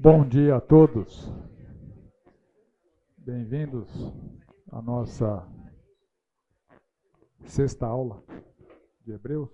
Bom 0.00 0.24
dia 0.28 0.54
a 0.54 0.60
todos. 0.60 1.28
Bem-vindos 3.16 3.88
à 4.70 4.80
nossa 4.80 5.44
sexta 7.42 7.84
aula 7.84 8.22
de 9.04 9.10
Hebreus. 9.10 9.50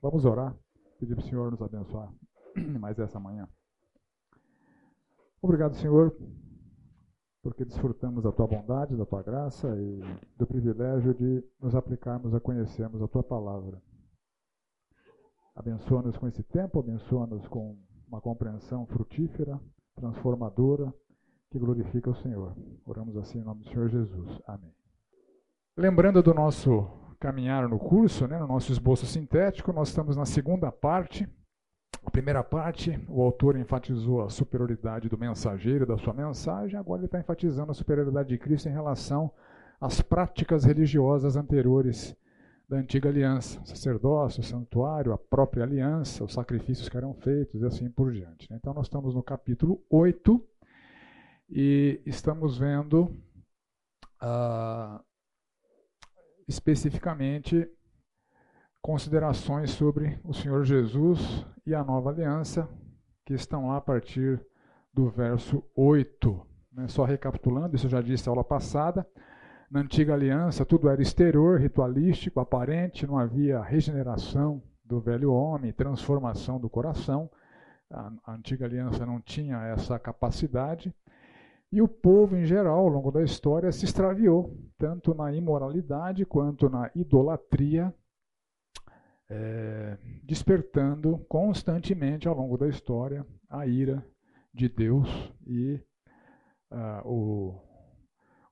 Vamos 0.00 0.24
orar, 0.24 0.56
pedir 1.00 1.16
para 1.16 1.24
o 1.24 1.28
Senhor 1.28 1.50
nos 1.50 1.60
abençoar 1.60 2.14
mais 2.78 3.00
essa 3.00 3.18
manhã. 3.18 3.48
Obrigado, 5.42 5.74
Senhor, 5.74 6.16
porque 7.42 7.64
desfrutamos 7.64 8.22
da 8.22 8.30
tua 8.30 8.46
bondade, 8.46 8.96
da 8.96 9.04
tua 9.04 9.24
graça 9.24 9.76
e 9.76 10.00
do 10.38 10.46
privilégio 10.46 11.14
de 11.14 11.44
nos 11.60 11.74
aplicarmos 11.74 12.32
a 12.32 12.38
conhecermos 12.38 13.02
a 13.02 13.08
tua 13.08 13.24
palavra. 13.24 13.82
Abençoa-nos 15.56 16.16
com 16.16 16.28
esse 16.28 16.44
tempo, 16.44 16.78
abençoa-nos 16.78 17.48
com 17.48 17.76
uma 18.12 18.20
compreensão 18.20 18.84
frutífera, 18.84 19.58
transformadora, 19.96 20.92
que 21.50 21.58
glorifica 21.58 22.10
o 22.10 22.14
Senhor. 22.14 22.54
Oramos 22.84 23.16
assim 23.16 23.38
em 23.38 23.42
nome 23.42 23.64
do 23.64 23.70
Senhor 23.70 23.88
Jesus. 23.88 24.38
Amém. 24.46 24.70
Lembrando 25.74 26.22
do 26.22 26.34
nosso 26.34 26.90
caminhar 27.18 27.66
no 27.66 27.78
curso, 27.78 28.26
né, 28.26 28.38
no 28.38 28.46
nosso 28.46 28.70
esboço 28.70 29.06
sintético, 29.06 29.72
nós 29.72 29.88
estamos 29.88 30.14
na 30.14 30.26
segunda 30.26 30.70
parte. 30.70 31.26
A 32.04 32.10
primeira 32.10 32.44
parte, 32.44 33.02
o 33.08 33.22
autor 33.22 33.56
enfatizou 33.56 34.22
a 34.22 34.28
superioridade 34.28 35.08
do 35.08 35.16
mensageiro, 35.16 35.86
da 35.86 35.96
sua 35.96 36.12
mensagem, 36.12 36.78
agora 36.78 37.00
ele 37.00 37.06
está 37.06 37.18
enfatizando 37.18 37.70
a 37.70 37.74
superioridade 37.74 38.28
de 38.28 38.36
Cristo 38.36 38.68
em 38.68 38.72
relação 38.72 39.32
às 39.80 40.02
práticas 40.02 40.64
religiosas 40.64 41.34
anteriores 41.34 42.14
da 42.72 42.78
antiga 42.78 43.10
aliança, 43.10 43.60
o 43.60 43.66
sacerdócio, 43.66 44.40
o 44.40 44.42
santuário, 44.42 45.12
a 45.12 45.18
própria 45.18 45.62
aliança, 45.62 46.24
os 46.24 46.32
sacrifícios 46.32 46.88
que 46.88 46.96
eram 46.96 47.12
feitos 47.12 47.60
e 47.60 47.66
assim 47.66 47.90
por 47.90 48.10
diante. 48.10 48.50
Né. 48.50 48.56
Então 48.58 48.72
nós 48.72 48.86
estamos 48.86 49.14
no 49.14 49.22
capítulo 49.22 49.84
8 49.90 50.42
e 51.50 52.00
estamos 52.06 52.56
vendo 52.56 53.14
uh, 54.22 55.04
especificamente 56.48 57.70
considerações 58.80 59.72
sobre 59.72 60.18
o 60.24 60.32
Senhor 60.32 60.64
Jesus 60.64 61.44
e 61.66 61.74
a 61.74 61.84
nova 61.84 62.08
aliança, 62.08 62.66
que 63.26 63.34
estão 63.34 63.68
lá 63.68 63.76
a 63.76 63.80
partir 63.82 64.42
do 64.94 65.10
verso 65.10 65.62
8. 65.76 66.46
Né? 66.72 66.88
Só 66.88 67.04
recapitulando, 67.04 67.76
isso 67.76 67.84
eu 67.84 67.90
já 67.90 68.00
disse 68.00 68.26
na 68.26 68.32
aula 68.32 68.42
passada. 68.42 69.06
Na 69.72 69.80
antiga 69.80 70.12
aliança, 70.12 70.66
tudo 70.66 70.90
era 70.90 71.00
exterior, 71.00 71.58
ritualístico, 71.58 72.38
aparente, 72.38 73.06
não 73.06 73.16
havia 73.16 73.62
regeneração 73.62 74.62
do 74.84 75.00
velho 75.00 75.32
homem, 75.32 75.72
transformação 75.72 76.60
do 76.60 76.68
coração. 76.68 77.30
A, 77.90 78.12
antiga 78.28 78.66
aliança 78.66 79.06
não 79.06 79.18
tinha 79.18 79.56
essa 79.68 79.98
capacidade. 79.98 80.94
E 81.72 81.80
o 81.80 81.88
povo, 81.88 82.36
em 82.36 82.44
geral, 82.44 82.80
ao 82.80 82.88
longo 82.88 83.10
da 83.10 83.22
história, 83.22 83.72
se 83.72 83.86
extraviou, 83.86 84.54
tanto 84.76 85.14
na 85.14 85.32
imoralidade 85.32 86.26
quanto 86.26 86.68
na 86.68 86.90
idolatria, 86.94 87.94
é, 89.30 89.96
despertando 90.22 91.16
constantemente 91.30 92.28
ao 92.28 92.36
longo 92.36 92.58
da 92.58 92.68
história 92.68 93.26
a 93.48 93.66
ira 93.66 94.06
de 94.52 94.68
Deus 94.68 95.08
e 95.46 95.80
uh, 96.70 97.08
o, 97.08 97.71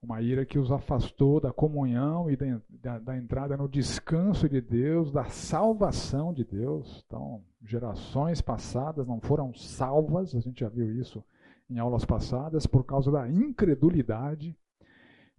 uma 0.02 0.22
ira 0.22 0.46
que 0.46 0.58
os 0.58 0.72
afastou 0.72 1.40
da 1.40 1.52
comunhão 1.52 2.30
e 2.30 2.36
da, 2.36 2.60
da, 2.68 2.98
da, 2.98 3.16
entrada 3.16 3.56
no 3.56 3.68
descanso 3.68 4.48
de 4.48 4.60
Deus, 4.60 5.12
da 5.12 5.24
salvação 5.24 6.32
de 6.32 6.42
Deus. 6.42 7.04
Então, 7.06 7.42
gerações 7.62 8.40
passadas 8.40 9.06
não 9.06 9.20
foram 9.20 9.54
salvas, 9.54 10.34
a 10.34 10.40
gente 10.40 10.60
já 10.60 10.68
viu 10.68 10.90
isso 10.98 11.22
em 11.68 11.78
aulas 11.78 12.04
passadas 12.04 12.66
por 12.66 12.84
causa 12.84 13.10
da 13.10 13.28
incredulidade. 13.28 14.56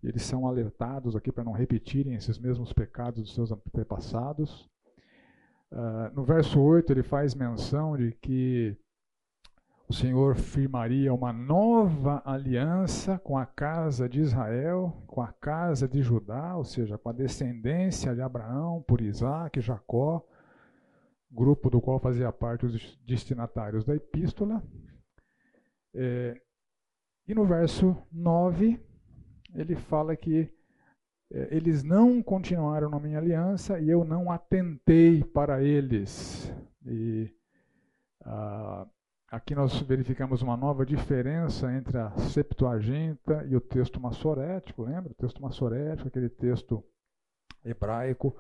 Eles 0.03 0.21
são 0.23 0.47
alertados 0.47 1.15
aqui 1.15 1.31
para 1.31 1.43
não 1.43 1.51
repetirem 1.51 2.13
esses 2.13 2.37
mesmos 2.37 2.71
pecados 2.71 3.23
dos 3.23 3.33
seus 3.33 3.51
antepassados. 3.51 4.69
Uh, 5.71 6.13
no 6.13 6.23
verso 6.23 6.59
8, 6.59 6.91
ele 6.91 7.03
faz 7.03 7.33
menção 7.33 7.97
de 7.97 8.11
que 8.13 8.77
o 9.91 9.93
Senhor 9.93 10.37
firmaria 10.37 11.13
uma 11.13 11.33
nova 11.33 12.21
aliança 12.23 13.19
com 13.19 13.37
a 13.37 13.45
casa 13.45 14.07
de 14.07 14.21
Israel, 14.21 15.03
com 15.05 15.21
a 15.21 15.33
casa 15.33 15.85
de 15.85 16.01
Judá, 16.01 16.55
ou 16.55 16.63
seja, 16.63 16.97
com 16.97 17.09
a 17.09 17.11
descendência 17.11 18.15
de 18.15 18.21
Abraão 18.21 18.81
por 18.87 19.01
Isaac 19.01 19.59
Jacó, 19.59 20.25
grupo 21.29 21.69
do 21.69 21.81
qual 21.81 21.99
fazia 21.99 22.31
parte 22.31 22.65
os 22.65 22.97
destinatários 23.05 23.83
da 23.83 23.93
epístola. 23.93 24.63
É, 25.93 26.41
e 27.27 27.35
no 27.35 27.45
verso 27.45 27.93
9, 28.13 28.81
ele 29.53 29.75
fala 29.75 30.15
que 30.15 30.49
é, 31.33 31.53
eles 31.53 31.83
não 31.83 32.23
continuaram 32.23 32.89
na 32.89 32.97
minha 32.97 33.17
aliança 33.17 33.77
e 33.77 33.89
eu 33.89 34.05
não 34.05 34.31
atentei 34.31 35.21
para 35.21 35.61
eles. 35.61 36.49
E 36.85 37.29
ah, 38.21 38.87
aqui 39.31 39.55
nós 39.55 39.79
verificamos 39.81 40.41
uma 40.41 40.57
nova 40.57 40.85
diferença 40.85 41.71
entre 41.73 41.97
a 41.97 42.11
Septuaginta 42.17 43.45
e 43.49 43.55
o 43.55 43.61
texto 43.61 43.99
massorético, 43.99 44.83
lembra? 44.83 45.13
O 45.13 45.15
texto 45.15 45.41
massorético, 45.41 46.09
aquele 46.09 46.27
texto 46.27 46.83
hebraico 47.63 48.35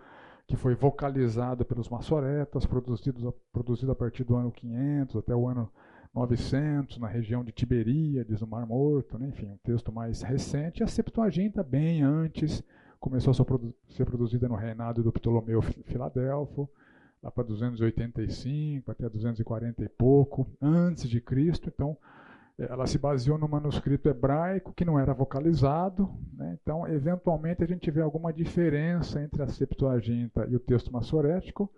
que 0.45 0.57
foi 0.57 0.75
vocalizado 0.75 1.63
pelos 1.63 1.87
massoretas, 1.87 2.65
produzido, 2.65 3.33
produzido 3.53 3.91
a 3.93 3.95
partir 3.95 4.25
do 4.25 4.35
ano 4.35 4.51
500 4.51 5.15
até 5.15 5.33
o 5.33 5.47
ano 5.47 5.71
900, 6.13 6.97
na 6.97 7.07
região 7.07 7.41
de 7.41 7.53
Tiberíades, 7.53 8.41
no 8.41 8.47
Mar 8.47 8.65
Morto, 8.67 9.17
né? 9.17 9.29
enfim, 9.29 9.47
um 9.47 9.57
texto 9.63 9.93
mais 9.93 10.21
recente. 10.21 10.83
A 10.83 10.87
Septuaginta, 10.87 11.63
bem 11.63 12.03
antes, 12.03 12.61
começou 12.99 13.31
a 13.31 13.93
ser 13.93 14.05
produzida 14.05 14.49
no 14.49 14.55
reinado 14.55 15.01
do 15.01 15.11
Ptolomeu 15.13 15.61
Filadelfo, 15.61 16.69
lá 17.21 17.29
para 17.29 17.43
285 17.43 18.89
até 18.89 19.07
240 19.07 19.83
e 19.83 19.89
pouco, 19.89 20.47
antes 20.61 21.07
de 21.07 21.21
Cristo. 21.21 21.69
Então, 21.73 21.97
eh, 22.57 22.67
ela 22.69 22.87
se 22.87 22.97
baseou 22.97 23.37
no 23.37 23.47
manuscrito 23.47 24.09
hebraico 24.09 24.73
que 24.73 24.85
não 24.85 24.99
era 24.99 25.13
vocalizado. 25.13 26.09
Né? 26.33 26.57
Então, 26.61 26.87
eventualmente, 26.87 27.63
a 27.63 27.67
gente 27.67 27.91
vê 27.91 28.01
alguma 28.01 28.33
diferença 28.33 29.21
entre 29.21 29.43
a 29.43 29.47
Septuaginta 29.47 30.47
e 30.49 30.55
o 30.55 30.59
texto 30.59 30.91
massorético, 30.91 31.71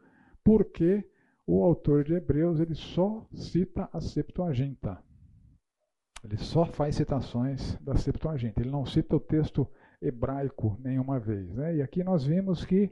porque 0.44 1.06
o 1.46 1.64
autor 1.64 2.04
de 2.04 2.14
Hebreus 2.14 2.60
ele 2.60 2.76
só 2.76 3.28
cita 3.34 3.90
a 3.92 4.00
Septuaginta. 4.00 4.98
Ele 6.24 6.38
só 6.38 6.66
faz 6.66 6.96
citações 6.96 7.76
da 7.82 7.98
Septuaginta. 7.98 8.62
Ele 8.62 8.72
não 8.72 8.86
cita 8.86 9.18
o 9.18 9.20
texto 9.20 9.68
hebraico 10.02 10.78
nenhuma 10.82 11.20
vez. 11.20 11.54
Né? 11.54 11.78
E 11.78 11.82
aqui 11.82 12.02
nós 12.02 12.24
vimos 12.24 12.64
que 12.64 12.90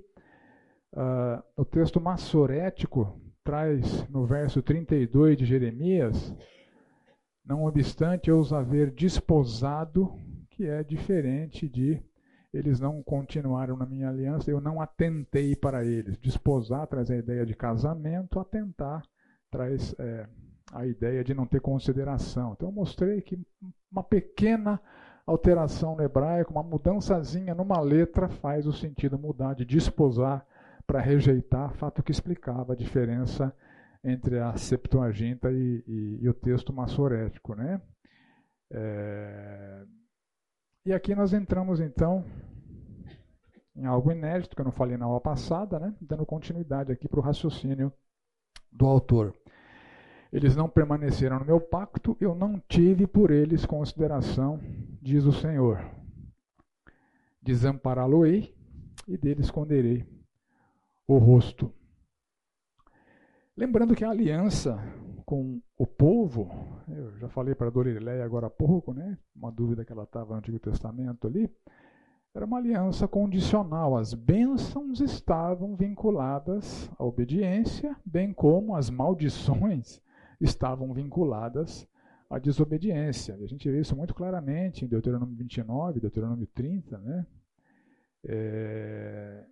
uh, 0.93 1.43
o 1.55 1.65
texto 1.65 1.99
massorético 1.99 3.19
traz 3.43 4.07
no 4.09 4.25
verso 4.25 4.61
32 4.61 5.37
de 5.37 5.45
Jeremias, 5.45 6.35
não 7.45 7.65
obstante 7.65 8.29
eu 8.29 8.39
os 8.39 8.53
haver 8.53 8.91
desposado, 8.91 10.13
que 10.51 10.65
é 10.65 10.83
diferente 10.83 11.67
de 11.67 12.01
eles 12.53 12.79
não 12.79 13.01
continuaram 13.01 13.77
na 13.77 13.85
minha 13.85 14.09
aliança, 14.09 14.51
eu 14.51 14.59
não 14.59 14.81
atentei 14.81 15.55
para 15.55 15.85
eles. 15.85 16.17
Desposar 16.17 16.85
traz 16.85 17.09
a 17.09 17.15
ideia 17.15 17.45
de 17.45 17.55
casamento, 17.55 18.39
atentar 18.39 19.03
traz 19.49 19.95
é, 19.97 20.27
a 20.71 20.85
ideia 20.85 21.23
de 21.23 21.33
não 21.33 21.45
ter 21.45 21.61
consideração. 21.61 22.53
Então 22.53 22.69
eu 22.69 22.73
mostrei 22.73 23.21
que 23.21 23.39
uma 23.91 24.03
pequena 24.03 24.81
alteração 25.25 25.95
no 25.95 26.03
hebraico, 26.03 26.51
uma 26.51 26.63
mudançazinha 26.63 27.55
numa 27.55 27.79
letra 27.79 28.27
faz 28.27 28.67
o 28.67 28.73
sentido 28.73 29.17
mudar 29.17 29.53
de 29.53 29.65
desposar 29.65 30.45
para 30.91 30.99
rejeitar, 30.99 31.73
fato 31.75 32.03
que 32.03 32.11
explicava 32.11 32.73
a 32.73 32.75
diferença 32.75 33.55
entre 34.03 34.39
a 34.39 34.57
Septuaginta 34.57 35.49
e, 35.49 35.81
e, 35.87 36.19
e 36.21 36.27
o 36.27 36.33
texto 36.33 36.73
massorético. 36.73 37.55
Né? 37.55 37.81
É, 38.69 39.85
e 40.85 40.91
aqui 40.91 41.15
nós 41.15 41.31
entramos 41.31 41.79
então 41.79 42.25
em 43.73 43.85
algo 43.85 44.11
inédito 44.11 44.53
que 44.53 44.61
eu 44.61 44.65
não 44.65 44.71
falei 44.73 44.97
na 44.97 45.05
aula 45.05 45.21
passada, 45.21 45.79
né? 45.79 45.95
dando 46.01 46.25
continuidade 46.25 46.91
aqui 46.91 47.07
para 47.07 47.21
o 47.21 47.23
raciocínio 47.23 47.93
do 48.69 48.85
autor. 48.85 49.33
Eles 50.29 50.57
não 50.57 50.67
permaneceram 50.67 51.39
no 51.39 51.45
meu 51.45 51.61
pacto, 51.61 52.17
eu 52.19 52.35
não 52.35 52.61
tive 52.67 53.07
por 53.07 53.31
eles 53.31 53.65
consideração, 53.65 54.59
diz 55.01 55.23
o 55.23 55.31
Senhor. 55.31 55.89
Desampará-lo-ei 57.41 58.53
e 59.07 59.17
dele 59.17 59.39
esconderei 59.39 60.10
o 61.15 61.17
rosto. 61.17 61.73
Lembrando 63.55 63.95
que 63.95 64.03
a 64.03 64.09
aliança 64.09 64.79
com 65.25 65.61
o 65.77 65.85
povo, 65.85 66.49
eu 66.87 67.17
já 67.17 67.29
falei 67.29 67.55
para 67.55 67.69
Dorileia 67.69 68.23
agora 68.23 68.47
há 68.47 68.49
pouco, 68.49 68.93
né? 68.93 69.17
uma 69.35 69.51
dúvida 69.51 69.85
que 69.85 69.91
ela 69.91 70.03
estava 70.03 70.33
no 70.33 70.39
Antigo 70.39 70.59
Testamento 70.59 71.27
ali, 71.27 71.49
era 72.33 72.45
uma 72.45 72.57
aliança 72.57 73.07
condicional. 73.07 73.97
As 73.97 74.13
bênçãos 74.13 75.01
estavam 75.01 75.75
vinculadas 75.75 76.89
à 76.97 77.03
obediência, 77.03 77.95
bem 78.05 78.33
como 78.33 78.75
as 78.75 78.89
maldições 78.89 80.01
estavam 80.39 80.93
vinculadas 80.93 81.87
a 82.29 82.39
desobediência. 82.39 83.37
E 83.37 83.43
a 83.43 83.47
gente 83.47 83.69
vê 83.69 83.81
isso 83.81 83.95
muito 83.95 84.13
claramente 84.13 84.85
em 84.85 84.87
Deuteronômio 84.87 85.35
29, 85.35 85.99
Deuteronômio 85.99 86.47
30, 86.47 86.97
né? 86.99 87.25
É... 88.23 89.45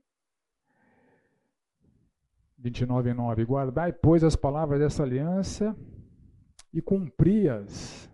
29 2.60 3.10
e 3.10 3.14
9. 3.14 3.44
Guardai, 3.44 3.94
pois, 3.94 4.24
as 4.24 4.36
palavras 4.36 4.80
dessa 4.80 5.04
aliança 5.04 5.76
e 6.74 6.82
cumpri-as, 6.82 8.10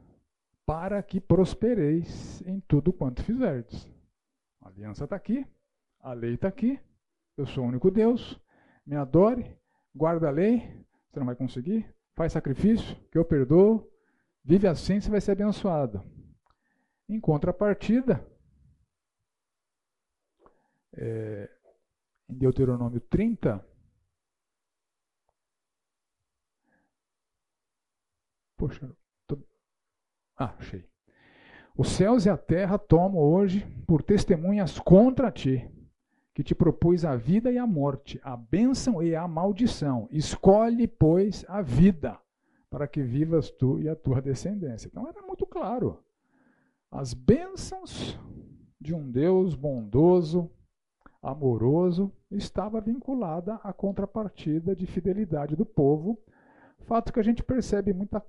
para 0.66 1.02
que 1.04 1.20
prospereis 1.20 2.42
em 2.46 2.60
tudo 2.62 2.94
quanto 2.94 3.24
fizerdes. 3.24 3.90
A 4.62 4.70
aliança 4.70 5.04
está 5.04 5.16
aqui, 5.16 5.46
a 6.00 6.14
lei 6.14 6.36
está 6.36 6.48
aqui, 6.48 6.80
eu 7.38 7.46
sou 7.46 7.66
o 7.66 7.68
único 7.68 7.92
Deus, 7.92 8.40
me 8.86 8.96
adore, 8.96 9.56
guarda 9.94 10.28
a 10.28 10.32
lei, 10.32 10.86
você 11.10 11.20
não 11.20 11.26
vai 11.26 11.36
conseguir, 11.36 11.94
faz 12.16 12.32
sacrifício, 12.32 12.96
que 13.12 13.18
eu 13.18 13.26
perdoo, 13.26 13.92
vive 14.44 14.68
assim, 14.68 15.00
você 15.00 15.10
vai 15.10 15.22
ser 15.22 15.32
abençoado. 15.32 16.02
Em 17.10 17.20
contrapartida, 17.20 18.26
é, 20.94 21.50
em 22.30 22.36
Deuteronômio 22.36 23.02
30, 23.02 23.64
Poxa, 28.66 28.92
tô... 29.28 29.38
ah, 30.36 30.56
achei. 30.58 30.84
Os 31.78 31.90
céus 31.90 32.26
e 32.26 32.32
a 32.32 32.36
terra 32.36 32.80
tomam 32.80 33.22
hoje 33.22 33.64
por 33.86 34.02
testemunhas 34.02 34.80
contra 34.80 35.32
ti, 35.32 35.70
que 36.34 36.44
te 36.44 36.56
propus 36.56 37.06
a 37.06 37.16
vida 37.16 37.52
e 37.52 37.60
a 37.60 37.68
morte, 37.68 38.20
a 38.24 38.36
bênção 38.36 39.04
e 39.04 39.16
a 39.16 39.28
maldição. 39.28 40.08
Escolhe, 40.10 40.88
pois, 40.88 41.46
a 41.48 41.62
vida, 41.62 42.20
para 42.68 42.88
que 42.88 43.04
vivas 43.04 43.52
tu 43.52 43.80
e 43.80 43.88
a 43.88 43.96
tua 43.96 44.20
descendência. 44.20 44.88
Então 44.88 45.08
era 45.08 45.22
muito 45.22 45.46
claro. 45.46 46.04
As 46.90 47.14
bênçãos 47.14 48.20
de 48.82 48.96
um 48.96 49.12
Deus 49.12 49.54
bondoso, 49.54 50.50
amoroso, 51.22 52.12
estava 52.32 52.82
vinculada 52.82 53.60
à 53.64 53.72
contrapartida 53.72 54.76
de 54.76 54.88
fidelidade 54.88 55.56
do 55.56 55.68
povo, 55.68 56.20
fato 56.86 57.12
que 57.12 57.20
a 57.20 57.24
gente 57.24 57.44
percebe 57.44 57.94
muita 57.94 58.24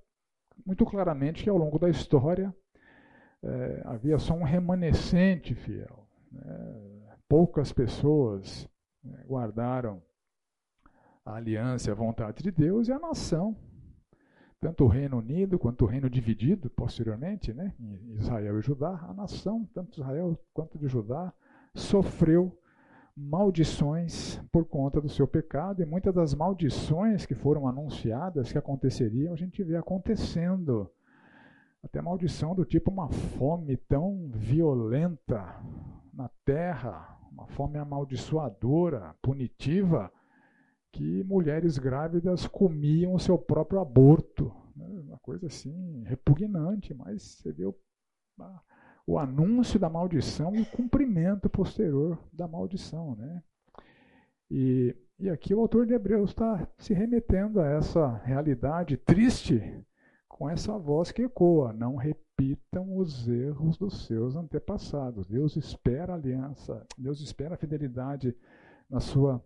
muito 0.64 0.84
claramente 0.84 1.42
que 1.42 1.50
ao 1.50 1.56
longo 1.56 1.78
da 1.78 1.88
história 1.88 2.54
é, 3.42 3.82
havia 3.84 4.18
só 4.18 4.34
um 4.34 4.42
remanescente 4.42 5.54
fiel. 5.54 6.06
Né? 6.30 7.16
Poucas 7.28 7.72
pessoas 7.72 8.68
né, 9.02 9.24
guardaram 9.26 10.02
a 11.24 11.34
aliança 11.34 11.90
e 11.90 11.92
a 11.92 11.94
vontade 11.94 12.42
de 12.42 12.50
Deus 12.50 12.88
e 12.88 12.92
a 12.92 12.98
nação, 12.98 13.56
tanto 14.60 14.84
o 14.84 14.88
Reino 14.88 15.18
Unido 15.18 15.58
quanto 15.58 15.84
o 15.84 15.88
Reino 15.88 16.08
dividido 16.08 16.70
posteriormente, 16.70 17.52
né, 17.52 17.74
Israel 18.14 18.58
e 18.58 18.62
Judá, 18.62 19.04
a 19.08 19.12
nação, 19.12 19.68
tanto 19.74 20.00
Israel 20.00 20.38
quanto 20.54 20.78
de 20.78 20.86
Judá, 20.86 21.32
sofreu 21.74 22.56
maldições 23.16 24.38
por 24.52 24.66
conta 24.66 25.00
do 25.00 25.08
seu 25.08 25.26
pecado, 25.26 25.82
e 25.82 25.86
muitas 25.86 26.14
das 26.14 26.34
maldições 26.34 27.24
que 27.24 27.34
foram 27.34 27.66
anunciadas 27.66 28.52
que 28.52 28.58
aconteceriam, 28.58 29.32
a 29.32 29.36
gente 29.36 29.62
vê 29.64 29.76
acontecendo. 29.76 30.90
Até 31.82 32.02
maldição 32.02 32.54
do 32.54 32.64
tipo 32.64 32.90
uma 32.90 33.08
fome 33.08 33.76
tão 33.76 34.28
violenta 34.34 35.62
na 36.12 36.28
terra, 36.44 37.18
uma 37.30 37.46
fome 37.46 37.78
amaldiçoadora, 37.78 39.14
punitiva, 39.22 40.12
que 40.92 41.22
mulheres 41.24 41.78
grávidas 41.78 42.46
comiam 42.46 43.14
o 43.14 43.20
seu 43.20 43.38
próprio 43.38 43.80
aborto. 43.80 44.52
Né? 44.74 44.86
Uma 45.06 45.18
coisa 45.18 45.46
assim 45.46 46.02
repugnante, 46.04 46.92
mas 46.92 47.22
você 47.22 47.52
vê 47.52 47.64
o 49.06 49.18
anúncio 49.18 49.78
da 49.78 49.88
maldição 49.88 50.54
e 50.54 50.62
o 50.62 50.66
cumprimento 50.66 51.48
posterior 51.48 52.18
da 52.32 52.48
maldição. 52.48 53.14
Né? 53.14 53.42
E, 54.50 54.96
e 55.18 55.30
aqui 55.30 55.54
o 55.54 55.60
autor 55.60 55.86
de 55.86 55.94
Hebreus 55.94 56.30
está 56.30 56.66
se 56.76 56.92
remetendo 56.92 57.60
a 57.60 57.66
essa 57.66 58.20
realidade 58.24 58.96
triste 58.96 59.62
com 60.28 60.50
essa 60.50 60.76
voz 60.76 61.12
que 61.12 61.22
ecoa: 61.22 61.72
não 61.72 61.96
repitam 61.96 62.96
os 62.96 63.28
erros 63.28 63.78
dos 63.78 64.06
seus 64.06 64.34
antepassados. 64.34 65.26
Deus 65.26 65.56
espera 65.56 66.14
aliança, 66.14 66.84
Deus 66.98 67.20
espera 67.20 67.54
a 67.54 67.58
fidelidade 67.58 68.36
na 68.90 69.00
sua 69.00 69.42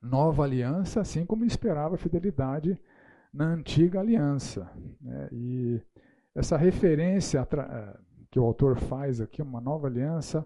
nova 0.00 0.42
aliança, 0.42 1.00
assim 1.00 1.24
como 1.24 1.44
esperava 1.44 1.94
a 1.94 1.98
fidelidade 1.98 2.78
na 3.32 3.46
antiga 3.46 4.00
aliança. 4.00 4.70
Né? 5.00 5.28
E 5.32 5.80
essa 6.34 6.56
referência 6.56 7.46
que 8.32 8.40
o 8.40 8.44
autor 8.44 8.78
faz 8.78 9.20
aqui, 9.20 9.42
uma 9.42 9.60
nova 9.60 9.88
aliança 9.88 10.44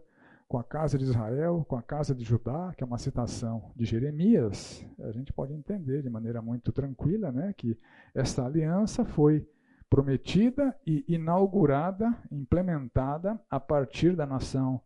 com 0.48 0.58
a 0.58 0.64
casa 0.64 0.98
de 0.98 1.04
Israel, 1.04 1.64
com 1.68 1.76
a 1.76 1.82
casa 1.82 2.12
de 2.12 2.24
Judá, 2.24 2.74
que 2.76 2.82
é 2.82 2.86
uma 2.86 2.98
citação 2.98 3.70
de 3.76 3.84
Jeremias, 3.84 4.84
a 4.98 5.12
gente 5.12 5.32
pode 5.32 5.52
entender 5.52 6.02
de 6.02 6.10
maneira 6.10 6.42
muito 6.42 6.72
tranquila 6.72 7.30
né, 7.30 7.54
que 7.56 7.78
essa 8.12 8.44
aliança 8.44 9.04
foi 9.04 9.48
prometida 9.88 10.76
e 10.84 11.04
inaugurada, 11.06 12.12
implementada 12.30 13.40
a 13.48 13.60
partir 13.60 14.16
da 14.16 14.26
nação 14.26 14.80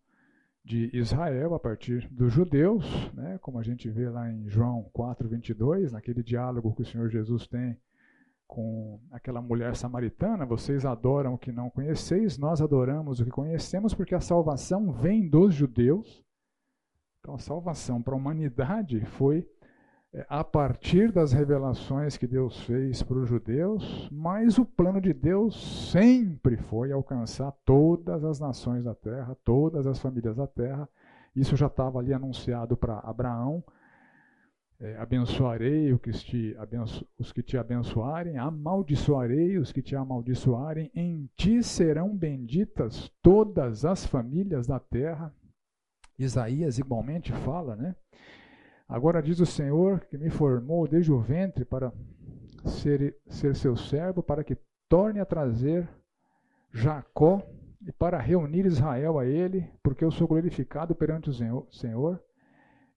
de 0.62 0.90
Israel, 0.92 1.54
a 1.54 1.58
partir 1.58 2.06
dos 2.10 2.30
judeus, 2.30 2.84
né, 3.14 3.38
como 3.40 3.58
a 3.58 3.62
gente 3.62 3.88
vê 3.88 4.10
lá 4.10 4.30
em 4.30 4.46
João 4.46 4.90
4, 4.92 5.26
22, 5.26 5.92
naquele 5.92 6.22
diálogo 6.22 6.74
que 6.74 6.82
o 6.82 6.86
Senhor 6.86 7.08
Jesus 7.08 7.46
tem 7.46 7.78
com 8.50 8.98
aquela 9.12 9.40
mulher 9.40 9.76
samaritana, 9.76 10.44
vocês 10.44 10.84
adoram 10.84 11.34
o 11.34 11.38
que 11.38 11.52
não 11.52 11.70
conheceis, 11.70 12.36
nós 12.36 12.60
adoramos 12.60 13.20
o 13.20 13.24
que 13.24 13.30
conhecemos, 13.30 13.94
porque 13.94 14.12
a 14.12 14.20
salvação 14.20 14.90
vem 14.90 15.28
dos 15.28 15.54
judeus. 15.54 16.24
Então 17.20 17.36
a 17.36 17.38
salvação 17.38 18.02
para 18.02 18.12
a 18.12 18.16
humanidade 18.16 19.04
foi 19.04 19.48
é, 20.12 20.26
a 20.28 20.42
partir 20.42 21.12
das 21.12 21.30
revelações 21.32 22.16
que 22.16 22.26
Deus 22.26 22.60
fez 22.64 23.04
para 23.04 23.18
os 23.18 23.28
judeus, 23.28 24.08
mas 24.10 24.58
o 24.58 24.66
plano 24.66 25.00
de 25.00 25.12
Deus 25.12 25.92
sempre 25.92 26.56
foi 26.56 26.90
alcançar 26.90 27.52
todas 27.64 28.24
as 28.24 28.40
nações 28.40 28.82
da 28.82 28.96
terra, 28.96 29.36
todas 29.44 29.86
as 29.86 30.00
famílias 30.00 30.34
da 30.34 30.48
terra. 30.48 30.88
Isso 31.36 31.54
já 31.54 31.68
estava 31.68 32.00
ali 32.00 32.12
anunciado 32.12 32.76
para 32.76 32.98
Abraão, 32.98 33.62
é, 34.80 34.96
abençoarei 34.96 35.92
os 35.92 36.00
que, 36.00 36.10
te 36.10 36.56
abenço, 36.58 37.06
os 37.18 37.32
que 37.32 37.42
te 37.42 37.58
abençoarem, 37.58 38.38
amaldiçoarei 38.38 39.58
os 39.58 39.70
que 39.70 39.82
te 39.82 39.94
amaldiçoarem, 39.94 40.90
em 40.94 41.28
ti 41.36 41.62
serão 41.62 42.16
benditas 42.16 43.12
todas 43.20 43.84
as 43.84 44.06
famílias 44.06 44.66
da 44.66 44.80
terra. 44.80 45.34
Isaías 46.18 46.78
igualmente 46.78 47.30
fala, 47.30 47.76
né? 47.76 47.94
Agora 48.88 49.22
diz 49.22 49.38
o 49.38 49.46
Senhor 49.46 50.00
que 50.06 50.16
me 50.16 50.30
formou 50.30 50.88
desde 50.88 51.12
o 51.12 51.20
ventre 51.20 51.64
para 51.64 51.92
ser, 52.64 53.16
ser 53.28 53.54
seu 53.54 53.76
servo, 53.76 54.22
para 54.22 54.42
que 54.42 54.56
torne 54.88 55.20
a 55.20 55.26
trazer 55.26 55.88
Jacó 56.72 57.42
e 57.86 57.92
para 57.92 58.18
reunir 58.18 58.64
Israel 58.64 59.18
a 59.18 59.26
ele, 59.26 59.70
porque 59.82 60.04
eu 60.04 60.10
sou 60.10 60.26
glorificado 60.26 60.94
perante 60.94 61.30
o 61.30 61.70
Senhor 61.70 62.22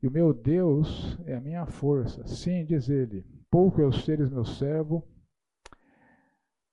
e 0.04 0.08
o 0.08 0.12
meu 0.12 0.34
Deus 0.34 1.18
é 1.26 1.34
a 1.34 1.40
minha 1.40 1.66
força. 1.66 2.28
Sim, 2.28 2.66
diz 2.66 2.90
ele, 2.90 3.26
pouco 3.50 3.80
eu 3.80 3.90
seres 3.94 4.30
meu 4.30 4.44
servo, 4.44 5.08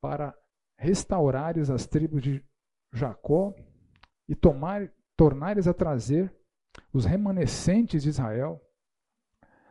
para 0.00 0.34
restaurares 0.76 1.70
as 1.70 1.86
tribos 1.86 2.22
de 2.22 2.44
Jacó 2.92 3.54
e 4.28 4.34
tomar, 4.34 4.92
tornares 5.16 5.68
a 5.68 5.72
trazer 5.72 6.34
os 6.92 7.04
remanescentes 7.04 8.02
de 8.02 8.08
Israel. 8.08 8.60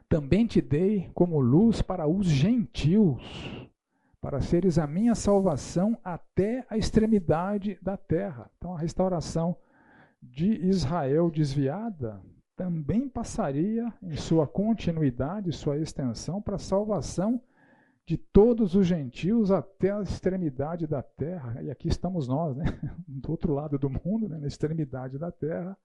Também 0.07 0.47
te 0.47 0.61
dei 0.61 1.11
como 1.13 1.41
luz 1.41 1.81
para 1.81 2.07
os 2.07 2.27
gentios, 2.27 3.21
para 4.21 4.39
seres 4.39 4.79
a 4.79 4.87
minha 4.87 5.15
salvação 5.15 5.99
até 6.01 6.65
a 6.69 6.77
extremidade 6.77 7.77
da 7.81 7.97
terra. 7.97 8.49
Então, 8.57 8.73
a 8.73 8.79
restauração 8.79 9.57
de 10.21 10.65
Israel 10.65 11.29
desviada 11.29 12.23
também 12.59 13.07
passaria 13.07 13.87
em 14.03 14.17
sua 14.17 14.45
continuidade, 14.45 15.53
sua 15.53 15.77
extensão, 15.77 16.41
para 16.41 16.57
a 16.57 16.59
salvação 16.59 17.41
de 18.05 18.17
todos 18.17 18.75
os 18.75 18.85
gentios 18.85 19.49
até 19.49 19.91
a 19.91 20.01
extremidade 20.01 20.85
da 20.85 21.01
terra. 21.01 21.63
E 21.63 21.71
aqui 21.71 21.87
estamos 21.87 22.27
nós, 22.27 22.57
né? 22.57 22.65
do 23.07 23.31
outro 23.31 23.53
lado 23.53 23.79
do 23.79 23.89
mundo, 23.89 24.27
né? 24.27 24.37
na 24.37 24.47
extremidade 24.47 25.17
da 25.17 25.31
terra, 25.31 25.77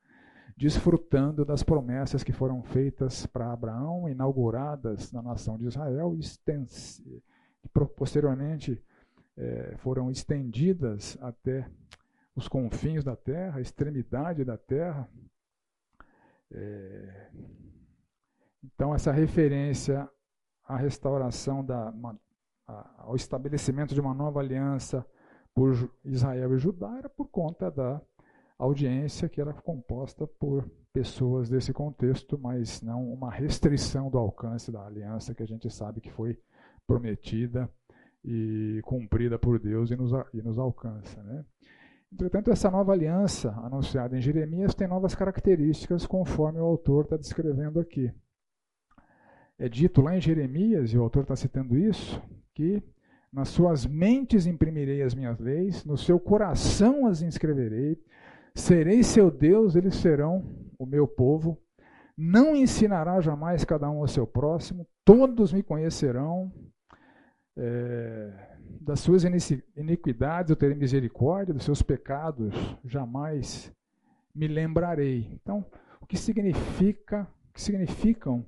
desfrutando 0.56 1.44
das 1.44 1.62
promessas 1.62 2.24
que 2.24 2.32
foram 2.32 2.60
feitas 2.64 3.24
para 3.24 3.52
Abraão, 3.52 4.08
inauguradas 4.08 5.12
na 5.12 5.22
nação 5.22 5.56
de 5.56 5.66
Israel, 5.66 6.12
e 6.12 7.68
posteriormente 7.94 8.82
é, 9.36 9.76
foram 9.78 10.10
estendidas 10.10 11.16
até 11.20 11.70
os 12.34 12.48
confins 12.48 13.04
da 13.04 13.14
terra, 13.14 13.58
a 13.58 13.62
extremidade 13.62 14.44
da 14.44 14.56
terra, 14.56 15.08
é, 16.54 17.30
então, 18.64 18.94
essa 18.94 19.12
referência 19.12 20.08
à 20.66 20.76
restauração, 20.76 21.64
da, 21.64 21.90
uma, 21.90 22.18
ao 22.98 23.14
estabelecimento 23.14 23.94
de 23.94 24.00
uma 24.00 24.14
nova 24.14 24.40
aliança 24.40 25.04
por 25.54 25.90
Israel 26.04 26.54
e 26.54 26.58
Judá 26.58 26.96
era 26.98 27.08
por 27.08 27.28
conta 27.28 27.70
da 27.70 28.00
audiência 28.58 29.28
que 29.28 29.40
era 29.40 29.52
composta 29.52 30.26
por 30.26 30.68
pessoas 30.92 31.48
desse 31.48 31.72
contexto, 31.72 32.38
mas 32.38 32.80
não 32.80 33.12
uma 33.12 33.30
restrição 33.30 34.10
do 34.10 34.18
alcance 34.18 34.70
da 34.72 34.86
aliança 34.86 35.34
que 35.34 35.42
a 35.42 35.46
gente 35.46 35.68
sabe 35.68 36.00
que 36.00 36.10
foi 36.10 36.38
prometida 36.86 37.70
e 38.24 38.80
cumprida 38.84 39.38
por 39.38 39.58
Deus 39.58 39.90
e 39.90 39.96
nos, 39.96 40.12
e 40.32 40.40
nos 40.40 40.58
alcança. 40.58 41.22
Né? 41.22 41.44
Entretanto, 42.14 42.52
essa 42.52 42.70
nova 42.70 42.92
aliança 42.92 43.50
anunciada 43.64 44.16
em 44.16 44.20
Jeremias 44.20 44.72
tem 44.72 44.86
novas 44.86 45.16
características, 45.16 46.06
conforme 46.06 46.60
o 46.60 46.64
autor 46.64 47.02
está 47.04 47.16
descrevendo 47.16 47.80
aqui. 47.80 48.08
É 49.58 49.68
dito 49.68 50.00
lá 50.00 50.16
em 50.16 50.20
Jeremias, 50.20 50.92
e 50.92 50.98
o 50.98 51.02
autor 51.02 51.22
está 51.24 51.34
citando 51.34 51.76
isso, 51.76 52.22
que 52.54 52.80
nas 53.32 53.48
suas 53.48 53.84
mentes 53.84 54.46
imprimirei 54.46 55.02
as 55.02 55.12
minhas 55.12 55.40
leis, 55.40 55.84
no 55.84 55.98
seu 55.98 56.20
coração 56.20 57.04
as 57.04 57.20
inscreverei, 57.20 58.00
serei 58.54 59.02
seu 59.02 59.28
Deus, 59.28 59.74
eles 59.74 59.96
serão 59.96 60.70
o 60.78 60.86
meu 60.86 61.08
povo. 61.08 61.60
Não 62.16 62.54
ensinará 62.54 63.20
jamais 63.20 63.64
cada 63.64 63.90
um 63.90 63.98
ao 63.98 64.06
seu 64.06 64.24
próximo, 64.24 64.86
todos 65.04 65.52
me 65.52 65.64
conhecerão. 65.64 66.52
É, 67.56 68.53
das 68.80 69.00
suas 69.00 69.24
iniquidades 69.76 70.50
eu 70.50 70.56
terei 70.56 70.76
misericórdia, 70.76 71.54
dos 71.54 71.64
seus 71.64 71.82
pecados 71.82 72.54
jamais 72.84 73.72
me 74.34 74.46
lembrarei. 74.46 75.30
Então, 75.32 75.64
o 76.00 76.06
que 76.06 76.16
significa, 76.16 77.26
o 77.48 77.52
que 77.52 77.62
significam 77.62 78.44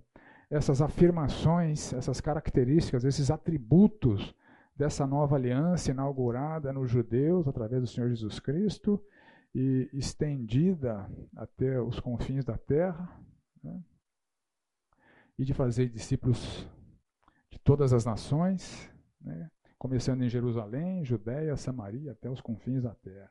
essas 0.50 0.82
afirmações, 0.82 1.92
essas 1.92 2.20
características, 2.20 3.04
esses 3.04 3.30
atributos 3.30 4.34
dessa 4.76 5.06
nova 5.06 5.36
aliança 5.36 5.90
inaugurada 5.90 6.72
nos 6.72 6.90
judeus 6.90 7.48
através 7.48 7.80
do 7.80 7.86
Senhor 7.86 8.10
Jesus 8.10 8.38
Cristo 8.38 9.02
e 9.54 9.88
estendida 9.94 11.10
até 11.34 11.80
os 11.80 11.98
confins 11.98 12.44
da 12.44 12.58
terra, 12.58 13.10
né? 13.64 13.80
e 15.38 15.44
de 15.44 15.54
fazer 15.54 15.88
discípulos 15.88 16.68
de 17.50 17.58
todas 17.58 17.92
as 17.92 18.04
nações, 18.04 18.90
né? 19.20 19.50
Começando 19.86 20.22
em 20.22 20.28
Jerusalém, 20.28 21.04
Judéia, 21.04 21.56
Samaria, 21.56 22.10
até 22.10 22.28
os 22.28 22.40
confins 22.40 22.82
da 22.82 22.92
terra. 22.92 23.30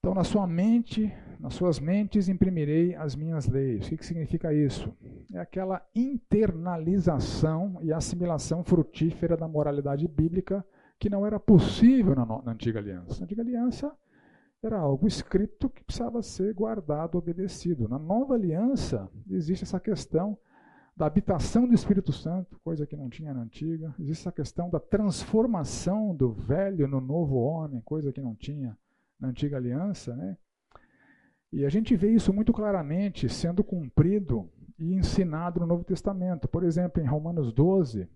Então, 0.00 0.12
na 0.12 0.24
sua 0.24 0.44
mente, 0.44 1.12
nas 1.38 1.54
suas 1.54 1.78
mentes, 1.78 2.28
imprimirei 2.28 2.92
as 2.96 3.14
minhas 3.14 3.46
leis. 3.46 3.86
O 3.86 3.90
que, 3.90 3.96
que 3.96 4.04
significa 4.04 4.52
isso? 4.52 4.92
É 5.32 5.38
aquela 5.38 5.86
internalização 5.94 7.78
e 7.80 7.92
assimilação 7.92 8.64
frutífera 8.64 9.36
da 9.36 9.46
moralidade 9.46 10.08
bíblica 10.08 10.66
que 10.98 11.08
não 11.08 11.24
era 11.24 11.38
possível 11.38 12.16
na, 12.16 12.26
na 12.26 12.50
antiga 12.50 12.80
aliança. 12.80 13.20
Na 13.20 13.24
antiga 13.24 13.42
aliança 13.42 13.92
era 14.60 14.78
algo 14.80 15.06
escrito 15.06 15.70
que 15.70 15.84
precisava 15.84 16.20
ser 16.22 16.52
guardado, 16.54 17.16
obedecido. 17.16 17.88
Na 17.88 18.00
nova 18.00 18.34
aliança 18.34 19.08
existe 19.30 19.62
essa 19.62 19.78
questão 19.78 20.36
da 20.96 21.04
habitação 21.04 21.68
do 21.68 21.74
Espírito 21.74 22.10
Santo, 22.10 22.58
coisa 22.60 22.86
que 22.86 22.96
não 22.96 23.10
tinha 23.10 23.34
na 23.34 23.42
antiga. 23.42 23.94
Existe 23.98 24.22
essa 24.22 24.32
questão 24.32 24.70
da 24.70 24.80
transformação 24.80 26.16
do 26.16 26.32
velho 26.32 26.88
no 26.88 27.00
novo 27.02 27.36
homem, 27.36 27.82
coisa 27.82 28.10
que 28.10 28.20
não 28.20 28.34
tinha 28.34 28.76
na 29.20 29.28
antiga 29.28 29.58
aliança, 29.58 30.16
né? 30.16 30.38
E 31.52 31.66
a 31.66 31.68
gente 31.68 31.94
vê 31.94 32.10
isso 32.10 32.32
muito 32.32 32.52
claramente 32.52 33.28
sendo 33.28 33.62
cumprido 33.62 34.50
e 34.78 34.94
ensinado 34.94 35.60
no 35.60 35.66
Novo 35.66 35.84
Testamento. 35.84 36.48
Por 36.48 36.64
exemplo, 36.64 37.02
em 37.02 37.06
Romanos 37.06 37.52
12, 37.52 38.08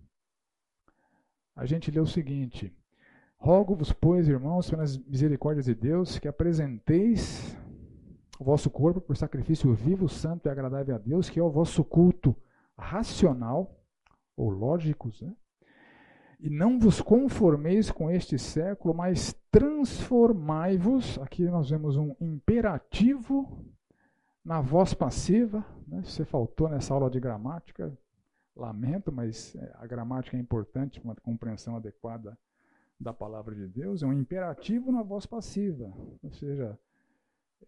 a 1.55 1.67
gente 1.67 1.91
lê 1.91 2.01
o 2.01 2.07
seguinte: 2.07 2.75
Rogo-vos, 3.37 3.93
pois, 3.93 4.27
irmãos, 4.27 4.71
pelas 4.71 4.97
misericórdias 4.97 5.67
de 5.67 5.75
Deus, 5.75 6.19
que 6.19 6.29
apresenteis 6.29 7.57
o 8.39 8.45
vosso 8.45 8.71
corpo 8.71 9.03
por 9.03 9.19
sacrifício 9.19 9.73
vivo, 9.75 10.09
santo 10.09 10.49
e 10.49 10.51
agradável 10.51 10.95
a 10.95 10.99
Deus, 10.99 11.29
que 11.29 11.39
é 11.39 11.43
o 11.43 11.51
vosso 11.51 11.85
culto 11.85 12.35
racional, 12.81 13.81
ou 14.37 14.49
lógicos, 14.51 15.21
né? 15.21 15.35
E 16.43 16.49
não 16.49 16.79
vos 16.79 17.03
conformeis 17.03 17.91
com 17.91 18.11
este 18.11 18.39
século, 18.39 18.95
mas 18.95 19.35
transformai-vos. 19.51 21.19
Aqui 21.19 21.45
nós 21.45 21.69
vemos 21.69 21.99
um 21.99 22.17
imperativo 22.19 23.63
na 24.43 24.63
voz 24.63 24.95
passiva. 24.95 25.65
Né? 25.87 26.03
Você 26.03 26.25
faltou 26.25 26.67
nessa 26.67 26.95
aula 26.95 27.11
de 27.11 27.21
gramática, 27.21 27.93
lamento, 28.57 29.13
mas 29.13 29.55
é, 29.55 29.73
a 29.75 29.87
gramática 29.87 30.35
é 30.35 30.41
importante 30.41 30.99
para 30.99 31.11
uma 31.11 31.17
compreensão 31.17 31.77
adequada 31.77 32.39
da 32.99 33.13
palavra 33.13 33.55
de 33.55 33.67
Deus. 33.67 34.03
É 34.03 34.07
um 34.07 34.13
imperativo 34.15 34.91
na 34.91 35.03
voz 35.03 35.27
passiva. 35.27 35.93
Ou 36.23 36.33
seja, 36.33 36.79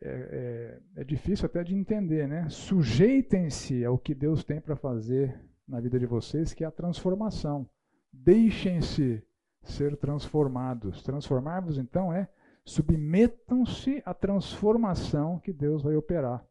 é, 0.00 0.80
é, 0.96 1.00
é 1.02 1.04
difícil 1.04 1.46
até 1.46 1.62
de 1.62 1.75
entender, 1.75 2.26
né? 2.26 2.49
Sujeitem-se 2.49 3.84
ao 3.84 3.99
que 3.99 4.14
Deus 4.14 4.44
tem 4.44 4.61
para 4.61 4.76
fazer 4.76 5.38
na 5.66 5.80
vida 5.80 5.99
de 5.99 6.06
vocês, 6.06 6.52
que 6.52 6.64
é 6.64 6.66
a 6.66 6.72
transformação. 6.72 7.68
Deixem-se 8.12 9.22
ser 9.62 9.96
transformados. 9.96 11.02
Transformar-vos, 11.02 11.78
então, 11.78 12.12
é 12.12 12.28
submetam-se 12.64 14.02
à 14.04 14.14
transformação 14.14 15.38
que 15.38 15.52
Deus 15.52 15.82
vai 15.82 15.96
operar 15.96 16.44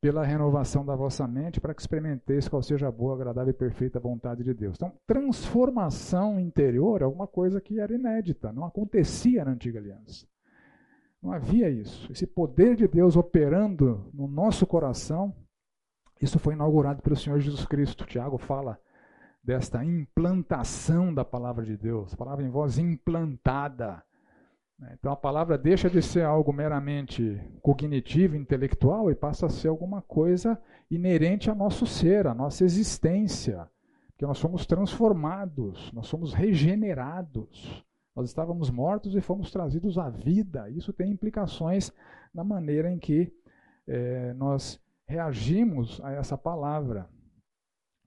pela 0.00 0.24
renovação 0.24 0.84
da 0.84 0.96
vossa 0.96 1.26
mente, 1.28 1.60
para 1.60 1.74
que 1.74 1.80
experimenteis 1.82 2.48
qual 2.48 2.62
seja 2.62 2.88
a 2.88 2.92
boa, 2.92 3.14
agradável 3.14 3.50
e 3.50 3.54
perfeita 3.54 4.00
vontade 4.00 4.42
de 4.42 4.54
Deus. 4.54 4.76
Então, 4.76 4.92
transformação 5.06 6.40
interior 6.40 7.02
é 7.02 7.04
alguma 7.04 7.26
coisa 7.26 7.60
que 7.60 7.78
era 7.78 7.94
inédita, 7.94 8.50
não 8.50 8.64
acontecia 8.64 9.44
na 9.44 9.50
antiga 9.50 9.78
aliança. 9.78 10.26
Não 11.22 11.32
havia 11.32 11.68
isso. 11.68 12.10
Esse 12.10 12.26
poder 12.26 12.76
de 12.76 12.88
Deus 12.88 13.16
operando 13.16 14.10
no 14.14 14.26
nosso 14.26 14.66
coração, 14.66 15.34
isso 16.20 16.38
foi 16.38 16.54
inaugurado 16.54 17.02
pelo 17.02 17.16
Senhor 17.16 17.38
Jesus 17.40 17.66
Cristo. 17.66 18.06
Tiago 18.06 18.38
fala 18.38 18.78
desta 19.42 19.84
implantação 19.84 21.12
da 21.12 21.24
palavra 21.24 21.64
de 21.64 21.76
Deus, 21.76 22.12
a 22.12 22.16
palavra 22.16 22.44
em 22.44 22.50
voz 22.50 22.78
implantada. 22.78 24.02
Então 24.92 25.12
a 25.12 25.16
palavra 25.16 25.58
deixa 25.58 25.90
de 25.90 26.00
ser 26.00 26.24
algo 26.24 26.52
meramente 26.52 27.38
cognitivo, 27.60 28.34
intelectual 28.34 29.10
e 29.10 29.14
passa 29.14 29.46
a 29.46 29.50
ser 29.50 29.68
alguma 29.68 30.00
coisa 30.00 30.60
inerente 30.90 31.50
ao 31.50 31.56
nosso 31.56 31.86
ser, 31.86 32.26
à 32.26 32.34
nossa 32.34 32.64
existência. 32.64 33.68
Que 34.16 34.26
nós 34.26 34.38
somos 34.38 34.66
transformados, 34.66 35.90
nós 35.92 36.06
somos 36.06 36.32
regenerados. 36.32 37.84
Nós 38.14 38.28
estávamos 38.28 38.70
mortos 38.70 39.14
e 39.14 39.20
fomos 39.20 39.50
trazidos 39.50 39.96
à 39.98 40.08
vida. 40.08 40.68
Isso 40.70 40.92
tem 40.92 41.10
implicações 41.10 41.92
na 42.34 42.42
maneira 42.42 42.90
em 42.90 42.98
que 42.98 43.32
é, 43.86 44.32
nós 44.34 44.80
reagimos 45.06 46.00
a 46.02 46.12
essa 46.12 46.36
palavra 46.36 47.08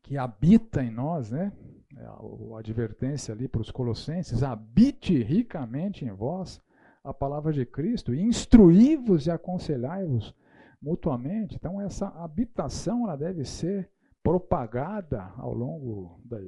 que 0.02 0.18
habita 0.18 0.84
em 0.84 0.92
nós, 0.92 1.32
né? 1.32 1.52
É 1.98 2.06
a, 2.06 2.60
advertência 2.60 3.34
ali 3.34 3.48
para 3.48 3.62
os 3.62 3.72
colossenses, 3.72 4.44
habite 4.44 5.22
ricamente 5.22 6.06
em 6.06 6.12
vós 6.12 6.62
a 7.04 7.14
palavra 7.14 7.52
de 7.52 7.66
Cristo, 7.66 8.14
instruí-vos 8.14 9.28
e 9.28 9.32
aconselhai-vos 9.32 10.34
mutuamente. 10.82 11.56
Então 11.56 11.80
essa 11.82 12.08
habitação 12.08 13.04
ela 13.04 13.16
deve 13.16 13.46
ser 13.46 13.90
propagada 14.24 15.34
ao 15.38 15.53
longo 15.53 16.18
da, 16.24 16.39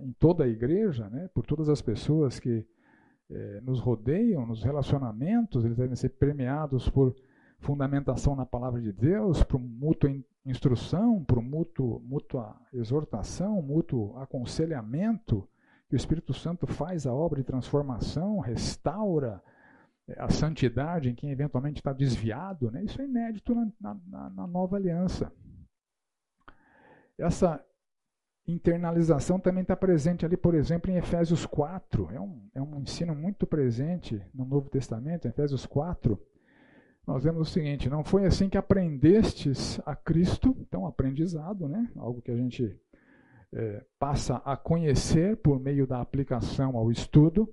em 0.00 0.12
toda 0.18 0.44
a 0.44 0.48
igreja, 0.48 1.08
né, 1.10 1.28
por 1.34 1.44
todas 1.44 1.68
as 1.68 1.82
pessoas 1.82 2.40
que 2.40 2.66
eh, 3.30 3.60
nos 3.62 3.80
rodeiam, 3.80 4.46
nos 4.46 4.62
relacionamentos, 4.64 5.64
eles 5.64 5.76
devem 5.76 5.94
ser 5.94 6.08
premiados 6.10 6.88
por 6.88 7.14
fundamentação 7.58 8.34
na 8.34 8.46
palavra 8.46 8.80
de 8.80 8.92
Deus, 8.92 9.42
por 9.42 9.60
mútua 9.60 10.10
instrução, 10.44 11.22
por 11.22 11.42
mútuo, 11.42 12.00
mútua 12.00 12.56
exortação, 12.72 13.60
mútuo 13.60 14.16
aconselhamento, 14.18 15.46
que 15.88 15.94
o 15.94 15.98
Espírito 15.98 16.32
Santo 16.32 16.66
faz 16.66 17.06
a 17.06 17.12
obra 17.12 17.40
de 17.40 17.46
transformação, 17.46 18.38
restaura 18.38 19.42
eh, 20.08 20.16
a 20.18 20.30
santidade 20.30 21.10
em 21.10 21.14
quem 21.14 21.30
eventualmente 21.30 21.80
está 21.80 21.92
desviado. 21.92 22.70
Né? 22.70 22.84
Isso 22.84 23.02
é 23.02 23.04
inédito 23.04 23.54
na, 23.54 23.96
na, 24.08 24.30
na 24.30 24.46
nova 24.46 24.76
aliança. 24.76 25.30
Essa 27.18 27.64
internalização 28.46 29.40
também 29.40 29.62
está 29.62 29.76
presente 29.76 30.24
ali, 30.24 30.36
por 30.36 30.54
exemplo, 30.54 30.90
em 30.90 30.96
Efésios 30.96 31.44
4. 31.46 32.10
É 32.12 32.20
um, 32.20 32.48
é 32.54 32.62
um 32.62 32.80
ensino 32.80 33.14
muito 33.14 33.46
presente 33.46 34.22
no 34.34 34.44
Novo 34.44 34.70
Testamento, 34.70 35.26
Efésios 35.26 35.66
4. 35.66 36.18
Nós 37.06 37.24
vemos 37.24 37.48
o 37.48 37.52
seguinte: 37.52 37.88
não 37.88 38.04
foi 38.04 38.26
assim 38.26 38.48
que 38.48 38.58
aprendestes 38.58 39.80
a 39.86 39.94
Cristo, 39.94 40.56
então 40.60 40.86
aprendizado, 40.86 41.68
né? 41.68 41.90
algo 41.96 42.20
que 42.20 42.30
a 42.30 42.36
gente 42.36 42.78
é, 43.52 43.84
passa 43.98 44.36
a 44.44 44.56
conhecer 44.56 45.36
por 45.36 45.58
meio 45.60 45.86
da 45.86 46.00
aplicação 46.00 46.76
ao 46.76 46.90
estudo. 46.90 47.48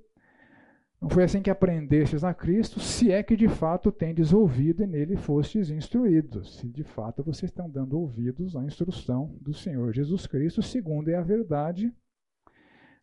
Não 1.03 1.10
foi 1.10 1.25
assim 1.25 1.41
que 1.41 1.50
aprendestes 1.50 2.24
a 2.24 2.33
Cristo, 2.33 2.79
se 2.79 3.12
é 3.12 3.22
que 3.22 3.36
de 3.36 3.50
fato 3.50 3.91
tendes 3.91 4.31
ouvido 4.31 4.83
e 4.83 4.88
nele 4.88 5.17
fostes 5.17 5.69
instruídos. 5.69 6.60
Se 6.60 6.69
de 6.69 6.81
fato 6.81 7.22
vocês 7.22 7.51
estão 7.51 7.69
dando 7.69 8.00
ouvidos 8.00 8.55
à 8.55 8.63
instrução 8.63 9.38
do 9.41 9.53
Senhor 9.53 9.91
Jesus 9.91 10.25
Cristo, 10.25 10.62
segundo 10.62 11.10
é 11.10 11.15
a 11.15 11.22
verdade, 11.22 11.93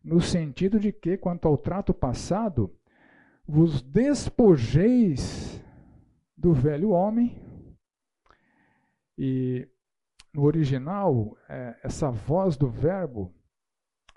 no 0.03 0.19
sentido 0.19 0.79
de 0.79 0.91
que, 0.91 1.15
quanto 1.15 1.47
ao 1.47 1.55
trato 1.55 1.93
passado, 1.93 2.75
vos 3.47 3.83
despojeis 3.83 5.63
do 6.35 6.53
velho 6.53 6.89
homem. 6.89 7.39
E 9.15 9.69
no 10.33 10.41
original, 10.41 11.37
é, 11.47 11.79
essa 11.83 12.09
voz 12.09 12.57
do 12.57 12.67
verbo, 12.67 13.31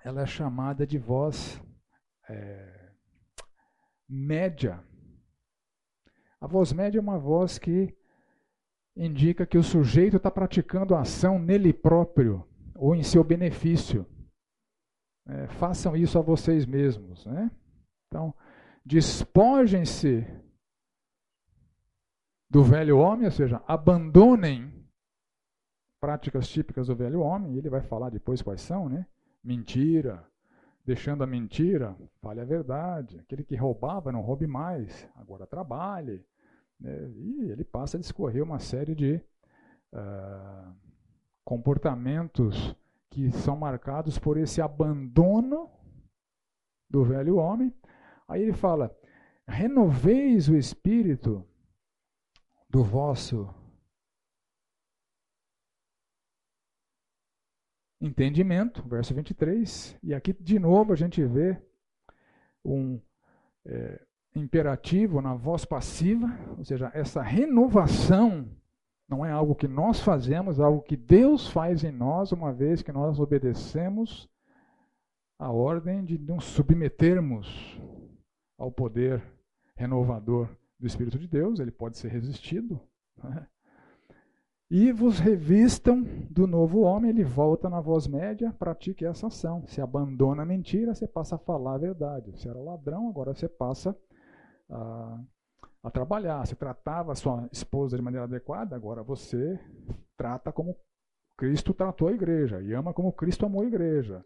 ela 0.03 0.23
é 0.23 0.26
chamada 0.26 0.87
de 0.87 0.97
voz 0.97 1.62
é, 2.31 2.74
média. 4.14 4.83
A 6.40 6.47
voz 6.47 6.73
média 6.73 6.99
é 6.99 7.00
uma 7.00 7.18
voz 7.18 7.59
que 7.59 7.94
indica 8.97 9.47
que 9.47 9.59
o 9.59 9.62
sujeito 9.62 10.16
está 10.16 10.30
praticando 10.30 10.94
a 10.94 11.00
ação 11.00 11.38
nele 11.38 11.73
próprio 11.73 12.47
ou 12.76 12.94
em 12.94 13.02
seu 13.02 13.25
benefício. 13.25 14.06
É, 15.26 15.49
façam 15.49 15.97
isso 15.97 16.18
a 16.18 16.23
vocês 16.23 16.64
mesmos. 16.64 17.25
Né? 17.26 17.50
Então, 18.06 18.33
despojem-se 18.85 20.25
do 22.49 22.62
velho 22.62 22.99
homem, 22.99 23.25
ou 23.25 23.33
seja, 23.33 23.62
abandonem 23.66 24.73
práticas 26.00 26.49
típicas 26.49 26.87
do 26.87 26.94
velho 26.94 27.21
homem, 27.21 27.54
e 27.54 27.59
ele 27.59 27.71
vai 27.71 27.80
falar 27.80 28.11
depois 28.11 28.42
quais 28.42 28.61
são, 28.61 28.88
né? 28.88 29.06
Mentira, 29.42 30.25
deixando 30.85 31.25
a 31.25 31.26
mentira, 31.26 31.97
fale 32.21 32.41
a 32.41 32.45
verdade. 32.45 33.19
Aquele 33.19 33.43
que 33.43 33.57
roubava, 33.57 34.12
não 34.12 34.21
roube 34.21 34.47
mais, 34.47 35.09
agora 35.17 35.47
trabalhe. 35.47 36.25
Né? 36.79 37.11
E 37.17 37.50
ele 37.50 37.64
passa 37.64 37.97
a 37.97 38.00
discorrer 38.00 38.43
uma 38.43 38.59
série 38.59 38.95
de 38.95 39.21
uh, 39.93 40.75
comportamentos 41.45 42.76
que 43.11 43.31
são 43.31 43.57
marcados 43.57 44.19
por 44.19 44.37
esse 44.37 44.61
abandono 44.61 45.71
do 46.91 47.05
velho 47.05 47.37
homem. 47.37 47.73
Aí 48.29 48.43
ele 48.43 48.53
fala: 48.53 48.95
renoveis 49.47 50.49
o 50.49 50.57
espírito 50.57 51.45
do 52.69 52.83
vosso 52.83 53.49
entendimento, 58.05 58.87
verso 58.87 59.15
23. 59.15 59.99
E 60.03 60.15
aqui, 60.15 60.33
de 60.33 60.59
novo, 60.59 60.93
a 60.93 60.97
gente 60.97 61.25
vê 61.25 61.57
um 62.65 63.01
é, 63.65 64.01
imperativo 64.35 65.23
na 65.23 65.35
voz 65.35 65.65
passiva, 65.65 66.29
ou 66.59 66.65
seja, 66.65 66.91
essa 66.95 67.23
renovação 67.23 68.49
não 69.09 69.25
é 69.25 69.31
algo 69.31 69.55
que 69.55 69.69
nós 69.69 70.01
fazemos, 70.01 70.59
é 70.59 70.63
algo 70.63 70.83
que 70.83 70.97
Deus 70.97 71.49
faz 71.49 71.85
em 71.85 71.93
nós, 71.93 72.33
uma 72.33 72.53
vez 72.53 72.83
que 72.83 72.93
nós 72.93 73.19
obedecemos 73.19 74.29
a 75.39 75.51
ordem 75.51 76.05
de 76.05 76.19
nos 76.19 76.45
submetermos 76.45 77.81
ao 78.59 78.71
poder 78.71 79.23
renovador 79.77 80.49
do 80.79 80.87
Espírito 80.87 81.19
de 81.19 81.27
Deus, 81.27 81.59
ele 81.59 81.71
pode 81.71 81.99
ser 81.99 82.09
resistido. 82.09 82.81
Né? 83.23 83.47
E 84.76 84.90
vos 84.90 85.21
revistam 85.21 86.02
do 86.28 86.49
novo 86.49 86.81
homem, 86.81 87.09
ele 87.09 87.23
volta 87.23 87.71
na 87.71 87.81
voz 87.81 88.09
média, 88.09 88.52
pratique 88.59 89.07
essa 89.07 89.28
ação. 89.28 89.64
Se 89.69 89.81
abandona 89.81 90.43
a 90.43 90.45
mentira, 90.45 90.93
você 90.93 91.07
passa 91.07 91.37
a 91.37 91.38
falar 91.38 91.76
a 91.76 91.78
verdade. 91.78 92.33
Você 92.33 92.49
era 92.49 92.59
ladrão, 92.59 93.09
agora 93.09 93.33
você 93.33 93.49
passa 93.49 93.97
a, 94.69 95.21
a 95.81 95.90
trabalhar. 95.93 96.45
Você 96.45 96.57
tratava 96.57 97.12
a 97.12 97.14
sua 97.14 97.49
esposa 97.52 97.97
de 97.97 98.02
maneira 98.02 98.25
adequada, 98.25 98.75
agora 98.75 99.00
você 99.04 99.61
trata 100.16 100.50
como 100.50 100.76
Cristo 101.38 101.73
tratou 101.73 102.09
a 102.09 102.12
igreja 102.12 102.61
e 102.61 102.75
ama 102.75 102.93
como 102.93 103.12
Cristo 103.12 103.47
amou 103.47 103.62
a 103.62 103.66
igreja. 103.66 104.25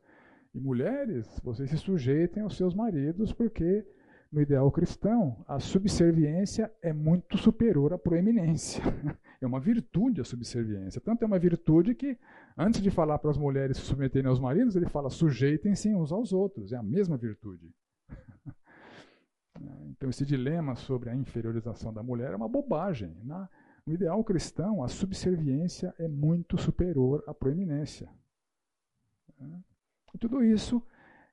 E 0.55 0.59
mulheres, 0.59 1.28
vocês 1.45 1.69
se 1.69 1.76
sujeitem 1.76 2.43
aos 2.43 2.57
seus 2.57 2.75
maridos, 2.75 3.35
porque 3.35 3.87
no 4.31 4.43
ideal 4.43 4.71
cristão, 4.71 5.43
a 5.49 5.59
subserviência 5.59 6.71
é 6.83 6.93
muito 6.93 7.38
superior 7.38 7.93
à 7.93 7.99
proeminência. 7.99 8.83
É 9.41 9.47
uma 9.47 9.61
virtude 9.61 10.21
a 10.21 10.25
subserviência. 10.25 11.01
Tanto 11.01 11.23
é 11.23 11.27
uma 11.27 11.38
virtude 11.38 11.95
que, 11.95 12.19
antes 12.57 12.83
de 12.83 12.91
falar 12.91 13.21
para 13.21 13.31
as 13.31 13.38
mulheres 13.38 13.77
se 13.77 13.85
submeterem 13.85 14.29
aos 14.29 14.41
maridos, 14.41 14.75
ele 14.75 14.88
fala 14.88 15.09
sujeitem-se 15.09 15.95
uns 15.95 16.11
aos 16.11 16.33
outros. 16.33 16.73
É 16.73 16.77
a 16.77 16.83
mesma 16.83 17.17
virtude. 17.17 17.73
Então, 19.91 20.09
esse 20.11 20.25
dilema 20.25 20.77
sobre 20.77 21.11
a 21.11 21.14
inferiorização 21.14 21.93
da 21.93 22.03
mulher 22.03 22.33
é 22.33 22.37
uma 22.37 22.49
bobagem. 22.49 23.17
no 23.25 23.93
ideal 23.93 24.23
cristão, 24.23 24.85
a 24.85 24.88
subserviência 24.88 25.93
é 25.99 26.07
muito 26.07 26.57
superior 26.57 27.25
à 27.27 27.35
proeminência. 27.35 28.09
E 30.14 30.19
tudo 30.19 30.45
isso 30.45 30.81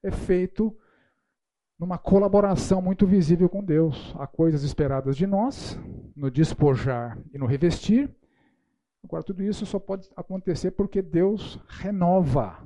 é 0.01 0.11
feito 0.11 0.75
numa 1.77 1.97
colaboração 1.97 2.81
muito 2.81 3.05
visível 3.05 3.49
com 3.49 3.63
Deus. 3.63 4.13
Há 4.17 4.25
coisas 4.25 4.63
esperadas 4.63 5.17
de 5.17 5.27
nós, 5.27 5.77
no 6.15 6.31
despojar 6.31 7.17
e 7.33 7.37
no 7.37 7.45
revestir. 7.45 8.13
Agora, 9.03 9.23
tudo 9.23 9.43
isso 9.43 9.65
só 9.65 9.79
pode 9.79 10.09
acontecer 10.15 10.71
porque 10.71 11.01
Deus 11.01 11.59
renova. 11.67 12.65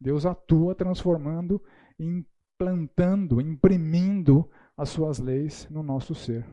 Deus 0.00 0.26
atua 0.26 0.74
transformando, 0.74 1.60
implantando, 1.98 3.40
imprimindo 3.40 4.48
as 4.76 4.90
suas 4.90 5.18
leis 5.18 5.66
no 5.70 5.82
nosso 5.82 6.14
ser. 6.14 6.46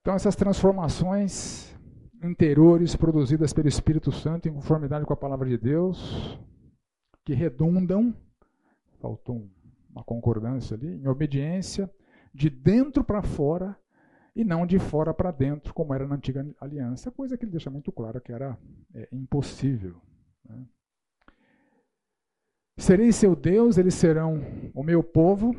Então, 0.00 0.14
essas 0.14 0.34
transformações 0.34 1.76
interiores 2.22 2.94
produzidas 2.94 3.52
pelo 3.52 3.68
Espírito 3.68 4.12
Santo 4.12 4.48
em 4.48 4.52
conformidade 4.52 5.06
com 5.06 5.12
a 5.12 5.16
palavra 5.16 5.48
de 5.48 5.56
Deus, 5.56 6.38
que 7.24 7.34
redundam, 7.34 8.14
faltou 9.00 9.48
uma 9.90 10.04
concordância 10.04 10.76
ali, 10.76 11.00
em 11.02 11.08
obediência 11.08 11.90
de 12.32 12.48
dentro 12.48 13.02
para 13.02 13.22
fora 13.22 13.76
e 14.34 14.44
não 14.44 14.64
de 14.64 14.78
fora 14.78 15.12
para 15.12 15.30
dentro, 15.30 15.74
como 15.74 15.92
era 15.92 16.06
na 16.06 16.14
antiga 16.14 16.46
aliança, 16.60 17.10
coisa 17.10 17.36
que 17.36 17.44
ele 17.44 17.52
deixa 17.52 17.70
muito 17.70 17.90
claro 17.90 18.20
que 18.20 18.32
era 18.32 18.56
é, 18.94 19.08
impossível. 19.12 20.00
Né? 20.48 20.64
Serei 22.78 23.12
seu 23.12 23.34
Deus, 23.34 23.76
eles 23.76 23.94
serão 23.94 24.40
o 24.74 24.82
meu 24.82 25.02
povo. 25.02 25.54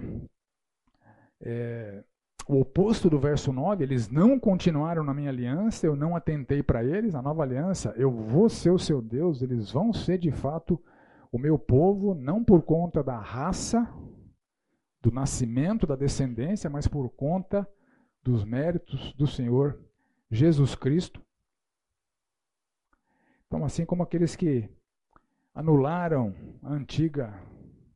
É, 1.40 2.04
o 2.48 2.60
oposto 2.60 3.10
do 3.10 3.20
verso 3.20 3.54
9, 3.54 3.84
eles 3.84 4.10
não 4.10 4.40
continuaram 4.40 5.04
na 5.04 5.14
minha 5.14 5.30
aliança, 5.30 5.86
eu 5.86 5.96
não 5.96 6.16
atentei 6.16 6.62
para 6.64 6.84
eles, 6.84 7.16
a 7.16 7.22
nova 7.22 7.44
aliança, 7.44 7.94
eu 7.96 8.12
vou 8.12 8.50
ser 8.50 8.72
o 8.72 8.80
seu 8.80 9.02
Deus, 9.02 9.42
eles 9.42 9.72
vão 9.72 9.94
ser 9.94 10.18
de 10.18 10.32
fato 10.32 10.82
o 11.32 11.38
meu 11.38 11.58
povo, 11.58 12.14
não 12.14 12.44
por 12.44 12.64
conta 12.64 13.04
da 13.04 13.18
raça, 13.18 13.88
do 15.02 15.12
nascimento, 15.12 15.88
da 15.88 15.96
descendência, 15.96 16.70
mas 16.70 16.88
por 16.88 17.10
conta 17.10 17.68
dos 18.24 18.44
méritos 18.44 19.14
do 19.14 19.26
Senhor 19.26 19.80
Jesus 20.30 20.76
Cristo. 20.76 21.22
Então, 23.48 23.64
assim 23.66 23.86
como 23.86 24.04
aqueles 24.04 24.36
que 24.36 24.70
anularam 25.54 26.34
a 26.62 26.72
antiga 26.72 27.34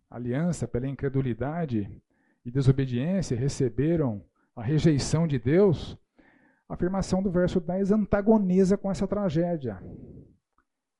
aliança 0.10 0.68
pela 0.68 0.88
incredulidade 0.88 2.02
e 2.44 2.52
desobediência, 2.52 3.38
receberam 3.38 4.24
a 4.56 4.64
rejeição 4.64 5.28
de 5.28 5.38
Deus, 5.38 5.98
a 6.70 6.74
afirmação 6.74 7.22
do 7.22 7.30
verso 7.30 7.60
10 7.60 7.92
antagoniza 7.92 8.78
com 8.78 8.90
essa 8.90 9.08
tragédia 9.08 9.82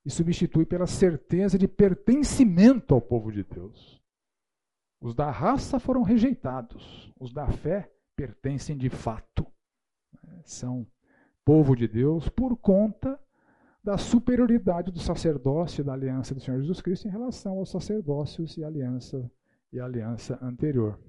e 0.06 0.10
substitui 0.10 0.66
pela 0.66 0.86
certeza 0.86 1.58
de 1.58 1.68
pertencimento 1.68 2.94
ao 2.94 3.02
povo 3.02 3.32
de 3.32 3.44
Deus. 3.44 4.02
Os 5.02 5.16
da 5.16 5.32
raça 5.32 5.80
foram 5.80 6.04
rejeitados, 6.04 7.12
os 7.20 7.34
da 7.34 7.48
fé 7.48 7.92
pertencem 8.16 8.78
de 8.78 8.90
fato. 8.90 9.46
São 10.44 10.86
povo 11.44 11.76
de 11.76 11.88
Deus 11.88 12.30
por 12.30 12.56
conta 12.58 13.20
da 13.84 13.98
superioridade 13.98 14.92
do 14.92 15.00
sacerdócio 15.00 15.82
e 15.82 15.86
da 15.86 15.94
aliança 15.94 16.34
do 16.34 16.42
Senhor 16.42 16.60
Jesus 16.60 16.82
Cristo 16.82 17.08
em 17.08 17.12
relação 17.12 17.60
aos 17.60 17.70
sacerdócios 17.70 18.58
e 18.58 18.64
aliança 18.64 19.30
e 19.72 19.80
aliança 19.80 20.40
anterior. 20.42 21.00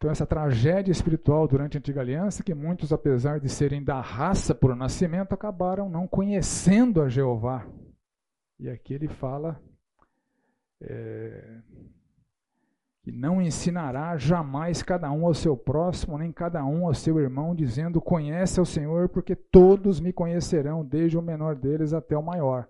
Então, 0.00 0.10
essa 0.10 0.24
tragédia 0.24 0.90
espiritual 0.90 1.46
durante 1.46 1.76
a 1.76 1.78
Antiga 1.78 2.00
Aliança, 2.00 2.42
que 2.42 2.54
muitos, 2.54 2.90
apesar 2.90 3.38
de 3.38 3.50
serem 3.50 3.84
da 3.84 4.00
raça 4.00 4.54
por 4.54 4.74
nascimento, 4.74 5.34
acabaram 5.34 5.90
não 5.90 6.08
conhecendo 6.08 7.02
a 7.02 7.08
Jeová. 7.10 7.66
E 8.58 8.70
aqui 8.70 8.94
ele 8.94 9.08
fala 9.08 9.60
é, 10.80 11.58
que 13.02 13.12
não 13.12 13.42
ensinará 13.42 14.16
jamais 14.16 14.82
cada 14.82 15.12
um 15.12 15.26
ao 15.26 15.34
seu 15.34 15.54
próximo, 15.54 16.16
nem 16.16 16.32
cada 16.32 16.64
um 16.64 16.86
ao 16.86 16.94
seu 16.94 17.20
irmão, 17.20 17.54
dizendo: 17.54 18.00
Conhece 18.00 18.58
ao 18.58 18.64
Senhor, 18.64 19.10
porque 19.10 19.36
todos 19.36 20.00
me 20.00 20.14
conhecerão, 20.14 20.82
desde 20.82 21.18
o 21.18 21.22
menor 21.22 21.54
deles 21.54 21.92
até 21.92 22.16
o 22.16 22.22
maior. 22.22 22.66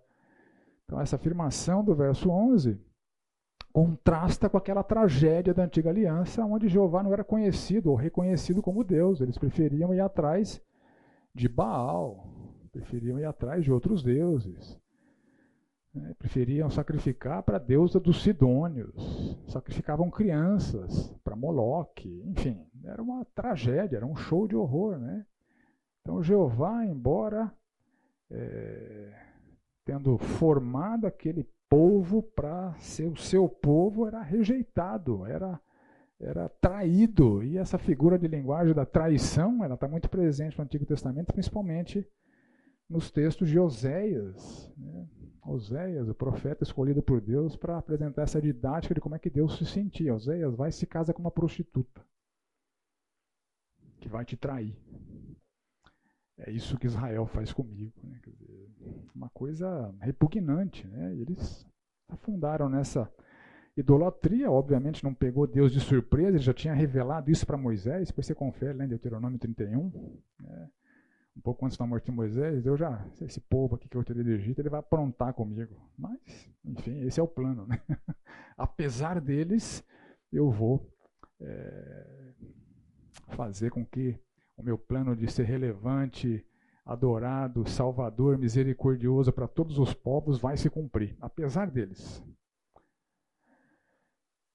Então, 0.84 1.00
essa 1.00 1.14
afirmação 1.14 1.84
do 1.84 1.94
verso 1.94 2.28
11 2.28 2.89
contrasta 3.72 4.48
com 4.48 4.56
aquela 4.56 4.82
tragédia 4.82 5.54
da 5.54 5.64
antiga 5.64 5.90
aliança, 5.90 6.44
onde 6.44 6.68
Jeová 6.68 7.02
não 7.02 7.12
era 7.12 7.24
conhecido 7.24 7.90
ou 7.90 7.96
reconhecido 7.96 8.62
como 8.62 8.84
Deus. 8.84 9.20
Eles 9.20 9.38
preferiam 9.38 9.94
ir 9.94 10.00
atrás 10.00 10.60
de 11.34 11.48
Baal, 11.48 12.26
preferiam 12.72 13.18
ir 13.18 13.24
atrás 13.24 13.64
de 13.64 13.72
outros 13.72 14.02
deuses. 14.02 14.78
Né? 15.94 16.14
Preferiam 16.18 16.70
sacrificar 16.70 17.42
para 17.42 17.56
a 17.56 17.60
deusa 17.60 17.98
dos 17.98 18.22
Sidônios, 18.22 19.38
sacrificavam 19.48 20.10
crianças 20.10 21.12
para 21.22 21.36
Moloque, 21.36 22.22
enfim, 22.26 22.66
era 22.84 23.02
uma 23.02 23.24
tragédia, 23.34 23.96
era 23.96 24.06
um 24.06 24.16
show 24.16 24.46
de 24.46 24.56
horror. 24.56 24.98
Né? 24.98 25.24
Então 26.00 26.22
Jeová, 26.22 26.84
embora 26.84 27.52
é, 28.30 29.12
tendo 29.84 30.16
formado 30.18 31.06
aquele 31.06 31.48
povo 31.70 32.20
para 32.20 32.74
ser 32.80 33.06
o 33.06 33.16
seu 33.16 33.48
povo, 33.48 34.08
era 34.08 34.20
rejeitado, 34.20 35.24
era, 35.24 35.60
era 36.18 36.48
traído. 36.48 37.44
E 37.44 37.56
essa 37.56 37.78
figura 37.78 38.18
de 38.18 38.26
linguagem 38.26 38.74
da 38.74 38.84
traição, 38.84 39.64
ela 39.64 39.74
está 39.74 39.86
muito 39.86 40.10
presente 40.10 40.58
no 40.58 40.64
Antigo 40.64 40.84
Testamento, 40.84 41.32
principalmente 41.32 42.04
nos 42.88 43.08
textos 43.12 43.48
de 43.48 43.58
Oséias. 43.58 44.70
Né? 44.76 45.08
Oséias, 45.46 46.08
o 46.08 46.14
profeta 46.14 46.64
escolhido 46.64 47.00
por 47.00 47.20
Deus 47.20 47.56
para 47.56 47.78
apresentar 47.78 48.22
essa 48.22 48.42
didática 48.42 48.92
de 48.92 49.00
como 49.00 49.14
é 49.14 49.18
que 49.20 49.30
Deus 49.30 49.56
se 49.56 49.64
sentia. 49.64 50.14
Oséias 50.14 50.56
vai 50.56 50.70
e 50.70 50.72
se 50.72 50.86
casa 50.86 51.14
com 51.14 51.22
uma 51.22 51.30
prostituta 51.30 52.04
que 54.00 54.08
vai 54.08 54.24
te 54.24 54.36
trair. 54.36 54.76
É 56.36 56.50
isso 56.50 56.78
que 56.78 56.86
Israel 56.86 57.26
faz 57.26 57.52
comigo. 57.52 57.94
Né? 58.02 58.20
Uma 59.14 59.28
coisa 59.30 59.94
repugnante. 60.00 60.86
Né? 60.86 61.14
eles 61.16 61.66
afundaram 62.08 62.68
nessa 62.68 63.10
idolatria. 63.76 64.50
Obviamente 64.50 65.04
não 65.04 65.14
pegou 65.14 65.46
Deus 65.46 65.72
de 65.72 65.80
surpresa, 65.80 66.30
ele 66.30 66.38
já 66.38 66.54
tinha 66.54 66.74
revelado 66.74 67.30
isso 67.30 67.46
para 67.46 67.56
Moisés. 67.56 68.08
Depois 68.08 68.26
você 68.26 68.34
confere 68.34 68.76
lá 68.76 68.84
em 68.84 68.88
Deuteronômio 68.88 69.38
31. 69.38 69.90
Né? 70.40 70.70
Um 71.36 71.40
pouco 71.40 71.64
antes 71.64 71.78
da 71.78 71.86
morte 71.86 72.06
de 72.06 72.12
Moisés, 72.12 72.66
eu 72.66 72.76
já, 72.76 73.06
esse 73.22 73.40
povo 73.40 73.76
aqui 73.76 73.88
que 73.88 73.96
eu 73.96 74.04
tirei 74.04 74.22
do 74.22 74.30
Egito, 74.30 74.60
ele 74.60 74.68
vai 74.68 74.80
aprontar 74.80 75.32
comigo. 75.32 75.74
Mas, 75.96 76.18
enfim, 76.64 77.00
esse 77.02 77.20
é 77.20 77.22
o 77.22 77.28
plano. 77.28 77.66
Né? 77.66 77.80
Apesar 78.58 79.20
deles, 79.20 79.82
eu 80.32 80.50
vou 80.50 80.92
é, 81.40 82.34
fazer 83.28 83.70
com 83.70 83.84
que 83.86 84.18
o 84.56 84.62
meu 84.62 84.76
plano 84.76 85.16
de 85.16 85.30
ser 85.30 85.44
relevante, 85.44 86.44
adorado, 86.84 87.68
salvador, 87.68 88.38
misericordioso 88.38 89.32
para 89.32 89.46
todos 89.46 89.78
os 89.78 89.94
povos 89.94 90.38
vai 90.38 90.56
se 90.56 90.68
cumprir, 90.68 91.16
apesar 91.20 91.70
deles. 91.70 92.22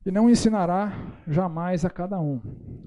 E 0.05 0.11
não 0.11 0.29
ensinará 0.29 0.91
jamais 1.27 1.83
a 1.83 1.89
cada 1.89 2.19
um. 2.19 2.39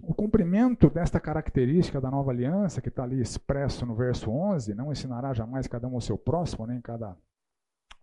O 0.02 0.14
cumprimento 0.14 0.88
desta 0.88 1.18
característica 1.18 2.00
da 2.00 2.10
nova 2.10 2.30
aliança, 2.30 2.80
que 2.80 2.88
está 2.88 3.02
ali 3.02 3.20
expresso 3.20 3.84
no 3.84 3.94
verso 3.96 4.30
11, 4.30 4.74
não 4.74 4.92
ensinará 4.92 5.32
jamais 5.32 5.66
cada 5.66 5.88
um 5.88 5.94
ao 5.94 6.00
seu 6.00 6.16
próximo, 6.16 6.66
nem 6.66 6.80
cada 6.80 7.16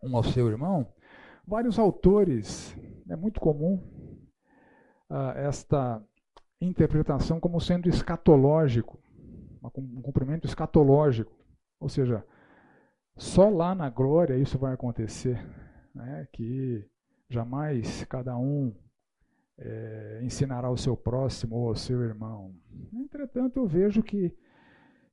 um 0.04 0.18
ao 0.18 0.24
seu 0.24 0.50
irmão. 0.50 0.86
Vários 1.48 1.80
autores, 1.80 2.76
é 3.10 3.16
muito 3.16 3.40
comum 3.40 3.76
uh, 5.10 5.38
esta 5.38 6.04
interpretação 6.60 7.40
como 7.40 7.62
sendo 7.62 7.88
escatológico 7.88 9.00
um 9.76 10.02
cumprimento 10.02 10.46
escatológico. 10.46 11.32
Ou 11.80 11.90
seja, 11.90 12.26
só 13.18 13.50
lá 13.50 13.74
na 13.74 13.90
glória 13.90 14.38
isso 14.38 14.58
vai 14.58 14.74
acontecer, 14.74 15.46
né? 15.94 16.28
que 16.32 16.86
jamais 17.30 18.04
cada 18.06 18.38
um 18.38 18.74
é, 19.58 20.22
ensinará 20.24 20.68
ao 20.68 20.78
seu 20.78 20.98
próximo 20.98 21.56
ou 21.56 21.70
ao 21.70 21.76
seu 21.76 22.02
irmão. 22.02 22.54
Entretanto, 22.94 23.58
eu 23.58 23.68
vejo 23.68 24.04
que 24.04 24.36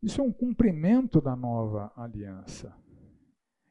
isso 0.02 0.20
é 0.20 0.24
um 0.24 0.32
cumprimento 0.32 1.20
da 1.20 1.36
nova 1.36 1.92
aliança. 1.96 2.74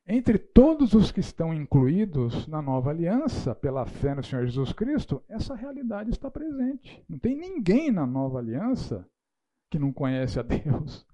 Entre 0.08 0.38
todos 0.38 0.94
os 0.94 1.12
que 1.12 1.20
estão 1.20 1.54
incluídos 1.54 2.48
na 2.48 2.62
nova 2.62 2.90
aliança, 2.90 3.54
pela 3.54 3.86
fé 3.86 4.16
no 4.16 4.24
Senhor 4.24 4.46
Jesus 4.46 4.74
Cristo, 4.74 5.22
essa 5.30 5.56
realidade 5.56 6.10
está 6.10 6.30
presente. 6.32 7.04
Não 7.08 7.20
tem 7.20 7.36
ninguém 7.36 7.92
na 7.92 8.06
nova 8.06 8.40
aliança 8.40 9.08
que 9.72 9.80
não 9.80 9.94
conhece 9.94 10.38
a 10.38 10.44
Deus. 10.44 11.08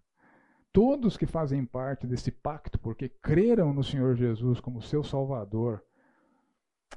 Todos 0.73 1.15
que 1.15 1.27
fazem 1.27 1.63
parte 1.63 2.05
desse 2.07 2.31
pacto, 2.31 2.77
porque 2.79 3.07
creram 3.07 3.71
no 3.71 3.83
Senhor 3.83 4.15
Jesus 4.15 4.59
como 4.59 4.81
seu 4.81 5.03
Salvador, 5.03 5.83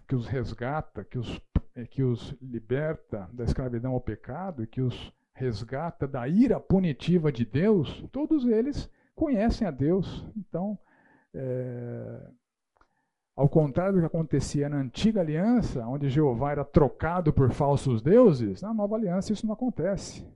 que 0.09 0.15
os 0.15 0.27
resgata, 0.27 1.05
que 1.05 1.19
os, 1.19 1.41
eh, 1.75 1.87
que 1.87 2.03
os 2.03 2.35
liberta 2.41 3.29
da 3.33 3.45
escravidão 3.45 3.93
ao 3.93 4.01
pecado 4.01 4.67
que 4.67 4.81
os 4.81 5.13
resgata 5.35 6.07
da 6.09 6.27
ira 6.29 6.59
punitiva 6.59 7.31
de 7.31 7.45
Deus, 7.45 8.05
todos 8.11 8.45
eles 8.45 8.91
conhecem 9.15 9.67
a 9.67 9.71
Deus. 9.71 10.27
Então, 10.37 10.79
é, 11.35 12.31
ao 13.37 13.49
contrário 13.49 13.95
do 13.95 14.01
que 14.01 14.07
acontecia 14.07 14.69
na 14.69 14.77
antiga 14.77 15.21
aliança, 15.21 15.87
onde 15.87 16.11
Jeová 16.11 16.53
era 16.53 16.65
trocado 16.65 17.33
por 17.33 17.51
falsos 17.51 18.03
deuses, 18.03 18.63
na 18.63 18.75
nova 18.75 18.97
aliança 18.97 19.33
isso 19.33 19.47
não 19.47 19.55
acontece. 19.55 20.27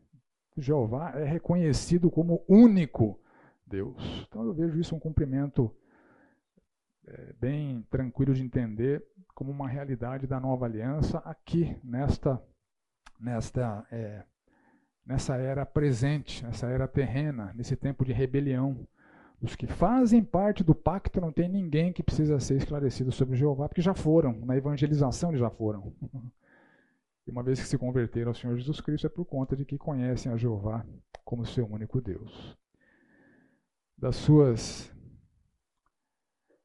Jeová 0.56 1.12
é 1.16 1.24
reconhecido 1.24 2.10
como 2.10 2.44
único 2.48 3.18
Deus. 3.66 4.26
Então 4.28 4.44
eu 4.44 4.54
vejo 4.54 4.78
isso 4.78 4.94
um 4.94 5.00
cumprimento 5.00 5.74
é, 7.06 7.32
bem 7.40 7.82
tranquilo 7.90 8.34
de 8.34 8.42
entender 8.42 9.04
como 9.34 9.50
uma 9.50 9.68
realidade 9.68 10.26
da 10.26 10.38
nova 10.38 10.66
aliança 10.66 11.18
aqui 11.18 11.76
nesta 11.82 12.40
nesta 13.18 13.86
é, 13.90 14.22
nessa 15.04 15.36
era 15.36 15.66
presente, 15.66 16.44
nessa 16.44 16.66
era 16.66 16.88
terrena, 16.88 17.52
nesse 17.54 17.76
tempo 17.76 18.04
de 18.04 18.12
rebelião. 18.12 18.86
Os 19.40 19.54
que 19.54 19.66
fazem 19.66 20.22
parte 20.24 20.64
do 20.64 20.74
pacto 20.74 21.20
não 21.20 21.30
tem 21.30 21.48
ninguém 21.48 21.92
que 21.92 22.02
precisa 22.02 22.40
ser 22.40 22.56
esclarecido 22.56 23.12
sobre 23.12 23.36
Jeová, 23.36 23.68
porque 23.68 23.82
já 23.82 23.92
foram, 23.92 24.40
na 24.40 24.56
evangelização 24.56 25.30
eles 25.30 25.40
já 25.40 25.50
foram. 25.50 25.92
E 27.26 27.30
uma 27.30 27.42
vez 27.42 27.60
que 27.60 27.66
se 27.66 27.78
converteram 27.78 28.28
ao 28.30 28.34
Senhor 28.34 28.56
Jesus 28.56 28.80
Cristo, 28.80 29.06
é 29.06 29.10
por 29.10 29.24
conta 29.24 29.56
de 29.56 29.64
que 29.64 29.78
conhecem 29.78 30.30
a 30.30 30.36
Jeová 30.36 30.84
como 31.24 31.46
seu 31.46 31.66
único 31.66 32.00
Deus. 32.00 32.56
Das 33.96 34.16
suas 34.16 34.92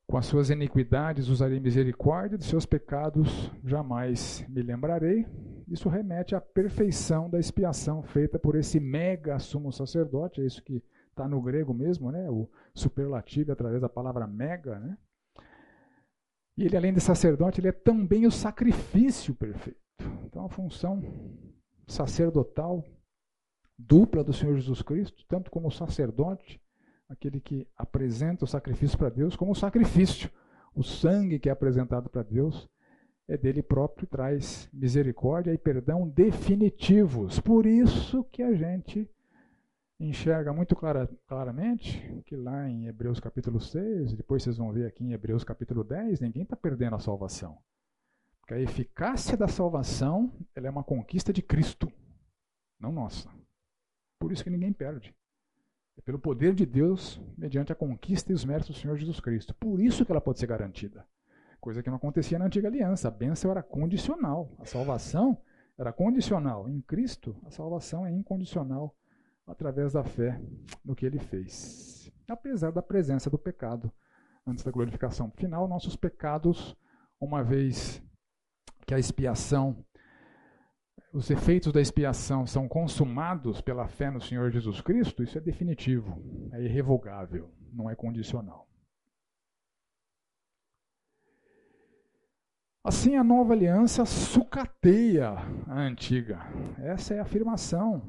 com 0.09 0.17
as 0.17 0.25
suas 0.25 0.49
iniquidades 0.49 1.27
usarei 1.27 1.59
misericórdia, 1.59 2.35
dos 2.35 2.47
seus 2.47 2.65
pecados 2.65 3.51
jamais 3.63 4.43
me 4.49 4.63
lembrarei. 4.63 5.27
Isso 5.67 5.87
remete 5.87 6.33
à 6.33 6.41
perfeição 6.41 7.29
da 7.29 7.37
expiação 7.37 8.01
feita 8.01 8.39
por 8.39 8.55
esse 8.55 8.79
mega 8.79 9.37
sumo 9.37 9.71
sacerdote, 9.71 10.41
é 10.41 10.45
isso 10.45 10.63
que 10.63 10.83
está 11.11 11.27
no 11.27 11.39
grego 11.39 11.75
mesmo, 11.75 12.11
né? 12.11 12.27
o 12.27 12.49
superlativo 12.73 13.51
através 13.51 13.81
da 13.81 13.87
palavra 13.87 14.25
mega. 14.25 14.79
Né? 14.79 14.97
E 16.57 16.65
ele, 16.65 16.75
além 16.75 16.91
de 16.91 17.01
sacerdote, 17.01 17.61
ele 17.61 17.67
é 17.67 17.71
também 17.71 18.25
o 18.25 18.31
sacrifício 18.31 19.35
perfeito. 19.35 19.79
Então, 20.25 20.45
a 20.45 20.49
função 20.49 21.01
sacerdotal 21.88 22.83
dupla 23.77 24.23
do 24.23 24.33
Senhor 24.33 24.55
Jesus 24.55 24.81
Cristo, 24.81 25.25
tanto 25.27 25.49
como 25.49 25.71
sacerdote, 25.71 26.62
aquele 27.07 27.39
que 27.39 27.67
apresenta 27.75 28.45
o 28.45 28.47
sacrifício 28.47 28.97
para 28.97 29.09
Deus, 29.09 29.35
como 29.35 29.51
o 29.51 29.55
sacrifício, 29.55 30.29
o 30.75 30.83
sangue 30.83 31.39
que 31.39 31.49
é 31.49 31.51
apresentado 31.51 32.09
para 32.09 32.21
Deus, 32.21 32.69
é 33.27 33.38
dele 33.38 33.62
próprio, 33.62 34.07
traz 34.07 34.69
misericórdia 34.73 35.53
e 35.53 35.57
perdão 35.57 36.07
definitivos. 36.07 37.39
Por 37.39 37.65
isso 37.65 38.23
que 38.25 38.41
a 38.41 38.53
gente 38.53 39.09
enxerga 39.99 40.53
muito 40.53 40.75
clara, 40.75 41.09
claramente 41.27 42.23
que 42.25 42.35
lá 42.35 42.67
em 42.69 42.88
Hebreus 42.88 43.19
capítulo 43.19 43.59
6, 43.59 44.13
depois 44.13 44.43
vocês 44.43 44.57
vão 44.57 44.71
ver 44.71 44.88
aqui 44.88 45.03
em 45.03 45.12
Hebreus 45.12 45.43
capítulo 45.43 45.83
10, 45.83 46.21
ninguém 46.21 46.43
está 46.43 46.55
perdendo 46.55 46.95
a 46.95 46.99
salvação. 46.99 47.57
Que 48.49 48.55
a 48.55 48.59
eficácia 48.59 49.38
da 49.38 49.47
salvação 49.47 50.33
ela 50.55 50.65
é 50.65 50.71
uma 50.71 50.83
conquista 50.83 51.31
de 51.31 51.39
Cristo, 51.39 51.88
não 52.79 52.91
nossa. 52.91 53.29
Por 54.17 54.31
isso 54.31 54.43
que 54.43 54.49
ninguém 54.49 54.73
perde. 54.73 55.15
É 55.95 56.01
pelo 56.01 56.17
poder 56.17 56.55
de 56.55 56.65
Deus, 56.65 57.21
mediante 57.38 57.71
a 57.71 57.75
conquista 57.75 58.31
e 58.31 58.33
os 58.33 58.43
méritos 58.43 58.75
do 58.75 58.81
Senhor 58.81 58.97
Jesus 58.97 59.19
Cristo. 59.19 59.53
Por 59.53 59.79
isso 59.79 60.03
que 60.03 60.12
ela 60.12 60.19
pode 60.19 60.39
ser 60.39 60.47
garantida. 60.47 61.05
Coisa 61.62 61.83
que 61.83 61.91
não 61.91 61.97
acontecia 61.97 62.39
na 62.39 62.45
antiga 62.45 62.67
aliança. 62.67 63.07
A 63.07 63.12
bênção 63.12 63.51
era 63.51 63.62
condicional. 63.62 64.51
A 64.57 64.65
salvação 64.65 65.39
era 65.77 65.93
condicional. 65.93 66.67
Em 66.67 66.81
Cristo, 66.81 67.39
a 67.45 67.51
salvação 67.51 68.03
é 68.03 68.12
incondicional 68.12 68.95
através 69.45 69.93
da 69.93 70.03
fé 70.03 70.41
no 70.83 70.95
que 70.95 71.05
ele 71.05 71.19
fez. 71.19 72.12
Apesar 72.27 72.71
da 72.71 72.81
presença 72.81 73.29
do 73.29 73.38
pecado 73.38 73.93
antes 74.43 74.63
da 74.63 74.71
glorificação 74.71 75.29
final, 75.38 75.67
nossos 75.67 75.95
pecados, 75.95 76.75
uma 77.21 77.43
vez 77.43 78.01
que 78.89 78.95
a 78.95 78.97
expiação, 78.97 79.86
os 81.13 81.30
efeitos 81.30 81.71
da 81.71 81.80
expiação 81.80 82.47
são 82.47 82.67
consumados 82.67 83.62
pela 83.62 83.88
fé 83.88 84.10
no 84.10 84.19
Senhor 84.19 84.49
Jesus 84.49 84.82
Cristo, 84.82 85.21
isso 85.21 85.38
é 85.38 85.41
definitivo, 85.41 86.19
é 86.52 86.63
irrevogável, 86.63 87.54
não 87.71 87.88
é 87.88 87.95
condicional. 87.95 88.67
Assim, 92.84 93.15
a 93.15 93.23
nova 93.23 93.54
aliança 93.54 94.06
sucateia 94.06 95.36
a 95.67 95.82
antiga. 95.82 96.39
Essa 96.80 97.13
é 97.13 97.19
a 97.19 97.21
afirmação 97.21 98.02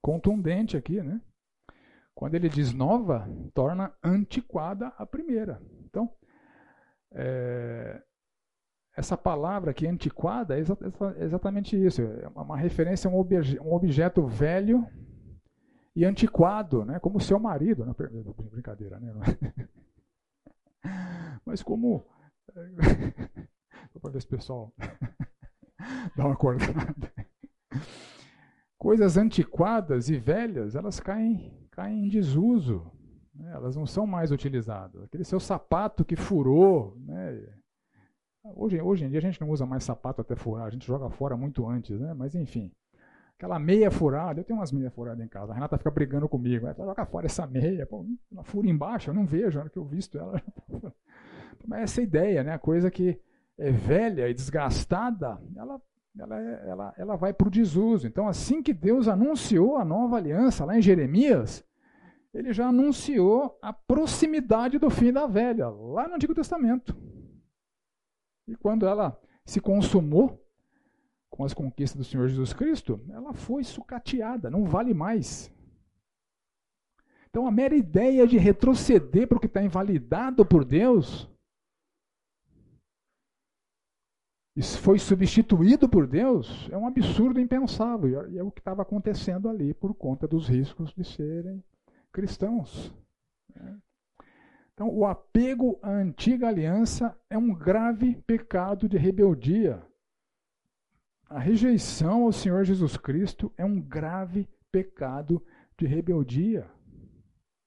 contundente 0.00 0.76
aqui, 0.76 1.02
né? 1.02 1.20
Quando 2.14 2.36
ele 2.36 2.48
diz 2.48 2.72
nova, 2.72 3.28
torna 3.52 3.92
antiquada 4.04 4.86
a 4.96 5.04
primeira. 5.04 5.60
Então, 5.84 6.16
É, 7.10 8.02
essa 8.98 9.16
palavra 9.16 9.70
aqui, 9.70 9.86
antiquada, 9.86 10.58
é 10.58 10.64
exatamente 11.22 11.80
isso. 11.80 12.02
É 12.02 12.26
uma 12.34 12.56
referência 12.56 13.08
a 13.08 13.12
um, 13.12 13.16
obje, 13.16 13.56
um 13.60 13.72
objeto 13.72 14.26
velho 14.26 14.84
e 15.94 16.04
antiquado, 16.04 16.84
né? 16.84 16.98
como 16.98 17.20
seu 17.20 17.38
marido. 17.38 17.86
Não, 17.86 17.94
brincadeira, 18.50 18.98
né? 18.98 19.12
Mas 21.46 21.62
como. 21.62 22.04
Só 23.92 24.00
para 24.00 24.10
ver 24.10 24.20
se 24.20 24.26
o 24.26 24.30
pessoal 24.30 24.72
dá 26.16 26.24
uma 26.24 26.32
acordada. 26.32 26.74
Coisas 28.76 29.16
antiquadas 29.16 30.08
e 30.08 30.18
velhas, 30.18 30.74
elas 30.74 30.98
caem, 30.98 31.56
caem 31.70 32.06
em 32.06 32.08
desuso. 32.08 32.90
Né? 33.32 33.52
Elas 33.52 33.76
não 33.76 33.86
são 33.86 34.08
mais 34.08 34.32
utilizadas. 34.32 35.04
Aquele 35.04 35.22
seu 35.22 35.38
sapato 35.38 36.04
que 36.04 36.16
furou. 36.16 36.96
Né? 37.06 37.57
Hoje, 38.56 38.80
hoje 38.80 39.04
em 39.04 39.08
dia 39.08 39.18
a 39.18 39.22
gente 39.22 39.40
não 39.40 39.50
usa 39.50 39.66
mais 39.66 39.84
sapato 39.84 40.20
até 40.20 40.34
furar, 40.34 40.66
a 40.66 40.70
gente 40.70 40.86
joga 40.86 41.10
fora 41.10 41.36
muito 41.36 41.66
antes, 41.66 41.98
né? 42.00 42.14
mas 42.14 42.34
enfim. 42.34 42.72
Aquela 43.36 43.58
meia 43.58 43.88
furada, 43.88 44.40
eu 44.40 44.44
tenho 44.44 44.58
umas 44.58 44.72
meias 44.72 44.92
furadas 44.92 45.24
em 45.24 45.28
casa. 45.28 45.52
A 45.52 45.54
Renata 45.54 45.78
fica 45.78 45.92
brigando 45.92 46.28
comigo. 46.28 46.66
Ela 46.66 46.74
joga 46.74 47.06
fora 47.06 47.26
essa 47.26 47.46
meia. 47.46 47.86
Pô, 47.86 48.04
ela 48.32 48.42
fura 48.42 48.68
embaixo, 48.68 49.10
eu 49.10 49.14
não 49.14 49.24
vejo. 49.24 49.58
Na 49.58 49.60
hora 49.60 49.70
que 49.70 49.78
eu 49.78 49.84
visto 49.84 50.18
ela. 50.18 50.42
Mas 51.64 51.82
essa 51.82 52.02
ideia, 52.02 52.42
né? 52.42 52.52
A 52.52 52.58
coisa 52.58 52.90
que 52.90 53.16
é 53.56 53.70
velha 53.70 54.28
e 54.28 54.34
desgastada, 54.34 55.40
ela, 55.54 55.80
ela, 56.18 56.36
ela, 56.40 56.94
ela 56.98 57.16
vai 57.16 57.32
para 57.32 57.46
o 57.46 57.50
desuso. 57.50 58.08
Então, 58.08 58.26
assim 58.26 58.60
que 58.60 58.72
Deus 58.72 59.06
anunciou 59.06 59.76
a 59.76 59.84
nova 59.84 60.16
aliança 60.16 60.64
lá 60.64 60.76
em 60.76 60.82
Jeremias, 60.82 61.64
ele 62.34 62.52
já 62.52 62.66
anunciou 62.66 63.56
a 63.62 63.72
proximidade 63.72 64.78
do 64.78 64.90
fim 64.90 65.12
da 65.12 65.28
velha, 65.28 65.68
lá 65.68 66.08
no 66.08 66.16
Antigo 66.16 66.34
Testamento. 66.34 66.96
E 68.48 68.56
quando 68.56 68.86
ela 68.86 69.20
se 69.44 69.60
consumou, 69.60 70.44
com 71.30 71.44
as 71.44 71.54
conquistas 71.54 71.96
do 71.98 72.04
Senhor 72.04 72.26
Jesus 72.26 72.52
Cristo, 72.52 73.00
ela 73.10 73.32
foi 73.32 73.62
sucateada, 73.62 74.50
não 74.50 74.64
vale 74.64 74.94
mais. 74.94 75.52
Então 77.28 77.46
a 77.46 77.50
mera 77.50 77.76
ideia 77.76 78.26
de 78.26 78.38
retroceder 78.38 79.28
para 79.28 79.36
o 79.36 79.40
que 79.40 79.46
está 79.46 79.62
invalidado 79.62 80.44
por 80.44 80.64
Deus, 80.64 81.28
e 84.58 84.62
foi 84.62 84.98
substituído 84.98 85.88
por 85.88 86.04
Deus, 86.04 86.68
é 86.72 86.76
um 86.76 86.84
absurdo 86.84 87.38
impensável. 87.38 88.28
E 88.28 88.38
é 88.38 88.42
o 88.42 88.50
que 88.50 88.60
estava 88.60 88.82
acontecendo 88.82 89.48
ali 89.48 89.72
por 89.72 89.94
conta 89.94 90.26
dos 90.26 90.48
riscos 90.48 90.92
de 90.92 91.04
serem 91.04 91.62
cristãos. 92.10 92.92
Né? 93.54 93.80
Então, 94.78 94.96
o 94.96 95.04
apego 95.04 95.76
à 95.82 95.90
antiga 95.90 96.46
aliança 96.46 97.18
é 97.28 97.36
um 97.36 97.52
grave 97.52 98.14
pecado 98.26 98.88
de 98.88 98.96
rebeldia 98.96 99.84
a 101.28 101.38
rejeição 101.38 102.24
ao 102.24 102.32
Senhor 102.32 102.64
Jesus 102.64 102.96
Cristo 102.96 103.52
é 103.58 103.64
um 103.64 103.78
grave 103.78 104.48
pecado 104.72 105.44
de 105.76 105.86
rebeldia. 105.86 106.66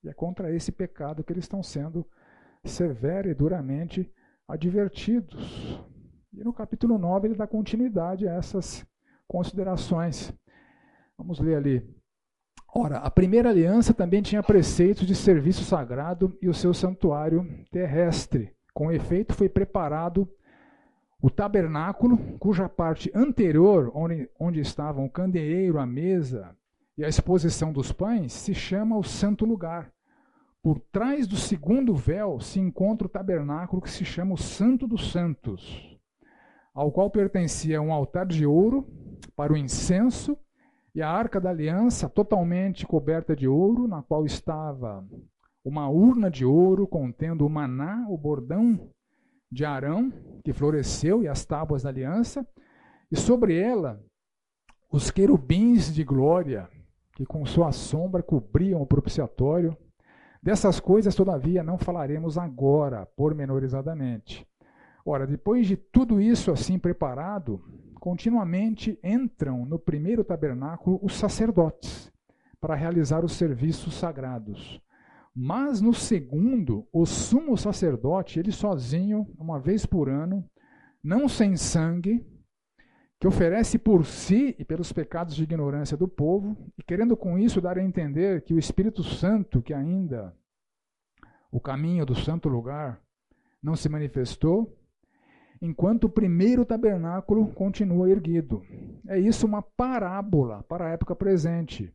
E 0.03 0.09
é 0.09 0.13
contra 0.13 0.53
esse 0.53 0.71
pecado 0.71 1.23
que 1.23 1.31
eles 1.31 1.43
estão 1.43 1.61
sendo 1.61 2.03
severa 2.65 3.29
e 3.29 3.35
duramente 3.35 4.11
advertidos. 4.47 5.79
E 6.33 6.43
no 6.43 6.51
capítulo 6.51 6.97
9 6.97 7.27
ele 7.27 7.35
dá 7.35 7.45
continuidade 7.45 8.27
a 8.27 8.33
essas 8.33 8.83
considerações. 9.27 10.33
Vamos 11.15 11.39
ler 11.39 11.55
ali. 11.55 12.00
Ora, 12.73 12.99
a 12.99 13.11
primeira 13.11 13.49
aliança 13.49 13.93
também 13.93 14.21
tinha 14.21 14.41
preceitos 14.41 15.05
de 15.05 15.13
serviço 15.13 15.65
sagrado 15.65 16.37
e 16.41 16.47
o 16.47 16.53
seu 16.53 16.73
santuário 16.73 17.45
terrestre. 17.69 18.55
Com 18.73 18.89
efeito, 18.89 19.33
foi 19.33 19.49
preparado 19.49 20.25
o 21.21 21.29
tabernáculo, 21.29 22.17
cuja 22.39 22.69
parte 22.69 23.11
anterior, 23.13 23.91
onde, 23.93 24.29
onde 24.39 24.61
estavam 24.61 25.05
o 25.05 25.09
candeeiro, 25.09 25.79
a 25.79 25.85
mesa 25.85 26.55
e 26.97 27.03
a 27.03 27.09
exposição 27.09 27.73
dos 27.73 27.91
pães, 27.91 28.31
se 28.31 28.53
chama 28.53 28.97
o 28.97 29.03
Santo 29.03 29.43
Lugar. 29.43 29.91
Por 30.63 30.79
trás 30.79 31.27
do 31.27 31.35
segundo 31.35 31.93
véu 31.93 32.39
se 32.39 32.59
encontra 32.59 33.05
o 33.05 33.09
tabernáculo 33.09 33.81
que 33.81 33.91
se 33.91 34.05
chama 34.05 34.35
o 34.35 34.37
Santo 34.37 34.87
dos 34.87 35.11
Santos, 35.11 35.99
ao 36.73 36.89
qual 36.89 37.09
pertencia 37.09 37.81
um 37.81 37.91
altar 37.91 38.25
de 38.25 38.45
ouro 38.45 38.87
para 39.35 39.51
o 39.51 39.57
incenso 39.57 40.37
e 40.93 41.01
a 41.01 41.09
arca 41.09 41.39
da 41.39 41.49
aliança 41.49 42.09
totalmente 42.09 42.85
coberta 42.85 43.35
de 43.35 43.47
ouro, 43.47 43.87
na 43.87 44.01
qual 44.01 44.25
estava 44.25 45.05
uma 45.63 45.87
urna 45.89 46.29
de 46.29 46.43
ouro 46.43 46.87
contendo 46.87 47.45
o 47.45 47.49
maná, 47.49 48.05
o 48.09 48.17
bordão 48.17 48.89
de 49.51 49.63
Arão, 49.63 50.11
que 50.43 50.53
floresceu, 50.53 51.23
e 51.23 51.27
as 51.27 51.45
tábuas 51.45 51.83
da 51.83 51.89
aliança, 51.89 52.45
e 53.11 53.15
sobre 53.15 53.57
ela 53.57 54.01
os 54.91 55.11
querubins 55.11 55.93
de 55.93 56.03
glória, 56.03 56.69
que 57.15 57.25
com 57.25 57.45
sua 57.45 57.71
sombra 57.71 58.23
cobriam 58.23 58.81
o 58.81 58.85
propiciatório. 58.85 59.77
Dessas 60.41 60.79
coisas, 60.79 61.15
todavia, 61.15 61.63
não 61.63 61.77
falaremos 61.77 62.37
agora, 62.37 63.05
pormenorizadamente. 63.15 64.45
Ora, 65.05 65.27
depois 65.27 65.67
de 65.67 65.77
tudo 65.77 66.19
isso 66.19 66.51
assim 66.51 66.79
preparado, 66.79 67.63
continuamente 68.01 68.99
entram 69.03 69.63
no 69.63 69.77
primeiro 69.77 70.23
tabernáculo 70.23 70.99
os 71.03 71.13
sacerdotes 71.13 72.11
para 72.59 72.73
realizar 72.73 73.23
os 73.23 73.33
serviços 73.33 73.93
sagrados. 73.93 74.81
Mas 75.35 75.81
no 75.81 75.93
segundo, 75.93 76.87
o 76.91 77.05
sumo 77.05 77.55
sacerdote, 77.55 78.39
ele 78.39 78.51
sozinho, 78.51 79.31
uma 79.37 79.59
vez 79.59 79.85
por 79.85 80.09
ano, 80.09 80.43
não 81.03 81.29
sem 81.29 81.55
sangue, 81.55 82.25
que 83.19 83.27
oferece 83.27 83.77
por 83.77 84.03
si 84.03 84.55
e 84.57 84.65
pelos 84.65 84.91
pecados 84.91 85.35
de 85.35 85.43
ignorância 85.43 85.95
do 85.95 86.07
povo, 86.07 86.57
e 86.79 86.83
querendo 86.83 87.15
com 87.15 87.37
isso 87.37 87.61
dar 87.61 87.77
a 87.77 87.83
entender 87.83 88.41
que 88.41 88.53
o 88.53 88.57
Espírito 88.57 89.03
Santo, 89.03 89.61
que 89.61 89.75
ainda 89.75 90.35
o 91.51 91.59
caminho 91.61 92.03
do 92.03 92.15
santo 92.15 92.49
lugar 92.49 92.99
não 93.61 93.75
se 93.75 93.87
manifestou, 93.87 94.75
enquanto 95.61 96.05
o 96.05 96.09
primeiro 96.09 96.65
tabernáculo 96.65 97.47
continua 97.53 98.09
erguido. 98.09 98.63
É 99.07 99.19
isso 99.19 99.45
uma 99.45 99.61
parábola 99.61 100.63
para 100.63 100.87
a 100.87 100.89
época 100.89 101.15
presente. 101.15 101.93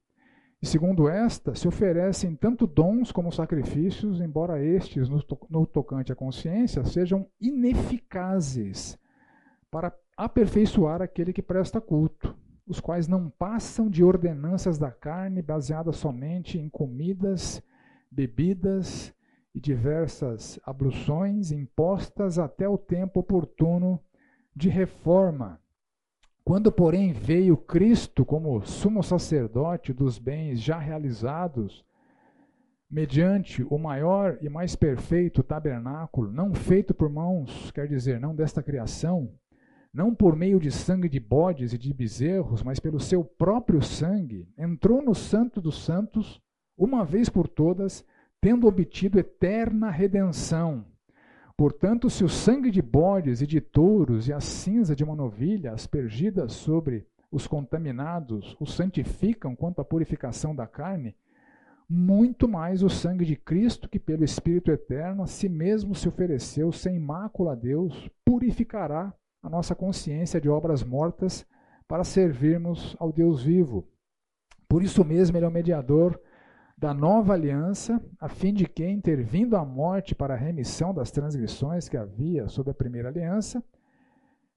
E 0.62 0.66
segundo 0.66 1.08
esta, 1.08 1.54
se 1.54 1.68
oferecem 1.68 2.34
tanto 2.34 2.66
dons 2.66 3.12
como 3.12 3.32
sacrifícios, 3.32 4.20
embora 4.20 4.62
estes, 4.62 5.08
no, 5.08 5.22
to 5.22 5.38
no 5.50 5.66
tocante 5.66 6.12
à 6.12 6.16
consciência, 6.16 6.84
sejam 6.84 7.26
ineficazes 7.40 8.98
para 9.70 9.92
aperfeiçoar 10.16 11.02
aquele 11.02 11.32
que 11.32 11.42
presta 11.42 11.80
culto, 11.80 12.34
os 12.66 12.80
quais 12.80 13.06
não 13.06 13.28
passam 13.28 13.90
de 13.90 14.02
ordenanças 14.02 14.78
da 14.78 14.90
carne 14.90 15.42
baseadas 15.42 15.96
somente 15.96 16.58
em 16.58 16.68
comidas, 16.68 17.62
bebidas 18.10 19.14
e 19.56 19.60
diversas 19.60 20.60
abluções 20.66 21.50
impostas 21.50 22.38
até 22.38 22.68
o 22.68 22.76
tempo 22.76 23.20
oportuno 23.20 23.98
de 24.54 24.68
reforma. 24.68 25.58
Quando, 26.44 26.70
porém, 26.70 27.14
veio 27.14 27.56
Cristo 27.56 28.22
como 28.22 28.60
sumo 28.66 29.02
sacerdote 29.02 29.94
dos 29.94 30.18
bens 30.18 30.60
já 30.60 30.78
realizados, 30.78 31.82
mediante 32.88 33.66
o 33.70 33.78
maior 33.78 34.36
e 34.42 34.48
mais 34.50 34.76
perfeito 34.76 35.42
tabernáculo, 35.42 36.30
não 36.30 36.54
feito 36.54 36.92
por 36.92 37.08
mãos, 37.08 37.70
quer 37.70 37.88
dizer, 37.88 38.20
não 38.20 38.34
desta 38.34 38.62
criação, 38.62 39.32
não 39.90 40.14
por 40.14 40.36
meio 40.36 40.60
de 40.60 40.70
sangue 40.70 41.08
de 41.08 41.18
bodes 41.18 41.72
e 41.72 41.78
de 41.78 41.94
bezerros, 41.94 42.62
mas 42.62 42.78
pelo 42.78 43.00
seu 43.00 43.24
próprio 43.24 43.80
sangue, 43.80 44.46
entrou 44.58 45.00
no 45.00 45.14
Santo 45.14 45.62
dos 45.62 45.82
Santos, 45.82 46.42
uma 46.76 47.06
vez 47.06 47.30
por 47.30 47.48
todas, 47.48 48.04
tendo 48.40 48.66
obtido 48.66 49.18
eterna 49.18 49.90
redenção 49.90 50.84
Portanto, 51.56 52.10
se 52.10 52.22
o 52.22 52.28
sangue 52.28 52.70
de 52.70 52.82
bodes 52.82 53.40
e 53.40 53.46
de 53.46 53.62
touros 53.62 54.28
e 54.28 54.32
a 54.32 54.40
cinza 54.40 54.94
de 54.94 55.02
uma 55.02 55.16
novilha 55.16 55.72
aspergidas 55.72 56.52
sobre 56.52 57.06
os 57.32 57.46
contaminados 57.46 58.54
os 58.60 58.74
santificam 58.74 59.56
quanto 59.56 59.80
à 59.80 59.84
purificação 59.84 60.54
da 60.54 60.66
carne, 60.66 61.16
muito 61.88 62.46
mais 62.46 62.82
o 62.82 62.90
sangue 62.90 63.24
de 63.24 63.36
Cristo, 63.36 63.88
que 63.88 63.98
pelo 63.98 64.22
Espírito 64.22 64.70
Eterno 64.70 65.22
a 65.22 65.26
si 65.26 65.48
mesmo 65.48 65.94
se 65.94 66.06
ofereceu 66.06 66.70
sem 66.72 66.98
mácula 66.98 67.52
a 67.52 67.54
Deus, 67.54 68.10
purificará 68.22 69.14
a 69.42 69.48
nossa 69.48 69.74
consciência 69.74 70.38
de 70.38 70.50
obras 70.50 70.82
mortas 70.82 71.46
para 71.88 72.04
servirmos 72.04 72.94
ao 72.98 73.10
Deus 73.10 73.42
vivo. 73.42 73.88
Por 74.68 74.82
isso 74.82 75.02
mesmo 75.04 75.38
ele 75.38 75.46
é 75.46 75.48
o 75.48 75.52
mediador 75.52 76.20
da 76.76 76.92
nova 76.92 77.32
aliança, 77.32 77.98
a 78.20 78.28
fim 78.28 78.52
de 78.52 78.66
que, 78.66 78.86
intervindo 78.86 79.56
a 79.56 79.64
morte 79.64 80.14
para 80.14 80.34
a 80.34 80.36
remissão 80.36 80.92
das 80.92 81.10
transgressões 81.10 81.88
que 81.88 81.96
havia 81.96 82.48
sob 82.48 82.70
a 82.70 82.74
primeira 82.74 83.08
aliança, 83.08 83.64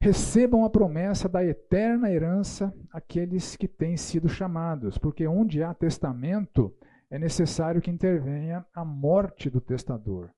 recebam 0.02 0.66
a 0.66 0.70
promessa 0.70 1.30
da 1.30 1.44
eterna 1.44 2.12
herança 2.12 2.74
aqueles 2.92 3.56
que 3.56 3.68
têm 3.68 3.96
sido 3.96 4.28
chamados, 4.28 4.98
porque 4.98 5.26
onde 5.28 5.64
há 5.64 5.74
testamento 5.74 6.74
é 7.10 7.18
necessário 7.18 7.82
que 7.82 7.92
intervenha 7.92 8.66
a 8.74 8.84
morte 8.84 9.50
do 9.50 9.62
testador, 9.62 10.30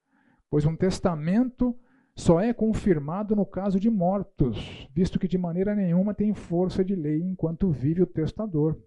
pois 0.49 0.65
um 0.65 0.75
testamento 0.75 1.75
só 2.15 2.39
é 2.39 2.53
confirmado 2.53 3.35
no 3.35 3.45
caso 3.45 3.79
de 3.79 3.89
mortos, 3.89 4.87
visto 4.93 5.17
que 5.17 5.27
de 5.27 5.37
maneira 5.37 5.73
nenhuma 5.73 6.13
tem 6.13 6.33
força 6.33 6.83
de 6.83 6.95
lei 6.95 7.21
enquanto 7.21 7.71
vive 7.71 8.03
o 8.03 8.07
testador. 8.07 8.77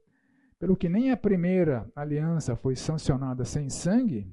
Pelo 0.59 0.77
que 0.77 0.89
nem 0.89 1.11
a 1.11 1.17
primeira 1.17 1.91
aliança 1.95 2.57
foi 2.57 2.77
sancionada 2.77 3.45
sem 3.45 3.69
sangue, 3.69 4.33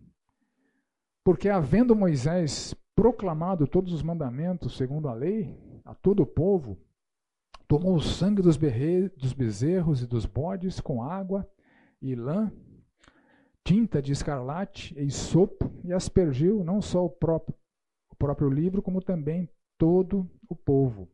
porque 1.23 1.49
havendo 1.49 1.95
Moisés 1.95 2.75
proclamado 2.95 3.67
todos 3.67 3.93
os 3.93 4.03
mandamentos 4.03 4.77
segundo 4.77 5.07
a 5.07 5.13
lei 5.13 5.55
a 5.83 5.95
todo 5.95 6.23
o 6.23 6.25
povo, 6.25 6.77
tomou 7.67 7.95
o 7.95 8.01
sangue 8.01 8.41
dos, 8.41 8.57
dos 8.57 9.33
bezerros 9.33 10.01
e 10.01 10.07
dos 10.07 10.25
bodes 10.25 10.79
com 10.79 11.03
água 11.03 11.49
e 12.01 12.15
lã, 12.15 12.51
tinta 13.63 14.01
de 14.01 14.11
escarlate 14.11 14.93
e 14.97 15.09
sopo, 15.09 15.71
e 15.83 15.93
aspergiu 15.93 16.63
não 16.63 16.81
só 16.81 17.05
o 17.05 17.09
próprio, 17.09 17.55
o 18.09 18.15
próprio 18.15 18.49
livro, 18.49 18.81
como 18.81 19.01
também 19.01 19.49
todo 19.77 20.29
o 20.49 20.55
povo, 20.55 21.09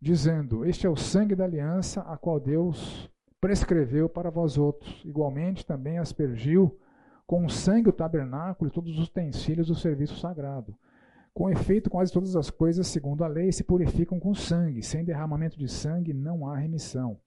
dizendo: 0.00 0.64
Este 0.64 0.86
é 0.86 0.90
o 0.90 0.96
sangue 0.96 1.34
da 1.34 1.44
aliança, 1.44 2.00
a 2.02 2.16
qual 2.16 2.40
Deus 2.40 3.10
prescreveu 3.44 4.08
para 4.08 4.30
vós 4.30 4.56
outros. 4.56 5.04
Igualmente 5.04 5.66
também 5.66 5.98
aspergiu 5.98 6.80
com 7.26 7.44
o 7.44 7.50
sangue 7.50 7.90
o 7.90 7.92
tabernáculo 7.92 8.70
e 8.70 8.72
todos 8.72 8.98
os 8.98 9.06
utensílios 9.06 9.66
do 9.66 9.74
serviço 9.74 10.16
sagrado. 10.16 10.74
Com 11.34 11.50
efeito, 11.50 11.90
quase 11.90 12.10
todas 12.10 12.36
as 12.36 12.48
coisas, 12.48 12.86
segundo 12.86 13.22
a 13.22 13.28
lei, 13.28 13.52
se 13.52 13.62
purificam 13.62 14.18
com 14.18 14.34
sangue. 14.34 14.82
Sem 14.82 15.04
derramamento 15.04 15.58
de 15.58 15.68
sangue 15.68 16.14
não 16.14 16.48
há 16.48 16.56
remissão. 16.56 17.18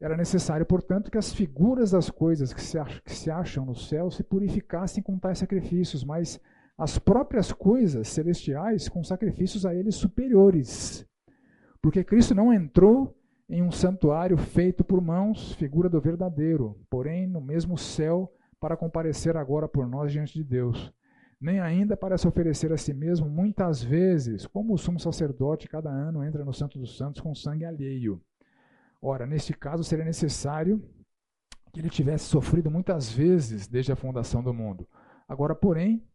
Era 0.00 0.16
necessário, 0.16 0.66
portanto, 0.66 1.12
que 1.12 1.18
as 1.18 1.32
figuras 1.32 1.92
das 1.92 2.10
coisas 2.10 2.52
que 2.52 2.60
se, 2.60 2.76
que 3.04 3.14
se 3.14 3.30
acham 3.30 3.64
no 3.64 3.76
céu 3.76 4.10
se 4.10 4.24
purificassem 4.24 5.00
com 5.00 5.16
tais 5.16 5.38
sacrifícios, 5.38 6.02
mas 6.02 6.40
as 6.76 6.98
próprias 6.98 7.52
coisas 7.52 8.08
celestiais 8.08 8.88
com 8.88 9.04
sacrifícios 9.04 9.64
a 9.64 9.72
eles 9.72 9.94
superiores. 9.94 11.06
Porque 11.80 12.02
Cristo 12.02 12.34
não 12.34 12.52
entrou 12.52 13.16
em 13.48 13.62
um 13.62 13.70
santuário 13.70 14.36
feito 14.36 14.82
por 14.82 15.00
mãos, 15.00 15.52
figura 15.54 15.88
do 15.88 16.00
verdadeiro, 16.00 16.80
porém 16.88 17.26
no 17.26 17.40
mesmo 17.40 17.76
céu, 17.76 18.32
para 18.58 18.76
comparecer 18.76 19.36
agora 19.36 19.68
por 19.68 19.86
nós 19.86 20.12
diante 20.12 20.34
de 20.34 20.44
Deus 20.44 20.92
nem 21.42 21.58
ainda 21.58 21.96
para 21.96 22.16
se 22.16 22.28
oferecer 22.28 22.72
a 22.72 22.76
si 22.76 22.94
mesmo 22.94 23.28
muitas 23.28 23.82
vezes, 23.82 24.46
como 24.46 24.72
o 24.72 24.78
sumo 24.78 25.00
sacerdote 25.00 25.68
cada 25.68 25.90
ano 25.90 26.22
entra 26.22 26.44
no 26.44 26.54
Santo 26.54 26.78
dos 26.78 26.96
Santos 26.96 27.20
com 27.20 27.34
sangue 27.34 27.64
alheio. 27.64 28.22
Ora, 29.02 29.26
neste 29.26 29.52
caso 29.52 29.82
seria 29.82 30.04
necessário 30.04 30.80
que 31.72 31.80
ele 31.80 31.90
tivesse 31.90 32.26
sofrido 32.26 32.70
muitas 32.70 33.10
vezes 33.10 33.66
desde 33.66 33.90
a 33.90 33.96
fundação 33.96 34.40
do 34.40 34.54
mundo. 34.54 34.86
Agora, 35.28 35.52
porém, 35.52 36.06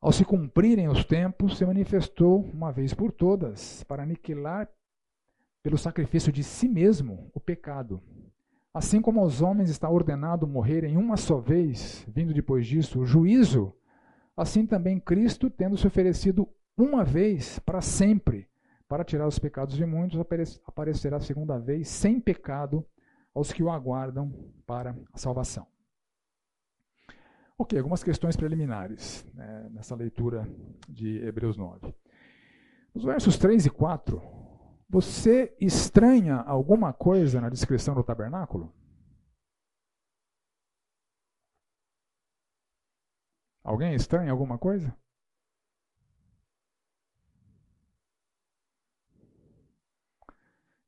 ao 0.00 0.12
se 0.12 0.24
cumprirem 0.24 0.86
os 0.86 1.04
tempos, 1.04 1.58
se 1.58 1.66
manifestou 1.66 2.42
uma 2.52 2.70
vez 2.70 2.94
por 2.94 3.10
todas 3.10 3.82
para 3.82 4.04
aniquilar 4.04 4.70
pelo 5.68 5.76
sacrifício 5.76 6.32
de 6.32 6.42
si 6.42 6.66
mesmo 6.66 7.30
o 7.34 7.38
pecado. 7.38 8.02
Assim 8.72 9.02
como 9.02 9.20
aos 9.20 9.42
homens 9.42 9.68
está 9.68 9.90
ordenado 9.90 10.46
morrerem 10.46 10.96
uma 10.96 11.18
só 11.18 11.38
vez, 11.38 12.06
vindo 12.08 12.32
depois 12.32 12.66
disso 12.66 13.00
o 13.00 13.04
juízo, 13.04 13.74
Assim 14.34 14.64
também 14.64 15.00
Cristo, 15.00 15.50
tendo 15.50 15.76
se 15.76 15.84
oferecido 15.84 16.48
uma 16.76 17.04
vez 17.04 17.58
para 17.58 17.80
sempre 17.80 18.48
para 18.88 19.02
tirar 19.04 19.26
os 19.26 19.36
pecados 19.36 19.74
de 19.74 19.84
muitos, 19.84 20.20
aparecerá 20.64 21.18
segunda 21.18 21.58
vez 21.58 21.88
sem 21.88 22.20
pecado 22.20 22.86
aos 23.34 23.52
que 23.52 23.64
o 23.64 23.68
aguardam 23.68 24.32
para 24.64 24.96
a 25.12 25.18
salvação. 25.18 25.66
Ok, 27.58 27.76
algumas 27.76 28.04
questões 28.04 28.36
preliminares 28.36 29.26
né, 29.34 29.68
nessa 29.72 29.96
leitura 29.96 30.48
de 30.88 31.18
Hebreus 31.18 31.56
9. 31.56 31.92
Nos 32.94 33.04
versos 33.04 33.36
3 33.36 33.66
e 33.66 33.70
4, 33.70 34.37
você 34.88 35.54
estranha 35.60 36.36
alguma 36.36 36.92
coisa 36.92 37.40
na 37.40 37.50
descrição 37.50 37.94
do 37.94 38.02
tabernáculo? 38.02 38.72
Alguém 43.62 43.94
estranha 43.94 44.32
alguma 44.32 44.56
coisa? 44.56 44.96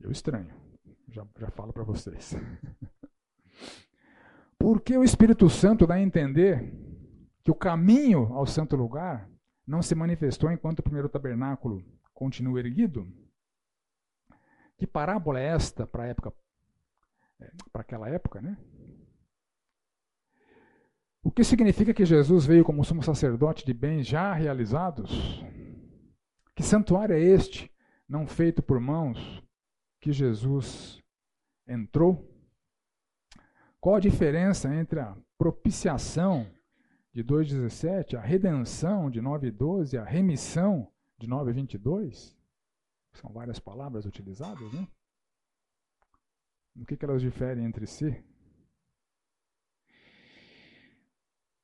Eu 0.01 0.11
estranho. 0.11 0.51
Já, 1.09 1.27
já 1.39 1.51
falo 1.51 1.75
para 1.75 1.85
vocês. 1.85 2.35
Porque 4.59 4.97
o 4.97 5.05
Espírito 5.05 5.51
Santo 5.51 5.87
dá 5.87 5.95
a 5.95 6.01
entender 6.01 6.73
que 7.43 7.51
o 7.51 7.55
caminho 7.55 8.33
ao 8.33 8.47
santo 8.47 8.77
lugar 8.77 9.29
não 9.67 9.83
se 9.83 9.95
manifestou 9.95 10.51
enquanto 10.51 10.79
o 10.79 10.83
primeiro 10.83 11.09
tabernáculo 11.09 11.85
continua 12.15 12.61
erguido? 12.61 13.07
Que 14.81 14.87
parábola 14.87 15.38
é 15.38 15.45
esta 15.45 15.87
para 15.87 16.07
época, 16.07 16.33
é, 17.38 17.53
para 17.71 17.83
aquela 17.83 18.09
época, 18.09 18.40
né? 18.40 18.57
O 21.23 21.31
que 21.31 21.45
significa 21.45 21.93
que 21.93 22.07
Jesus 22.07 22.47
veio 22.47 22.64
como 22.64 22.83
sumo 22.83 23.03
sacerdote 23.03 23.66
de 23.66 23.75
bens 23.75 24.07
já 24.07 24.33
realizados? 24.33 25.45
Que 26.57 26.62
santuário 26.62 27.14
é 27.14 27.21
este, 27.21 27.71
não 28.09 28.27
feito 28.27 28.62
por 28.62 28.81
mãos, 28.81 29.45
que 30.01 30.12
Jesus 30.12 30.99
entrou? 31.69 32.27
Qual 33.79 33.97
a 33.97 34.01
diferença 34.01 34.75
entre 34.75 34.99
a 34.99 35.14
propiciação 35.37 36.51
de 37.12 37.23
2,17, 37.23 38.14
a 38.14 38.23
redenção 38.23 39.11
de 39.11 39.21
9,12, 39.21 40.01
a 40.01 40.05
remissão 40.05 40.90
de 41.19 41.29
9,22? 41.29 42.39
São 43.14 43.33
várias 43.33 43.59
palavras 43.59 44.07
utilizadas, 44.07 44.73
né? 44.73 44.87
O 46.77 46.87
que, 46.87 46.96
que 46.96 47.05
elas 47.05 47.20
diferem 47.20 47.64
entre 47.64 47.87
si? 47.87 48.25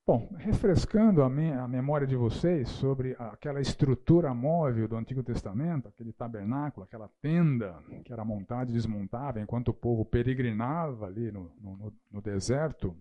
Bom, 0.07 0.29
refrescando 0.37 1.21
a, 1.21 1.29
me 1.29 1.51
a, 1.51 1.67
memória 1.67 2.07
de 2.07 2.15
vocês 2.15 2.69
sobre 2.69 3.13
aquela 3.19 3.59
estrutura 3.59 4.33
móvel 4.33 4.87
do 4.87 4.95
Antigo 4.95 5.21
Testamento, 5.21 5.89
aquele 5.89 6.13
tabernáculo, 6.13 6.85
aquela 6.85 7.09
tenda 7.21 7.83
que 8.05 8.13
era 8.13 8.23
montada 8.23 8.71
e 8.71 8.73
desmontada 8.73 9.41
enquanto 9.41 9.67
o 9.67 9.73
povo 9.73 10.05
peregrinava 10.05 11.07
ali 11.07 11.29
no, 11.29 11.51
no, 11.59 11.93
no 12.09 12.21
deserto, 12.21 12.95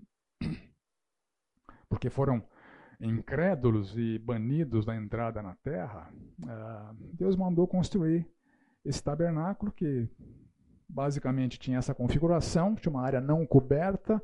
porque 1.89 2.11
foram 2.11 2.43
incrédulos 3.01 3.97
e 3.97 4.19
banidos 4.19 4.85
da 4.85 4.97
entrada 4.97 5.41
na 5.41 5.55
terra, 5.55 6.13
uh, 6.41 6.95
Deus 7.15 7.37
mandou 7.37 7.69
construir 7.69 8.29
esse 8.87 9.03
tabernáculo 9.03 9.73
que 9.73 10.09
basicamente 10.89 11.59
tinha 11.59 11.79
essa 11.79 11.95
configuração, 11.95 12.75
tinha 12.75 12.91
uma 12.91 13.03
área 13.03 13.21
não 13.21 13.45
coberta, 13.45 14.23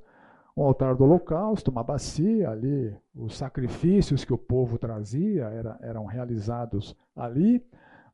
o 0.55 0.63
altar 0.63 0.95
do 0.95 1.05
holocausto, 1.05 1.71
uma 1.71 1.83
bacia 1.83 2.51
ali, 2.51 2.95
os 3.15 3.37
sacrifícios 3.37 4.25
que 4.25 4.33
o 4.33 4.39
povo 4.39 4.79
trazia 4.79 5.45
era, 5.45 5.79
eram 5.83 6.05
realizados 6.05 6.97
ali. 7.17 7.65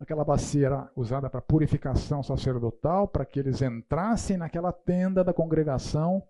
Aquela 0.01 0.25
bacia 0.25 0.67
era 0.67 0.91
usada 0.95 1.29
para 1.29 1.41
purificação 1.41 2.23
sacerdotal, 2.23 3.09
para 3.09 3.25
que 3.25 3.41
eles 3.41 3.61
entrassem 3.61 4.37
naquela 4.37 4.73
tenda 4.73 5.25
da 5.25 5.33
congregação, 5.33 6.23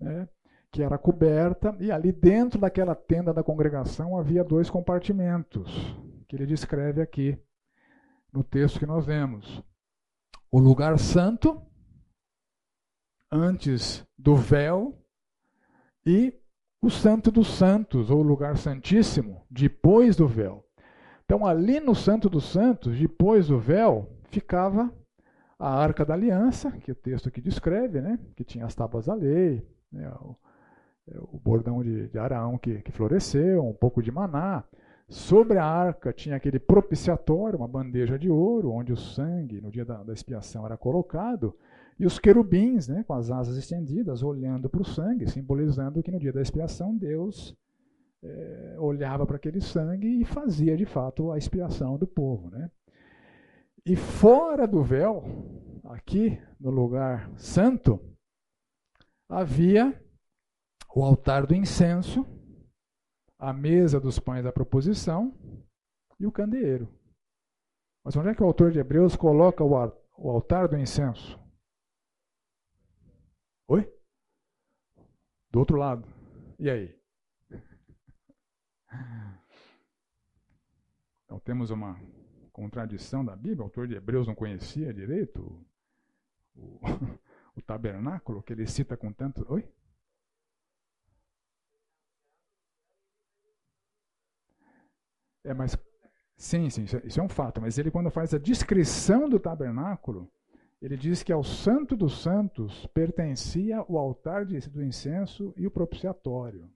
né, 0.00 0.26
que 0.72 0.82
era 0.82 0.96
coberta, 0.96 1.76
e 1.78 1.92
ali 1.92 2.10
dentro 2.10 2.58
daquela 2.58 2.94
tenda 2.94 3.32
da 3.32 3.42
congregação 3.42 4.18
havia 4.18 4.42
dois 4.42 4.70
compartimentos, 4.70 5.94
que 6.26 6.34
ele 6.34 6.46
descreve 6.46 7.02
aqui 7.02 7.38
no 8.34 8.42
texto 8.42 8.80
que 8.80 8.86
nós 8.86 9.06
vemos. 9.06 9.62
O 10.50 10.58
lugar 10.58 10.98
santo, 10.98 11.62
antes 13.30 14.04
do 14.18 14.34
véu, 14.34 14.98
e 16.04 16.34
o 16.82 16.90
Santo 16.90 17.30
dos 17.30 17.46
Santos, 17.46 18.10
ou 18.10 18.22
lugar 18.22 18.58
santíssimo, 18.58 19.46
depois 19.48 20.16
do 20.16 20.26
véu. 20.26 20.66
Então, 21.24 21.46
ali 21.46 21.80
no 21.80 21.94
Santo 21.94 22.28
dos 22.28 22.44
Santos, 22.44 22.98
depois 22.98 23.46
do 23.46 23.58
véu, 23.58 24.10
ficava 24.24 24.92
a 25.58 25.68
Arca 25.68 26.04
da 26.04 26.12
Aliança, 26.12 26.72
que 26.72 26.92
o 26.92 26.94
texto 26.94 27.28
aqui 27.28 27.40
descreve, 27.40 28.00
né? 28.00 28.18
que 28.36 28.44
tinha 28.44 28.66
as 28.66 28.74
tábuas 28.74 29.06
da 29.06 29.14
lei, 29.14 29.66
né? 29.90 30.10
o, 30.20 30.36
o, 31.32 31.38
bordão 31.38 31.82
de, 31.82 32.08
de 32.08 32.18
Araão 32.18 32.58
que, 32.58 32.82
que 32.82 32.92
floresceu, 32.92 33.64
um 33.64 33.72
pouco 33.72 34.02
de 34.02 34.10
maná. 34.10 34.64
Sobre 35.08 35.58
a 35.58 35.64
arca 35.64 36.12
tinha 36.12 36.36
aquele 36.36 36.58
propiciatório, 36.58 37.58
uma 37.58 37.68
bandeja 37.68 38.18
de 38.18 38.30
ouro, 38.30 38.70
onde 38.70 38.92
o 38.92 38.96
sangue, 38.96 39.60
no 39.60 39.70
dia 39.70 39.84
da, 39.84 40.02
da 40.02 40.12
expiação, 40.12 40.64
era 40.64 40.76
colocado. 40.76 41.54
E 41.98 42.06
os 42.06 42.18
querubins, 42.18 42.88
né, 42.88 43.04
com 43.06 43.12
as 43.12 43.30
asas 43.30 43.56
estendidas, 43.56 44.22
olhando 44.22 44.68
para 44.68 44.82
o 44.82 44.84
sangue, 44.84 45.30
simbolizando 45.30 46.02
que 46.02 46.10
no 46.10 46.18
dia 46.18 46.32
da 46.32 46.42
expiação 46.42 46.96
Deus 46.96 47.56
é, 48.22 48.76
olhava 48.78 49.26
para 49.26 49.36
aquele 49.36 49.60
sangue 49.60 50.20
e 50.20 50.24
fazia 50.24 50.76
de 50.76 50.86
fato 50.86 51.30
a 51.30 51.38
expiação 51.38 51.98
do 51.98 52.06
povo. 52.06 52.50
Né? 52.50 52.70
E 53.84 53.94
fora 53.94 54.66
do 54.66 54.82
véu, 54.82 55.22
aqui 55.84 56.40
no 56.58 56.70
lugar 56.70 57.30
santo, 57.36 58.00
havia 59.28 59.94
o 60.94 61.02
altar 61.02 61.46
do 61.46 61.54
incenso, 61.54 62.26
a 63.38 63.52
mesa 63.52 64.00
dos 64.00 64.18
pães 64.18 64.44
da 64.44 64.52
proposição 64.52 65.34
e 66.18 66.26
o 66.26 66.32
candeeiro. 66.32 66.88
Mas 68.04 68.16
onde 68.16 68.28
é 68.28 68.34
que 68.34 68.42
o 68.42 68.46
autor 68.46 68.70
de 68.70 68.78
Hebreus 68.78 69.16
coloca 69.16 69.64
o 69.64 70.30
altar 70.30 70.68
do 70.68 70.76
incenso? 70.76 71.38
Oi? 73.66 73.90
Do 75.50 75.58
outro 75.58 75.76
lado. 75.76 76.06
E 76.58 76.68
aí? 76.68 76.94
Então 81.24 81.38
temos 81.40 81.70
uma 81.70 81.98
contradição 82.52 83.24
da 83.24 83.34
Bíblia. 83.34 83.62
O 83.62 83.64
autor 83.64 83.88
de 83.88 83.94
Hebreus 83.94 84.26
não 84.26 84.34
conhecia 84.34 84.94
direito 84.94 85.40
o, 86.54 86.60
o, 86.60 86.80
o 87.56 87.62
tabernáculo 87.62 88.42
que 88.42 88.52
ele 88.52 88.66
cita 88.66 88.96
com 88.96 89.12
tanto. 89.12 89.44
Oi? 89.50 89.68
É, 95.44 95.52
mas 95.52 95.76
sim, 96.36 96.70
sim, 96.70 96.84
isso 97.04 97.20
é 97.20 97.22
um 97.22 97.28
fato. 97.28 97.60
Mas 97.60 97.78
ele 97.78 97.90
quando 97.90 98.10
faz 98.10 98.32
a 98.32 98.38
descrição 98.38 99.28
do 99.28 99.38
tabernáculo, 99.38 100.30
ele 100.80 100.96
diz 100.96 101.22
que 101.22 101.32
ao 101.32 101.44
Santo 101.44 101.96
dos 101.96 102.20
Santos 102.20 102.86
pertencia 102.88 103.84
o 103.88 103.98
altar 103.98 104.44
do 104.44 104.82
incenso 104.82 105.54
e 105.56 105.66
o 105.66 105.70
propiciatório. 105.70 106.70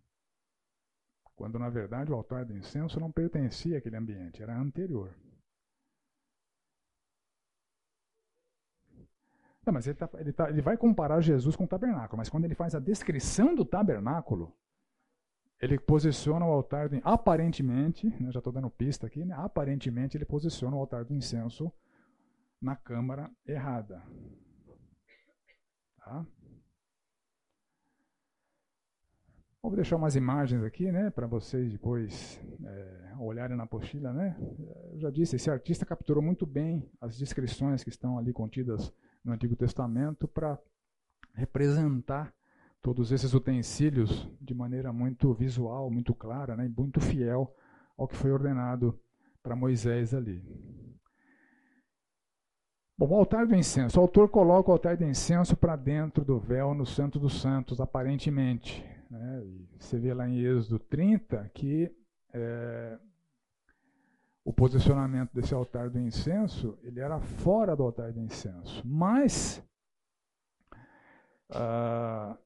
Quando 1.35 1.59
na 1.59 1.69
verdade 1.69 2.11
o 2.11 2.15
altar 2.15 2.45
do 2.45 2.57
incenso 2.57 3.01
não 3.01 3.13
pertencia 3.13 3.79
àquele 3.79 3.97
ambiente, 3.97 4.43
era 4.43 4.59
anterior. 4.59 5.15
Não, 9.65 9.73
mas 9.73 9.87
ele, 9.87 9.97
tá, 9.97 10.09
ele, 10.15 10.33
tá, 10.33 10.49
ele 10.49 10.63
vai 10.63 10.79
comparar 10.79 11.21
Jesus 11.21 11.55
com 11.55 11.65
o 11.65 11.69
tabernáculo, 11.69 12.17
mas 12.17 12.31
quando 12.31 12.47
ele 12.47 12.55
faz 12.55 12.75
a 12.75 12.81
descrição 12.81 13.55
do 13.55 13.67
tabernáculo, 13.67 14.57
ele 15.61 15.79
posiciona 15.79 16.47
o 16.47 16.53
altar, 16.53 16.89
de, 16.89 17.01
aparentemente, 17.05 18.07
né, 18.21 18.31
já 18.31 18.39
estou 18.39 18.53
dando 18.53 18.71
pista 18.71 19.07
aqui, 19.07 19.25
né, 19.25 19.35
aparentemente 19.37 20.17
ele 20.17 20.25
posiciona 20.25 20.77
o 20.77 20.81
altar 20.81 21.05
do 21.05 21.15
incenso 21.15 21.73
na 22.61 22.77
câmara 22.77 23.31
errada. 23.47 24.03
Tá? 25.99 26.27
Vou 29.61 29.75
deixar 29.75 29.97
umas 29.97 30.15
imagens 30.15 30.63
aqui, 30.63 30.91
né, 30.91 31.11
para 31.11 31.27
vocês 31.27 31.73
depois 31.73 32.41
é, 32.65 33.15
olharem 33.19 33.57
na 33.57 33.65
apostila, 33.65 34.13
né? 34.13 34.37
Eu 34.93 35.01
já 35.01 35.11
disse, 35.11 35.37
esse 35.37 35.51
artista 35.51 35.85
capturou 35.85 36.23
muito 36.23 36.47
bem 36.47 36.89
as 37.01 37.19
descrições 37.19 37.83
que 37.83 37.91
estão 37.91 38.17
ali 38.17 38.33
contidas 38.33 38.93
no 39.25 39.33
Antigo 39.33 39.57
Testamento 39.57 40.29
para 40.29 40.59
representar 41.35 42.33
todos 42.83 43.13
esses 43.13 43.35
utensílios 43.35 44.29
de 44.41 44.55
maneira 44.55 44.93
muito 44.93 45.33
visual, 45.35 45.91
muito 45.91 46.15
clara, 46.15 46.57
né, 46.57 46.71
muito 46.77 47.01
fiel 47.01 47.55
ao 47.97 48.07
que 48.07 48.17
foi 48.17 48.31
ordenado 48.31 48.99
para 49.43 49.57
Moisés 49.57 50.15
ali. 50.15 50.43
Bom, 52.97 53.09
o 53.11 53.15
altar 53.15 53.47
do 53.47 53.55
incenso. 53.55 53.99
O 53.99 54.03
autor 54.03 54.29
coloca 54.29 54.71
o 54.71 54.73
altar 54.73 54.97
do 54.97 55.05
incenso 55.05 55.57
para 55.57 55.77
dentro 55.77 56.25
do 56.25 56.39
véu 56.39 56.75
no 56.75 56.85
Santo 56.85 57.19
dos 57.19 57.41
Santos, 57.41 57.81
aparentemente. 57.81 58.85
Né? 59.11 59.43
você 59.79 59.99
vê 59.99 60.13
lá 60.13 60.29
em 60.29 60.39
Êxodo 60.39 60.79
30 60.79 61.51
que 61.55 61.91
é, 62.35 62.99
o 64.45 64.53
posicionamento 64.53 65.33
desse 65.33 65.55
altar 65.55 65.89
do 65.89 65.99
incenso 65.99 66.79
ele 66.83 67.01
era 67.01 67.19
fora 67.19 67.75
do 67.75 67.85
altar 67.85 68.13
do 68.13 68.21
incenso. 68.21 68.83
Mas 68.87 69.63
ah, 71.51 72.37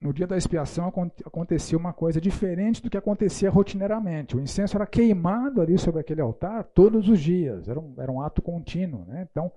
no 0.00 0.12
dia 0.12 0.26
da 0.26 0.36
expiação 0.36 0.86
acontecia 1.24 1.76
uma 1.76 1.92
coisa 1.92 2.20
diferente 2.20 2.82
do 2.82 2.88
que 2.88 2.96
acontecia 2.96 3.50
rotineiramente. 3.50 4.36
O 4.36 4.40
incenso 4.40 4.76
era 4.76 4.86
queimado 4.86 5.60
ali 5.60 5.76
sobre 5.76 6.00
aquele 6.00 6.20
altar 6.20 6.64
todos 6.64 7.08
os 7.08 7.20
dias, 7.20 7.68
era 7.68 7.80
um, 7.80 7.94
era 7.98 8.10
um 8.10 8.22
ato 8.22 8.40
contínuo. 8.40 9.04
Né? 9.06 9.26
Então, 9.28 9.50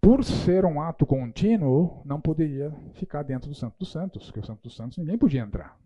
por 0.00 0.24
ser 0.24 0.64
um 0.64 0.80
ato 0.80 1.04
contínuo, 1.04 2.00
não 2.06 2.20
poderia 2.20 2.72
ficar 2.94 3.22
dentro 3.22 3.50
do 3.50 3.54
Santo 3.54 3.78
dos 3.78 3.92
Santos, 3.92 4.24
porque 4.26 4.40
o 4.40 4.46
Santo 4.46 4.62
dos 4.62 4.74
Santos 4.74 4.96
ninguém 4.96 5.18
podia 5.18 5.42
entrar. 5.42 5.78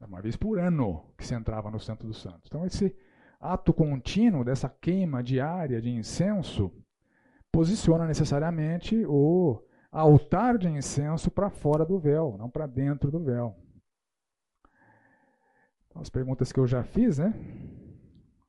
Era 0.00 0.08
uma 0.08 0.22
vez 0.22 0.36
por 0.36 0.60
ano 0.60 1.04
que 1.18 1.26
se 1.26 1.34
entrava 1.34 1.70
no 1.72 1.80
Santo 1.80 2.06
dos 2.06 2.22
Santos. 2.22 2.42
Então, 2.46 2.64
esse 2.64 2.94
ato 3.40 3.72
contínuo 3.72 4.44
dessa 4.44 4.68
queima 4.68 5.24
diária 5.24 5.82
de 5.82 5.90
incenso 5.90 6.70
posiciona 7.50 8.06
necessariamente 8.06 9.04
o 9.06 9.60
altar 10.00 10.58
de 10.58 10.68
incenso 10.68 11.30
para 11.30 11.48
fora 11.48 11.84
do 11.84 11.98
véu, 11.98 12.36
não 12.38 12.50
para 12.50 12.66
dentro 12.66 13.10
do 13.10 13.20
véu. 13.20 13.56
Então, 15.88 16.02
as 16.02 16.10
perguntas 16.10 16.50
que 16.50 16.58
eu 16.58 16.66
já 16.66 16.82
fiz, 16.82 17.18
né? 17.18 17.32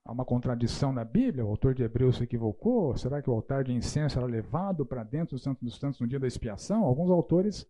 Há 0.03 0.11
uma 0.11 0.25
contradição 0.25 0.91
na 0.91 1.03
Bíblia? 1.03 1.45
O 1.45 1.49
autor 1.49 1.73
de 1.73 1.83
Hebreus 1.83 2.17
se 2.17 2.23
equivocou? 2.23 2.95
Será 2.97 3.21
que 3.21 3.29
o 3.29 3.33
altar 3.33 3.63
de 3.63 3.73
incenso 3.73 4.17
era 4.17 4.27
levado 4.27 4.85
para 4.85 5.03
dentro 5.03 5.35
do 5.35 5.39
Santo 5.39 5.63
dos 5.63 5.77
Santos 5.77 5.99
no 5.99 6.07
dia 6.07 6.19
da 6.19 6.27
expiação? 6.27 6.83
Alguns 6.83 7.09
autores 7.09 7.67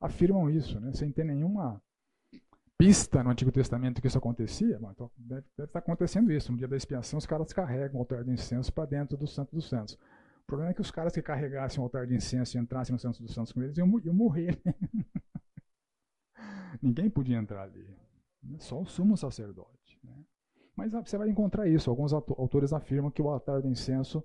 afirmam 0.00 0.48
isso, 0.50 0.80
né? 0.80 0.92
sem 0.92 1.10
ter 1.10 1.24
nenhuma 1.24 1.80
pista 2.76 3.22
no 3.22 3.30
Antigo 3.30 3.52
Testamento 3.52 4.00
que 4.00 4.08
isso 4.08 4.18
acontecia. 4.18 4.78
Bom, 4.78 4.90
então 4.90 5.10
deve, 5.16 5.44
deve, 5.56 5.68
estar 5.68 5.78
acontecendo 5.78 6.32
isso. 6.32 6.52
No 6.52 6.58
dia 6.58 6.68
da 6.68 6.76
expiação, 6.76 7.18
os 7.18 7.26
caras 7.26 7.52
carregam 7.52 7.96
o 7.96 7.98
altar 8.00 8.24
de 8.24 8.30
incenso 8.30 8.72
para 8.72 8.86
dentro 8.86 9.16
do 9.18 9.26
Santo 9.26 9.54
dos 9.54 9.68
Santos. 9.68 9.98
O 10.42 10.46
problema 10.46 10.72
é 10.72 10.74
que 10.74 10.80
os 10.80 10.90
caras 10.90 11.12
que 11.12 11.22
carregassem 11.22 11.80
o 11.80 11.82
altar 11.82 12.06
de 12.06 12.14
incenso 12.14 12.56
e 12.56 12.60
entrassem 12.60 12.92
no 12.92 12.98
Santo 12.98 13.22
dos 13.22 13.32
Santos 13.32 13.52
com 13.52 13.62
eles 13.62 13.76
iam, 13.76 13.98
iam 14.00 14.14
morrer. 14.14 14.60
Né? 14.64 14.74
Ninguém 16.82 17.08
podia 17.08 17.36
entrar 17.36 17.62
ali. 17.62 17.86
Né? 18.42 18.58
Só 18.58 18.80
o 18.80 18.86
sumo 18.86 19.16
sacerdote. 19.16 19.98
Né? 20.02 20.24
Mas 20.76 20.92
você 20.92 21.16
vai 21.16 21.28
encontrar 21.28 21.68
isso. 21.68 21.90
Alguns 21.90 22.12
autores 22.12 22.72
afirmam 22.72 23.10
que 23.10 23.22
o 23.22 23.28
altar 23.28 23.62
do 23.62 23.68
incenso 23.68 24.24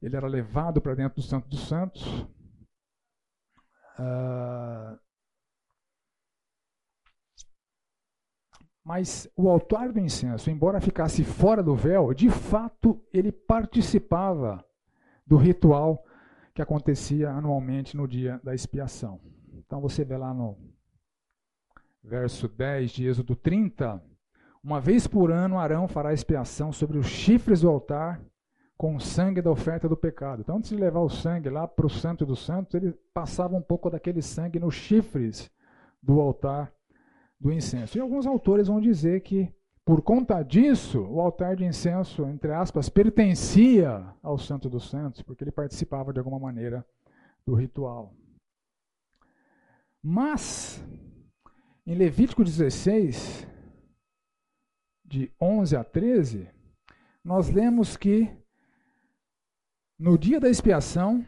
ele 0.00 0.16
era 0.16 0.26
levado 0.26 0.80
para 0.80 0.94
dentro 0.94 1.16
do 1.16 1.22
Santo 1.22 1.48
dos 1.48 1.66
Santos. 1.66 2.04
Uh, 3.98 4.98
Mas 8.84 9.26
o 9.34 9.48
altar 9.48 9.90
do 9.90 9.98
incenso, 9.98 10.50
embora 10.50 10.78
ficasse 10.78 11.24
fora 11.24 11.62
do 11.62 11.74
véu, 11.74 12.12
de 12.12 12.28
fato 12.28 13.02
ele 13.10 13.32
participava 13.32 14.62
do 15.26 15.36
ritual 15.36 16.04
que 16.54 16.62
acontecia 16.62 17.30
anualmente 17.30 17.96
no 17.96 18.06
dia 18.06 18.40
da 18.42 18.54
expiação. 18.54 19.20
Então 19.54 19.80
você 19.80 20.04
vê 20.04 20.16
lá 20.16 20.32
no 20.32 20.56
verso 22.02 22.48
10 22.48 22.90
de 22.90 23.06
Êxodo 23.06 23.34
30, 23.34 24.02
uma 24.62 24.80
vez 24.80 25.06
por 25.06 25.30
ano 25.30 25.58
Arão 25.58 25.88
fará 25.88 26.12
expiação 26.12 26.72
sobre 26.72 26.98
os 26.98 27.06
chifres 27.06 27.60
do 27.60 27.68
altar 27.68 28.20
com 28.76 28.96
o 28.96 29.00
sangue 29.00 29.40
da 29.40 29.50
oferta 29.50 29.88
do 29.88 29.96
pecado. 29.96 30.40
Então, 30.40 30.56
antes 30.56 30.70
de 30.70 30.76
levar 30.76 31.00
o 31.00 31.08
sangue 31.08 31.48
lá 31.48 31.66
para 31.66 31.86
o 31.86 31.90
Santo 31.90 32.26
dos 32.26 32.44
Santos, 32.44 32.74
ele 32.74 32.92
passava 33.12 33.54
um 33.56 33.62
pouco 33.62 33.88
daquele 33.88 34.20
sangue 34.20 34.58
nos 34.58 34.74
chifres 34.74 35.50
do 36.02 36.20
altar 36.20 36.72
do 37.38 37.52
incenso. 37.52 37.96
E 37.96 38.00
alguns 38.00 38.26
autores 38.26 38.68
vão 38.68 38.80
dizer 38.80 39.20
que, 39.20 39.54
por 39.84 40.00
conta 40.00 40.42
disso, 40.42 41.00
o 41.02 41.20
altar 41.20 41.56
de 41.56 41.64
incenso, 41.64 42.24
entre 42.26 42.52
aspas, 42.52 42.88
pertencia 42.88 44.04
ao 44.22 44.38
Santo 44.38 44.70
dos 44.70 44.88
Santos, 44.88 45.20
porque 45.20 45.44
ele 45.44 45.52
participava 45.52 46.12
de 46.12 46.18
alguma 46.18 46.38
maneira 46.38 46.86
do 47.46 47.54
ritual. 47.54 48.14
Mas, 50.02 50.82
em 51.86 51.94
Levítico 51.94 52.42
16, 52.42 53.46
de 55.04 55.30
11 55.40 55.76
a 55.76 55.84
13, 55.84 56.48
nós 57.22 57.50
lemos 57.50 57.96
que 57.96 58.30
no 59.98 60.18
dia 60.18 60.40
da 60.40 60.48
expiação, 60.48 61.24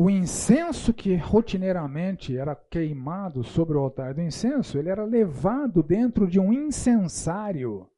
o 0.00 0.08
incenso 0.08 0.94
que 0.94 1.16
rotineiramente 1.16 2.38
era 2.38 2.54
queimado 2.54 3.42
sobre 3.42 3.76
o 3.76 3.80
altar 3.80 4.14
do 4.14 4.22
incenso, 4.22 4.78
ele 4.78 4.88
era 4.88 5.04
levado 5.04 5.82
dentro 5.82 6.28
de 6.28 6.38
um 6.38 6.52
incensário 6.52 7.90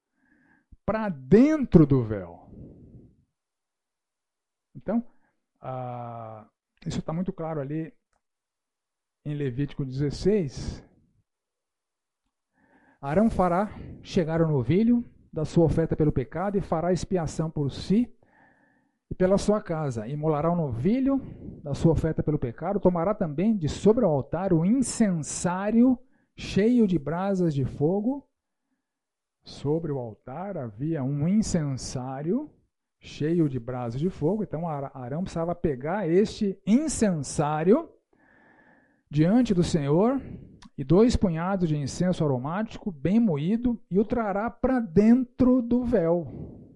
para 0.82 1.11
dentro 1.11 1.86
do 1.86 2.03
véu. 2.03 2.51
Então, 4.74 5.07
isso 6.86 7.01
está 7.01 7.12
muito 7.12 7.34
claro 7.34 7.61
ali 7.61 7.92
em 9.26 9.34
Levítico 9.34 9.84
16. 9.84 10.82
Arão 12.98 13.28
fará 13.28 13.68
chegar 14.03 14.40
o 14.40 14.48
novilho 14.48 15.05
da 15.30 15.44
sua 15.44 15.66
oferta 15.66 15.94
pelo 15.94 16.11
pecado 16.11 16.57
e 16.57 16.62
fará 16.62 16.94
expiação 16.94 17.51
por 17.51 17.70
si 17.70 18.11
e 19.11 19.14
pela 19.14 19.36
sua 19.36 19.61
casa. 19.61 20.06
Imolará 20.06 20.50
o 20.50 20.56
novilho 20.56 21.20
da 21.62 21.74
sua 21.74 21.92
oferta 21.92 22.22
pelo 22.22 22.38
pecado, 22.38 22.80
tomará 22.80 23.14
também 23.14 23.56
de 23.56 23.68
sobre 23.68 24.04
o 24.04 24.08
altar 24.08 24.52
o 24.52 24.64
incensário 24.64 25.98
cheio 26.36 26.86
de 26.86 26.98
brasas 26.98 27.52
de 27.52 27.64
fogo. 27.64 28.26
Sobre 29.42 29.90
o 29.90 29.98
altar 29.98 30.56
havia 30.56 31.02
um 31.02 31.26
incensário 31.26 32.50
cheio 33.00 33.48
de 33.48 33.58
brasas 33.58 34.00
de 34.00 34.08
fogo. 34.08 34.42
Então 34.42 34.68
Arão 34.68 35.22
precisava 35.22 35.54
pegar 35.54 36.08
este 36.08 36.58
incensário 36.66 37.88
diante 39.11 39.52
do 39.52 39.64
Senhor 39.64 40.20
e 40.78 40.84
dois 40.84 41.16
punhados 41.16 41.68
de 41.68 41.76
incenso 41.76 42.24
aromático 42.24 42.92
bem 42.92 43.18
moído 43.18 43.78
e 43.90 43.98
o 43.98 44.04
trará 44.04 44.48
para 44.48 44.78
dentro 44.78 45.61
do 45.61 45.84
véu 45.84 46.70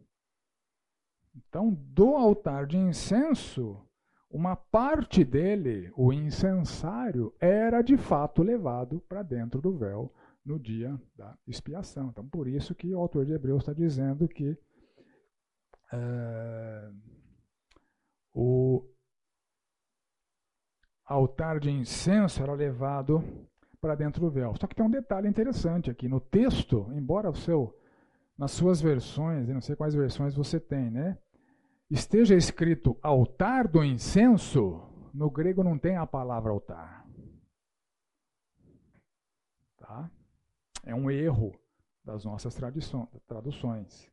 Então, 1.54 1.70
do 1.70 2.16
altar 2.16 2.66
de 2.66 2.76
incenso, 2.76 3.80
uma 4.28 4.56
parte 4.56 5.24
dele, 5.24 5.88
o 5.96 6.12
incensário, 6.12 7.32
era 7.38 7.80
de 7.80 7.96
fato 7.96 8.42
levado 8.42 9.00
para 9.08 9.22
dentro 9.22 9.62
do 9.62 9.72
véu 9.78 10.12
no 10.44 10.58
dia 10.58 11.00
da 11.14 11.38
expiação. 11.46 12.08
Então, 12.08 12.28
por 12.28 12.48
isso 12.48 12.74
que 12.74 12.92
o 12.92 12.98
autor 12.98 13.24
de 13.24 13.34
Hebreus 13.34 13.62
está 13.62 13.72
dizendo 13.72 14.26
que 14.26 14.58
é, 15.92 16.90
o 18.32 18.84
altar 21.04 21.60
de 21.60 21.70
incenso 21.70 22.42
era 22.42 22.52
levado 22.52 23.22
para 23.80 23.94
dentro 23.94 24.20
do 24.20 24.28
véu. 24.28 24.56
Só 24.60 24.66
que 24.66 24.74
tem 24.74 24.84
um 24.84 24.90
detalhe 24.90 25.28
interessante 25.28 25.88
aqui. 25.88 26.08
No 26.08 26.18
texto, 26.18 26.90
embora 26.96 27.30
o 27.30 27.36
seu, 27.36 27.78
nas 28.36 28.50
suas 28.50 28.80
versões, 28.80 29.46
eu 29.46 29.54
não 29.54 29.60
sei 29.60 29.76
quais 29.76 29.94
versões 29.94 30.34
você 30.34 30.58
tem, 30.58 30.90
né? 30.90 31.16
Esteja 31.94 32.34
escrito 32.34 32.98
altar 33.00 33.68
do 33.68 33.84
incenso, 33.84 34.82
no 35.14 35.30
grego 35.30 35.62
não 35.62 35.78
tem 35.78 35.96
a 35.96 36.04
palavra 36.04 36.50
altar. 36.50 37.06
Tá? 39.78 40.10
É 40.84 40.92
um 40.92 41.08
erro 41.08 41.56
das 42.04 42.24
nossas 42.24 42.52
traduções. 43.28 44.10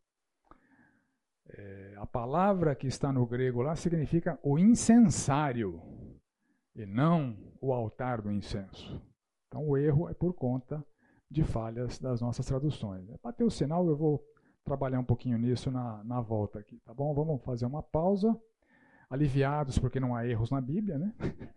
É, 1.49 1.95
a 1.97 2.05
palavra 2.05 2.75
que 2.75 2.85
está 2.85 3.11
no 3.11 3.25
grego 3.25 3.63
lá 3.63 3.75
significa 3.75 4.39
o 4.43 4.59
incensário 4.59 5.81
e 6.75 6.85
não 6.85 7.35
o 7.59 7.73
altar 7.73 8.21
do 8.21 8.31
incenso. 8.31 9.01
Então 9.47 9.67
o 9.67 9.75
erro 9.75 10.07
é 10.07 10.13
por 10.13 10.35
conta 10.35 10.85
de 11.31 11.43
falhas 11.43 11.97
das 11.97 12.21
nossas 12.21 12.45
traduções. 12.45 13.09
Para 13.23 13.33
ter 13.33 13.43
o 13.43 13.49
sinal, 13.49 13.87
eu 13.87 13.97
vou 13.97 14.23
trabalhar 14.63 14.99
um 14.99 15.03
pouquinho 15.03 15.37
nisso 15.37 15.71
na, 15.71 16.03
na 16.03 16.21
volta 16.21 16.59
aqui, 16.59 16.79
tá 16.85 16.93
bom? 16.93 17.13
Vamos 17.13 17.41
fazer 17.43 17.65
uma 17.65 17.81
pausa. 17.81 18.37
Aliviados 19.09 19.77
porque 19.77 19.99
não 19.99 20.15
há 20.15 20.25
erros 20.25 20.51
na 20.51 20.61
Bíblia, 20.61 20.97
né? 20.97 21.13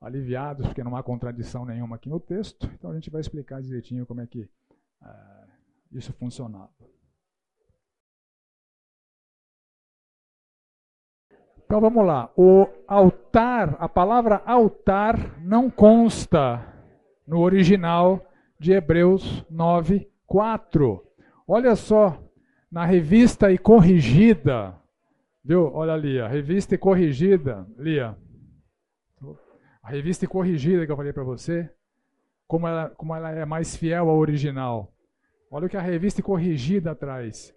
Aliviados 0.00 0.66
porque 0.66 0.84
não 0.84 0.94
há 0.94 1.02
contradição 1.02 1.64
nenhuma 1.64 1.96
aqui 1.96 2.08
no 2.08 2.20
texto. 2.20 2.70
Então 2.74 2.90
a 2.90 2.94
gente 2.94 3.10
vai 3.10 3.20
explicar 3.20 3.62
direitinho 3.62 4.04
como 4.04 4.20
é 4.20 4.26
que 4.26 4.42
uh, 4.42 5.48
isso 5.90 6.12
funcionava. 6.12 6.70
Então 11.64 11.80
vamos 11.80 12.06
lá. 12.06 12.30
O 12.36 12.68
altar, 12.86 13.76
a 13.80 13.88
palavra 13.88 14.42
altar 14.46 15.40
não 15.40 15.68
consta 15.68 16.64
no 17.26 17.40
original 17.40 18.24
de 18.58 18.72
Hebreus 18.72 19.44
9, 19.50 20.08
4. 20.26 21.05
Olha 21.48 21.76
só, 21.76 22.20
na 22.70 22.84
revista 22.84 23.52
e 23.52 23.58
corrigida, 23.58 24.74
viu? 25.44 25.72
Olha 25.72 25.92
ali, 25.92 26.18
a 26.20 26.26
revista 26.26 26.74
e 26.74 26.78
corrigida, 26.78 27.64
Lia. 27.78 28.16
A 29.80 29.88
revista 29.88 30.24
e 30.24 30.28
corrigida 30.28 30.84
que 30.84 30.90
eu 30.90 30.96
falei 30.96 31.12
para 31.12 31.22
você, 31.22 31.70
como 32.48 32.66
ela, 32.66 32.90
como 32.90 33.14
ela 33.14 33.30
é 33.30 33.44
mais 33.44 33.76
fiel 33.76 34.10
ao 34.10 34.18
original. 34.18 34.92
Olha 35.48 35.66
o 35.66 35.68
que 35.68 35.76
a 35.76 35.80
revista 35.80 36.20
e 36.20 36.24
corrigida 36.24 36.94
traz. 36.96 37.54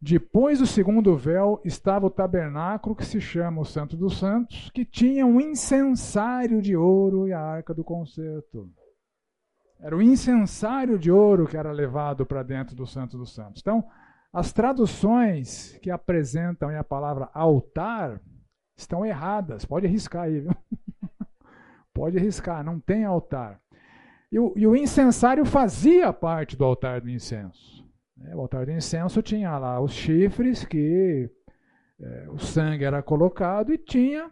Depois 0.00 0.58
do 0.58 0.66
segundo 0.66 1.14
véu 1.14 1.60
estava 1.64 2.06
o 2.06 2.10
tabernáculo 2.10 2.96
que 2.96 3.04
se 3.04 3.20
chama 3.20 3.60
o 3.60 3.64
Santo 3.64 3.94
dos 3.94 4.18
Santos, 4.18 4.70
que 4.74 4.86
tinha 4.86 5.26
um 5.26 5.38
incensário 5.38 6.62
de 6.62 6.74
ouro 6.74 7.28
e 7.28 7.32
a 7.34 7.40
arca 7.40 7.74
do 7.74 7.84
concerto. 7.84 8.68
Era 9.82 9.96
o 9.96 10.02
incensário 10.02 10.96
de 10.96 11.10
ouro 11.10 11.46
que 11.46 11.56
era 11.56 11.72
levado 11.72 12.24
para 12.24 12.44
dentro 12.44 12.76
do 12.76 12.86
Santo 12.86 13.18
dos 13.18 13.34
Santos. 13.34 13.60
Então, 13.60 13.84
as 14.32 14.52
traduções 14.52 15.76
que 15.82 15.90
apresentam 15.90 16.70
a 16.70 16.84
palavra 16.84 17.28
altar 17.34 18.20
estão 18.76 19.04
erradas. 19.04 19.64
Pode 19.64 19.86
arriscar 19.86 20.24
aí, 20.24 20.40
viu? 20.40 20.56
Pode 21.92 22.16
arriscar, 22.16 22.64
não 22.64 22.78
tem 22.78 23.04
altar. 23.04 23.60
E 24.30 24.38
o, 24.38 24.54
e 24.56 24.66
o 24.66 24.76
incensário 24.76 25.44
fazia 25.44 26.12
parte 26.12 26.56
do 26.56 26.64
altar 26.64 27.00
do 27.00 27.10
incenso. 27.10 27.84
É, 28.24 28.36
o 28.36 28.40
altar 28.40 28.64
de 28.64 28.72
incenso 28.72 29.20
tinha 29.20 29.58
lá 29.58 29.80
os 29.80 29.92
chifres 29.92 30.64
que 30.64 31.28
é, 32.00 32.26
o 32.30 32.38
sangue 32.38 32.84
era 32.84 33.02
colocado 33.02 33.72
e 33.72 33.78
tinha 33.78 34.30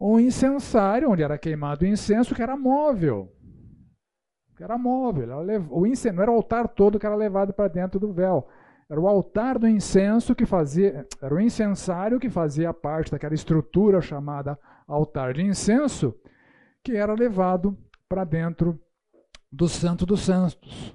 um 0.00 0.18
incensário 0.20 1.10
onde 1.10 1.22
era 1.22 1.36
queimado 1.36 1.84
o 1.84 1.88
incenso 1.88 2.34
que 2.34 2.42
era 2.42 2.56
móvel. 2.56 3.35
Que 4.56 4.64
era 4.64 4.78
móvel. 4.78 5.28
O 5.70 5.86
incenso 5.86 6.16
não 6.16 6.22
era 6.22 6.32
o 6.32 6.34
altar 6.34 6.68
todo 6.68 6.98
que 6.98 7.06
era 7.06 7.14
levado 7.14 7.52
para 7.52 7.68
dentro 7.68 8.00
do 8.00 8.12
véu. 8.12 8.46
Era 8.88 9.00
o 9.00 9.08
altar 9.08 9.58
do 9.58 9.68
incenso 9.68 10.34
que 10.34 10.46
fazia, 10.46 11.06
era 11.20 11.34
o 11.34 11.40
incensário 11.40 12.20
que 12.20 12.30
fazia 12.30 12.72
parte 12.72 13.10
daquela 13.10 13.34
estrutura 13.34 14.00
chamada 14.00 14.58
altar 14.86 15.34
de 15.34 15.42
incenso, 15.42 16.14
que 16.84 16.96
era 16.96 17.12
levado 17.12 17.76
para 18.08 18.24
dentro 18.24 18.80
do 19.50 19.68
Santo 19.68 20.06
dos 20.06 20.20
Santos. 20.20 20.94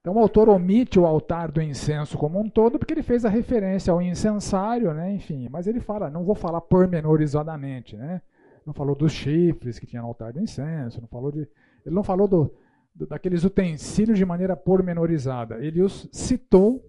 Então 0.00 0.14
o 0.14 0.18
autor 0.18 0.48
omite 0.48 0.98
o 0.98 1.06
altar 1.06 1.52
do 1.52 1.62
incenso 1.62 2.18
como 2.18 2.40
um 2.40 2.48
todo, 2.48 2.78
porque 2.78 2.94
ele 2.94 3.02
fez 3.02 3.24
a 3.24 3.28
referência 3.28 3.92
ao 3.92 4.02
incensário, 4.02 4.92
né? 4.92 5.12
enfim, 5.12 5.48
mas 5.50 5.66
ele 5.66 5.80
fala, 5.80 6.10
não 6.10 6.24
vou 6.24 6.34
falar 6.34 6.60
pormenorizadamente, 6.62 7.96
né? 7.96 8.22
não 8.64 8.72
falou 8.72 8.96
dos 8.96 9.12
chifres 9.12 9.78
que 9.78 9.86
tinha 9.86 10.02
no 10.02 10.08
altar 10.08 10.32
do 10.32 10.40
incenso, 10.40 11.00
não 11.00 11.08
falou 11.08 11.30
de, 11.30 11.48
ele 11.88 11.94
não 11.94 12.04
falou 12.04 12.28
do, 12.28 12.54
do, 12.94 13.06
daqueles 13.06 13.44
utensílios 13.44 14.18
de 14.18 14.24
maneira 14.24 14.54
pormenorizada, 14.56 15.58
ele 15.64 15.82
os 15.82 16.08
citou 16.12 16.84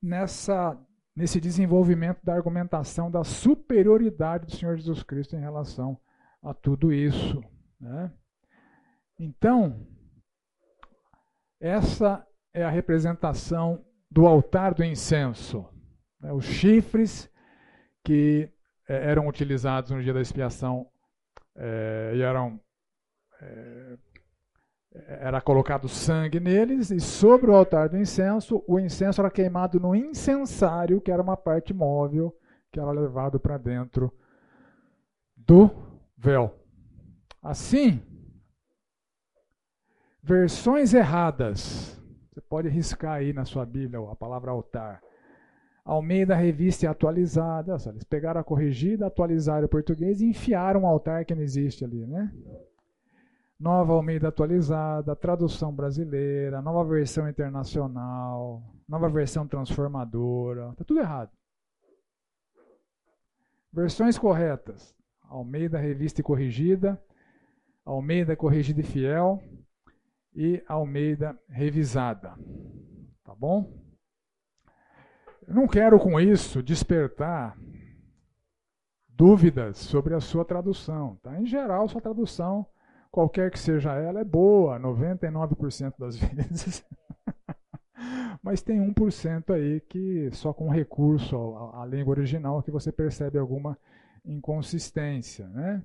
nessa, 0.00 0.78
nesse 1.14 1.40
desenvolvimento 1.40 2.24
da 2.24 2.34
argumentação 2.34 3.10
da 3.10 3.24
superioridade 3.24 4.46
do 4.46 4.52
Senhor 4.52 4.76
Jesus 4.76 5.02
Cristo 5.02 5.36
em 5.36 5.40
relação 5.40 5.98
a 6.42 6.54
tudo 6.54 6.92
isso. 6.92 7.42
Né? 7.80 8.12
Então, 9.18 9.84
essa 11.60 12.24
é 12.54 12.64
a 12.64 12.70
representação 12.70 13.84
do 14.08 14.26
altar 14.26 14.74
do 14.74 14.84
incenso. 14.84 15.68
Né? 16.20 16.32
Os 16.32 16.44
chifres 16.44 17.28
que 18.04 18.48
é, 18.88 19.10
eram 19.10 19.26
utilizados 19.26 19.90
no 19.90 20.02
dia 20.02 20.14
da 20.14 20.20
expiação 20.20 20.88
é, 21.56 22.12
e 22.14 22.22
eram 22.22 22.60
é, 23.40 23.98
era 25.06 25.40
colocado 25.40 25.88
sangue 25.88 26.40
neles 26.40 26.90
e 26.90 27.00
sobre 27.00 27.50
o 27.50 27.54
altar 27.54 27.88
do 27.88 27.96
incenso 27.96 28.64
o 28.66 28.78
incenso 28.78 29.20
era 29.20 29.30
queimado 29.30 29.78
no 29.78 29.94
incensário 29.94 31.00
que 31.00 31.10
era 31.10 31.22
uma 31.22 31.36
parte 31.36 31.74
móvel 31.74 32.34
que 32.72 32.80
era 32.80 32.90
levado 32.90 33.38
para 33.38 33.58
dentro 33.58 34.12
do 35.36 35.70
véu. 36.16 36.54
Assim, 37.42 38.02
versões 40.22 40.92
erradas 40.92 41.96
você 42.36 42.40
pode 42.42 42.68
riscar 42.68 43.14
aí 43.14 43.32
na 43.32 43.46
sua 43.46 43.64
Bíblia 43.64 43.98
a 44.10 44.14
palavra 44.14 44.50
altar. 44.50 45.00
Almeida 45.82 46.34
Revista 46.34 46.90
Atualizada. 46.90 47.76
Eles 47.86 48.04
pegaram 48.04 48.40
a 48.40 48.44
corrigida, 48.44 49.06
atualizaram 49.06 49.64
o 49.64 49.68
português 49.70 50.20
e 50.20 50.26
enfiaram 50.26 50.82
um 50.82 50.86
altar 50.86 51.24
que 51.24 51.34
não 51.34 51.42
existe 51.42 51.82
ali, 51.82 52.04
né? 52.06 52.30
Nova 53.58 53.94
Almeida 53.94 54.28
Atualizada, 54.28 55.16
tradução 55.16 55.74
brasileira, 55.74 56.60
nova 56.60 56.84
versão 56.84 57.28
internacional, 57.28 58.62
nova 58.86 59.08
versão 59.08 59.48
transformadora. 59.48 60.74
Tá 60.76 60.84
tudo 60.84 61.00
errado. 61.00 61.30
Versões 63.72 64.18
corretas. 64.18 64.94
Almeida 65.22 65.78
Revista 65.78 66.20
e 66.20 66.24
Corrigida, 66.24 67.02
Almeida 67.84 68.36
Corrigida 68.36 68.80
e 68.80 68.84
Fiel, 68.84 69.42
e 70.34 70.62
Almeida 70.68 71.36
revisada. 71.48 72.34
Tá 73.24 73.34
bom? 73.34 73.72
Eu 75.46 75.54
não 75.54 75.66
quero 75.66 75.98
com 75.98 76.20
isso 76.20 76.62
despertar 76.62 77.56
dúvidas 79.08 79.78
sobre 79.78 80.14
a 80.14 80.20
sua 80.20 80.44
tradução. 80.44 81.16
Tá? 81.22 81.40
Em 81.40 81.46
geral, 81.46 81.88
sua 81.88 82.00
tradução, 82.00 82.66
qualquer 83.16 83.50
que 83.50 83.58
seja 83.58 83.94
ela, 83.94 84.20
é 84.20 84.24
boa, 84.24 84.78
99% 84.78 85.94
das 85.98 86.16
vezes. 86.20 86.84
Mas 88.42 88.60
tem 88.60 88.78
1% 88.78 89.54
aí 89.54 89.80
que 89.80 90.30
só 90.32 90.52
com 90.52 90.68
recurso 90.68 91.56
à, 91.72 91.86
língua 91.86 92.10
original 92.10 92.62
que 92.62 92.70
você 92.70 92.92
percebe 92.92 93.38
alguma 93.38 93.78
inconsistência. 94.22 95.48
Né? 95.48 95.82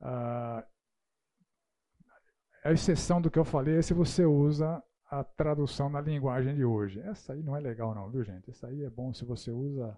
Ah, 0.00 0.64
a 2.64 2.72
exceção 2.72 3.20
do 3.20 3.30
que 3.30 3.38
eu 3.38 3.44
falei 3.44 3.76
é 3.76 3.82
se 3.82 3.92
você 3.92 4.24
usa 4.24 4.82
a 5.10 5.22
tradução 5.22 5.90
na 5.90 6.00
linguagem 6.00 6.54
de 6.54 6.64
hoje. 6.64 7.00
Essa 7.00 7.34
aí 7.34 7.42
não 7.42 7.54
é 7.54 7.60
legal 7.60 7.94
não, 7.94 8.10
viu 8.10 8.24
gente? 8.24 8.48
Essa 8.48 8.68
aí 8.68 8.82
é 8.82 8.88
bom 8.88 9.12
se 9.12 9.26
você 9.26 9.50
usa 9.50 9.94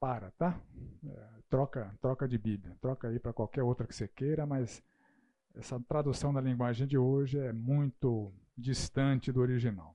para, 0.00 0.32
tá? 0.32 0.60
É, 1.06 1.28
troca, 1.48 1.94
troca 2.02 2.26
de 2.26 2.38
Bíblia, 2.38 2.76
troca 2.80 3.06
aí 3.06 3.20
para 3.20 3.32
qualquer 3.32 3.62
outra 3.62 3.86
que 3.86 3.94
você 3.94 4.08
queira, 4.08 4.44
mas 4.44 4.82
essa 5.54 5.80
tradução 5.88 6.32
da 6.32 6.40
linguagem 6.40 6.86
de 6.86 6.98
hoje 6.98 7.38
é 7.38 7.52
muito 7.52 8.32
distante 8.56 9.32
do 9.32 9.40
original. 9.40 9.94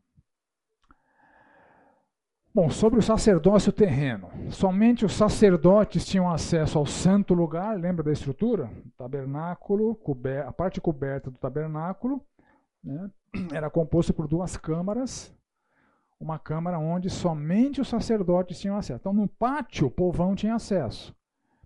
Bom, 2.53 2.69
sobre 2.69 2.99
o 2.99 3.01
sacerdócio 3.03 3.71
terreno. 3.71 4.29
Somente 4.49 5.05
os 5.05 5.13
sacerdotes 5.13 6.05
tinham 6.05 6.29
acesso 6.29 6.77
ao 6.79 6.85
santo 6.85 7.33
lugar, 7.33 7.77
lembra 7.79 8.03
da 8.03 8.11
estrutura? 8.11 8.71
tabernáculo, 8.97 9.97
a 10.45 10.51
parte 10.51 10.81
coberta 10.81 11.29
do 11.29 11.37
tabernáculo, 11.37 12.25
né, 12.83 13.09
era 13.53 13.69
composta 13.69 14.11
por 14.11 14.27
duas 14.27 14.57
câmaras, 14.57 15.33
uma 16.19 16.39
câmara 16.39 16.79
onde 16.79 17.09
somente 17.09 17.79
os 17.79 17.87
sacerdotes 17.87 18.59
tinham 18.59 18.75
acesso. 18.75 18.99
Então, 18.99 19.13
no 19.13 19.27
pátio, 19.27 19.87
o 19.87 19.91
povão 19.91 20.35
tinha 20.35 20.55
acesso 20.55 21.15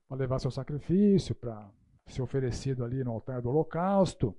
para 0.08 0.18
levar 0.18 0.40
seu 0.40 0.52
sacrifício, 0.52 1.34
para 1.34 1.66
ser 2.08 2.22
oferecido 2.22 2.84
ali 2.84 3.04
no 3.04 3.12
altar 3.12 3.42
do 3.42 3.50
holocausto. 3.50 4.36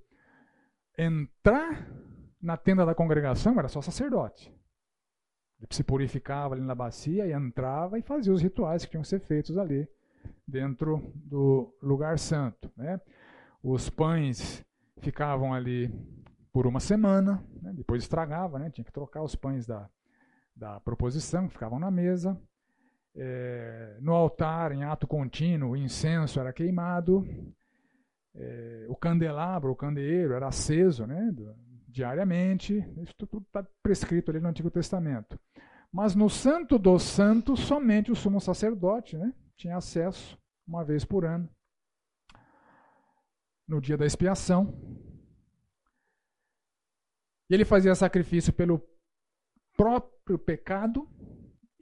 Entrar 0.97 1.87
na 2.41 2.55
tenda 2.55 2.85
da 2.85 2.95
congregação 2.95 3.57
era 3.57 3.67
só 3.67 3.81
sacerdote. 3.81 4.53
Ele 5.59 5.67
se 5.71 5.83
purificava 5.83 6.53
ali 6.53 6.63
na 6.63 6.75
bacia 6.75 7.25
e 7.25 7.33
entrava 7.33 7.97
e 7.97 8.01
fazia 8.01 8.33
os 8.33 8.41
rituais 8.41 8.83
que 8.83 8.91
tinham 8.91 9.01
que 9.01 9.07
ser 9.07 9.19
feitos 9.19 9.57
ali 9.57 9.87
dentro 10.47 11.11
do 11.15 11.75
lugar 11.81 12.19
santo. 12.19 12.71
Né? 12.75 12.99
Os 13.63 13.89
pães 13.89 14.63
ficavam 14.99 15.53
ali 15.53 15.91
por 16.53 16.67
uma 16.67 16.79
semana, 16.79 17.43
né? 17.61 17.73
depois 17.73 18.03
estragava, 18.03 18.59
né? 18.59 18.69
tinha 18.69 18.85
que 18.85 18.91
trocar 18.91 19.23
os 19.23 19.35
pães 19.35 19.65
da, 19.65 19.89
da 20.55 20.79
proposição, 20.79 21.47
que 21.47 21.53
ficavam 21.53 21.79
na 21.79 21.91
mesa. 21.91 22.39
É, 23.17 23.97
no 24.01 24.13
altar, 24.13 24.73
em 24.73 24.83
ato 24.83 25.07
contínuo, 25.07 25.71
o 25.71 25.77
incenso 25.77 26.39
era 26.39 26.51
queimado, 26.51 27.25
é, 28.35 28.85
o 28.89 28.95
candelabro, 28.95 29.71
o 29.71 29.75
candeeiro 29.75 30.33
era 30.33 30.47
aceso 30.47 31.07
né, 31.07 31.33
diariamente. 31.87 32.77
Isso 32.97 33.13
tudo 33.17 33.37
está 33.37 33.65
prescrito 33.81 34.29
ali 34.29 34.41
no 34.41 34.49
Antigo 34.49 34.69
Testamento. 34.69 35.39
Mas 35.91 36.13
no 36.13 36.29
Santo 36.29 36.77
dos 36.77 37.03
Santos, 37.03 37.61
somente 37.61 38.11
o 38.11 38.15
sumo 38.15 38.41
sacerdote 38.41 39.17
né, 39.17 39.33
tinha 39.55 39.77
acesso 39.77 40.37
uma 40.67 40.83
vez 40.83 41.05
por 41.05 41.23
ano, 41.23 41.49
no 43.65 43.79
dia 43.79 43.95
da 43.95 44.05
expiação. 44.05 44.77
E 47.49 47.53
ele 47.53 47.63
fazia 47.63 47.95
sacrifício 47.95 48.51
pelo 48.51 48.85
próprio 49.77 50.37
pecado 50.37 51.07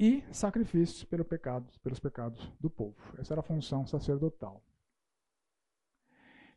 e 0.04 0.22
sacrifícios 0.34 1.06
pelo 1.06 1.24
pecado, 1.24 1.66
pelos 1.82 1.98
pecados 1.98 2.52
do 2.60 2.70
povo. 2.70 2.98
Essa 3.18 3.34
era 3.34 3.40
a 3.40 3.44
função 3.44 3.88
sacerdotal. 3.88 4.62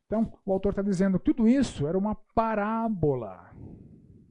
Então, 0.05 0.33
o 0.45 0.53
autor 0.53 0.71
está 0.71 0.83
dizendo 0.83 1.17
que 1.17 1.27
tudo 1.27 1.47
isso 1.47 1.87
era 1.87 1.97
uma 1.97 2.17
parábola. 2.35 3.53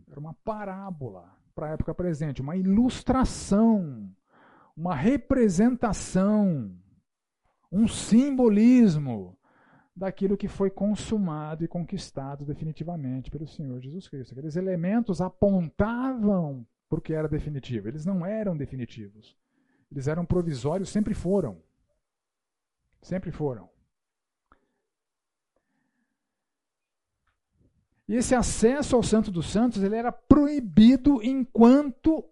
Era 0.09 0.20
uma 0.20 0.34
parábola 0.34 1.34
para 1.53 1.68
a 1.68 1.70
época 1.70 1.95
presente, 1.95 2.41
uma 2.41 2.57
ilustração, 2.57 4.13
uma 4.76 4.93
representação, 4.93 6.78
um 7.72 7.88
simbolismo 7.88 9.38
daquilo 9.95 10.36
que 10.36 10.49
foi 10.49 10.70
consumado 10.70 11.63
e 11.63 11.70
conquistado 11.70 12.43
definitivamente 12.43 13.32
pelo 13.32 13.47
Senhor 13.47 13.80
Jesus 13.80 14.09
Cristo. 14.09 14.34
Aqueles 14.34 14.57
elementos 14.57 15.22
apontavam 15.22 16.68
porque 16.89 17.13
era 17.13 17.27
definitivo. 17.27 17.88
Eles 17.88 18.05
não 18.05 18.25
eram 18.25 18.55
definitivos. 18.55 19.36
Eles 19.91 20.07
eram 20.07 20.25
provisórios, 20.25 20.89
sempre 20.89 21.13
foram. 21.13 21.61
Sempre 23.01 23.31
foram. 23.31 23.69
E 28.07 28.15
esse 28.15 28.36
acesso 28.36 28.95
ao 28.95 29.01
Santo 29.01 29.31
dos 29.31 29.49
Santos 29.51 29.81
ele 29.81 29.95
era 29.95 30.11
proibido 30.11 31.23
enquanto 31.23 32.23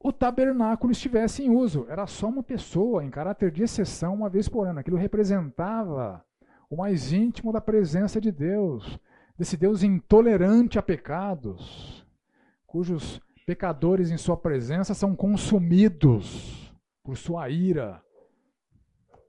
o 0.00 0.12
tabernáculo 0.12 0.92
estivesse 0.92 1.42
em 1.42 1.50
uso. 1.50 1.86
Era 1.88 2.06
só 2.06 2.28
uma 2.28 2.42
pessoa, 2.42 3.04
em 3.04 3.10
caráter 3.10 3.50
de 3.50 3.62
exceção, 3.62 4.14
uma 4.14 4.30
vez 4.30 4.48
por 4.48 4.66
ano. 4.66 4.78
Aquilo 4.78 4.96
representava 4.96 6.24
o 6.70 6.76
mais 6.76 7.12
íntimo 7.12 7.52
da 7.52 7.60
presença 7.60 8.20
de 8.20 8.30
Deus, 8.30 8.98
desse 9.36 9.56
Deus 9.56 9.82
intolerante 9.82 10.78
a 10.78 10.82
pecados, 10.82 12.06
cujos 12.66 13.20
pecadores 13.48 14.10
em 14.10 14.18
sua 14.18 14.36
presença 14.36 14.92
são 14.92 15.16
consumidos 15.16 16.70
por 17.02 17.16
sua 17.16 17.48
ira. 17.48 18.04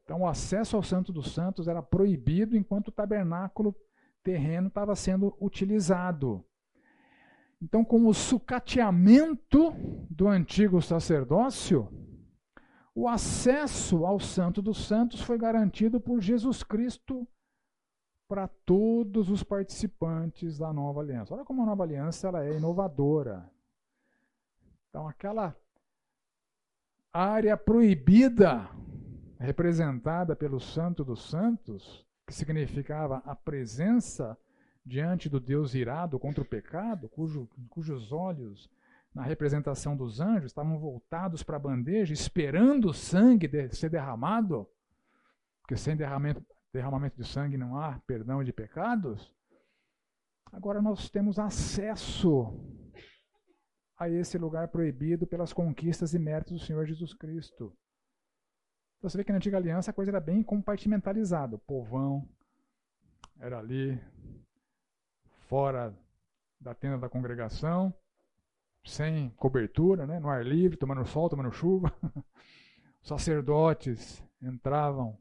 Então, 0.04 0.24
o 0.24 0.28
acesso 0.28 0.76
ao 0.76 0.84
Santo 0.84 1.14
dos 1.14 1.32
Santos 1.32 1.70
era 1.70 1.82
proibido 1.82 2.58
enquanto 2.58 2.90
o 2.90 2.92
tabernáculo 2.92 3.74
terreno 4.22 4.68
estava 4.68 4.94
sendo 4.94 5.38
utilizado. 5.40 6.44
Então, 7.62 7.86
com 7.86 8.08
o 8.08 8.14
sucateamento 8.14 9.72
do 10.10 10.28
antigo 10.28 10.82
sacerdócio, 10.82 11.88
o 12.94 13.08
acesso 13.08 14.06
ao 14.06 14.20
Santo 14.20 14.62
dos 14.62 14.86
Santos 14.86 15.22
foi 15.22 15.38
garantido 15.38 15.98
por 15.98 16.20
Jesus 16.20 16.62
Cristo 16.62 17.26
para 18.28 18.50
todos 18.66 19.30
os 19.30 19.44
participantes 19.44 20.58
da 20.58 20.74
nova 20.74 21.00
aliança. 21.00 21.34
Olha 21.34 21.46
como 21.46 21.64
a 21.64 21.66
nova 21.66 21.84
aliança 21.84 22.28
ela 22.28 22.44
é 22.44 22.58
inovadora. 22.58 23.50
Então, 24.90 25.08
aquela 25.08 25.56
área 27.14 27.56
proibida, 27.56 28.70
representada 29.40 30.36
pelo 30.36 30.60
Santo 30.60 31.04
dos 31.04 31.30
Santos, 31.30 32.06
que 32.26 32.34
significava 32.34 33.18
a 33.26 33.36
presença 33.36 34.38
diante 34.86 35.30
do 35.30 35.40
Deus 35.40 35.76
irado 35.76 36.20
contra 36.20 36.42
o 36.42 36.48
pecado, 36.48 37.08
cujo, 37.10 37.48
cujos 37.70 38.12
olhos, 38.12 38.70
na 39.14 39.24
representação 39.24 39.96
dos 39.96 40.20
anjos, 40.20 40.46
estavam 40.46 40.78
voltados 40.80 41.44
para 41.44 41.58
a 41.58 41.60
bandeja, 41.60 42.14
esperando 42.14 42.90
o 42.90 42.94
sangue 42.94 43.48
de, 43.48 43.70
ser 43.76 43.90
derramado, 43.90 44.68
porque 45.62 45.76
sem 45.76 45.96
derramamento, 45.96 46.44
derramamento 46.72 47.18
de 47.18 47.28
sangue 47.28 47.58
não 47.58 47.78
há 47.78 48.00
perdão 48.06 48.44
de 48.44 48.54
pecados. 48.54 49.32
Agora 50.52 50.82
nós 50.82 51.10
temos 51.10 51.38
acesso 51.38 52.69
a 54.00 54.10
esse 54.10 54.38
lugar 54.38 54.70
proibido 54.70 55.28
pelas 55.28 55.52
conquistas 55.52 56.14
e 56.14 56.20
méritos 56.20 56.54
do 56.54 56.66
Senhor 56.66 56.86
Jesus 56.86 57.14
Cristo. 57.14 57.76
Então, 58.98 59.10
você 59.10 59.18
vê 59.18 59.26
que 59.26 59.32
na 59.32 59.38
antiga 59.38 59.58
aliança 59.58 59.92
a 59.92 59.94
coisa 59.94 60.12
era 60.12 60.22
bem 60.22 60.42
compartimentalizada. 60.42 61.58
O 61.58 61.60
povão 61.60 62.28
era 63.38 63.60
ali, 63.60 64.02
fora 65.48 65.94
da 66.60 66.74
tenda 66.74 66.98
da 66.98 67.10
congregação, 67.10 67.94
sem 68.86 69.30
cobertura, 69.32 70.08
né, 70.08 70.20
no 70.20 70.30
ar 70.30 70.46
livre, 70.46 70.78
tomando 70.78 71.06
sol, 71.06 71.30
tomando 71.30 71.52
chuva. 71.52 71.94
Os 73.02 73.08
sacerdotes 73.08 74.24
entravam 74.42 75.18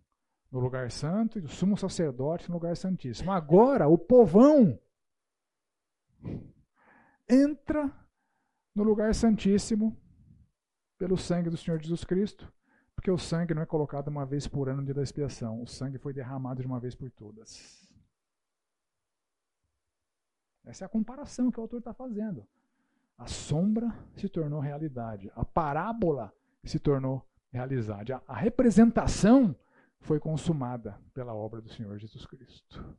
no 0.51 0.61
lugar 0.61 0.91
santo 0.91 1.39
e 1.39 1.43
o 1.43 1.49
sumo 1.49 1.77
sacerdote 1.77 2.49
no 2.49 2.55
lugar 2.55 2.77
santíssimo. 2.77 3.31
Agora, 3.31 3.89
o 3.89 3.99
povão 3.99 4.79
entra 7.29 7.93
no 8.79 8.85
lugar 8.85 9.13
santíssimo 9.13 10.01
pelo 10.97 11.17
sangue 11.17 11.51
do 11.51 11.57
Senhor 11.57 11.81
Jesus 11.81 12.05
Cristo, 12.05 12.51
porque 12.95 13.11
o 13.11 13.19
sangue 13.19 13.53
não 13.53 13.63
é 13.63 13.67
colocado 13.67 14.07
uma 14.07 14.25
vez 14.25 14.47
por 14.47 14.69
ano 14.69 14.79
no 14.79 14.85
dia 14.85 14.95
da 14.95 15.03
expiação, 15.03 15.61
o 15.61 15.67
sangue 15.67 15.99
foi 15.99 16.13
derramado 16.13 16.61
de 16.61 16.67
uma 16.67 16.79
vez 16.79 16.95
por 16.95 17.11
todas. 17.11 17.85
Essa 20.65 20.85
é 20.85 20.87
a 20.87 20.89
comparação 20.89 21.51
que 21.51 21.59
o 21.59 21.63
autor 21.63 21.79
está 21.81 21.93
fazendo. 21.93 22.47
A 23.17 23.27
sombra 23.27 23.93
se 24.15 24.29
tornou 24.29 24.61
realidade, 24.61 25.29
a 25.35 25.45
parábola 25.45 26.33
se 26.63 26.79
tornou 26.79 27.27
realidade, 27.51 28.13
a, 28.13 28.23
a 28.29 28.37
representação 28.37 29.57
foi 30.01 30.21
consumada 30.21 31.01
pela 31.13 31.35
obra 31.35 31.61
do 31.61 31.69
Senhor 31.69 31.99
Jesus 31.99 32.25
Cristo. 32.27 32.97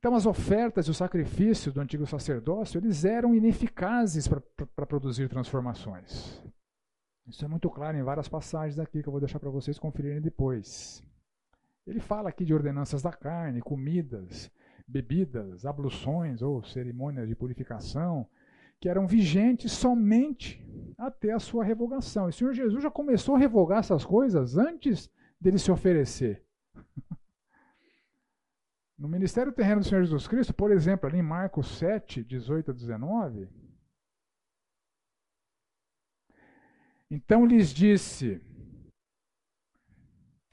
Então, 0.00 0.14
as 0.14 0.24
ofertas 0.24 0.86
e 0.86 0.90
os 0.90 0.96
sacrifícios 0.96 1.74
do 1.74 1.80
antigo 1.82 2.06
sacerdócio, 2.06 2.78
eles 2.78 3.04
eram 3.04 3.34
ineficazes 3.34 4.26
para 4.26 4.86
produzir 4.86 5.28
transformações. 5.28 6.42
Isso 7.26 7.44
é 7.44 7.48
muito 7.48 7.68
claro 7.68 7.98
em 7.98 8.02
várias 8.02 8.26
passagens 8.26 8.78
aqui 8.78 9.02
que 9.02 9.08
eu 9.10 9.12
vou 9.12 9.20
deixar 9.20 9.38
para 9.38 9.50
vocês 9.50 9.78
conferirem 9.78 10.22
depois. 10.22 11.04
Ele 11.86 12.00
fala 12.00 12.30
aqui 12.30 12.46
de 12.46 12.54
ordenanças 12.54 13.02
da 13.02 13.12
carne, 13.12 13.60
comidas, 13.60 14.50
bebidas, 14.88 15.66
abluções 15.66 16.40
ou 16.40 16.64
cerimônias 16.64 17.28
de 17.28 17.36
purificação, 17.36 18.26
que 18.80 18.88
eram 18.88 19.06
vigentes 19.06 19.70
somente 19.70 20.66
até 20.96 21.32
a 21.32 21.38
sua 21.38 21.62
revogação. 21.62 22.24
E 22.24 22.30
o 22.30 22.32
Senhor 22.32 22.54
Jesus 22.54 22.82
já 22.82 22.90
começou 22.90 23.34
a 23.34 23.38
revogar 23.38 23.80
essas 23.80 24.02
coisas 24.02 24.56
antes 24.56 25.10
dele 25.38 25.58
se 25.58 25.70
oferecer. 25.70 26.42
No 29.00 29.08
ministério 29.08 29.50
terreno 29.50 29.80
do 29.80 29.86
Senhor 29.86 30.02
Jesus 30.02 30.28
Cristo, 30.28 30.52
por 30.52 30.70
exemplo, 30.70 31.08
ali 31.08 31.20
em 31.20 31.22
Marcos 31.22 31.68
7, 31.78 32.22
18 32.22 32.70
a 32.70 32.74
19, 32.74 33.48
então 37.10 37.46
lhes 37.46 37.70
disse 37.70 38.42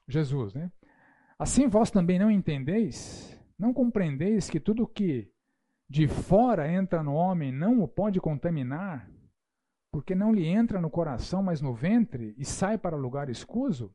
Jesus, 0.08 0.54
né? 0.54 0.72
Assim 1.38 1.68
vós 1.68 1.91
também 1.91 2.18
não 2.18 2.32
entendeis, 2.32 3.38
não 3.60 3.74
compreendeis 3.74 4.50
que 4.50 4.62
tudo 4.62 4.88
que 4.88 5.30
de 5.89 6.08
fora 6.08 6.72
entra 6.72 7.04
no 7.04 7.16
homem 7.16 7.52
não 7.52 7.82
o 7.82 7.88
pode 7.88 8.22
contaminar, 8.22 9.12
porque 9.91 10.16
não 10.16 10.32
lhe 10.32 10.45
entra 10.45 10.80
no 10.80 10.89
coração, 10.89 11.43
mas 11.43 11.60
no 11.60 11.74
ventre, 11.74 12.34
e 12.38 12.45
sai 12.45 12.78
para 12.78 12.95
lugar 12.95 13.30
escuso? 13.30 13.93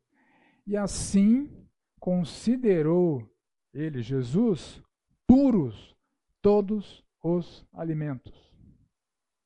E 0.67 0.77
assim 0.77 1.51
considerou 1.99 3.32
ele, 3.73 4.03
Jesus, 4.03 4.83
puros 5.27 5.97
todos 6.41 7.05
os 7.23 7.67
alimentos. 7.73 8.53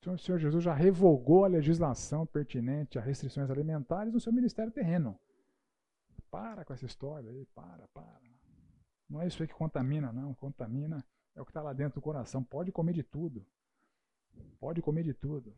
O 0.06 0.16
Senhor 0.18 0.38
Jesus 0.38 0.62
já 0.62 0.72
revogou 0.72 1.44
a 1.44 1.48
legislação 1.48 2.24
pertinente 2.24 2.96
a 2.96 3.02
restrições 3.02 3.50
alimentares 3.50 4.12
no 4.12 4.20
seu 4.20 4.32
ministério 4.32 4.70
terreno. 4.70 5.18
Para 6.30 6.64
com 6.64 6.72
essa 6.72 6.86
história 6.86 7.28
aí, 7.28 7.44
para, 7.54 7.88
para. 7.88 8.20
Não 9.08 9.20
é 9.22 9.26
isso 9.26 9.42
aí 9.42 9.48
que 9.48 9.54
contamina, 9.54 10.12
não. 10.12 10.34
Contamina 10.34 11.04
é 11.34 11.40
o 11.40 11.44
que 11.44 11.50
está 11.50 11.62
lá 11.62 11.72
dentro 11.72 12.00
do 12.00 12.02
coração. 12.02 12.42
Pode 12.42 12.72
comer 12.72 12.92
de 12.92 13.02
tudo. 13.02 13.44
Pode 14.58 14.82
comer 14.82 15.04
de 15.04 15.14
tudo. 15.14 15.54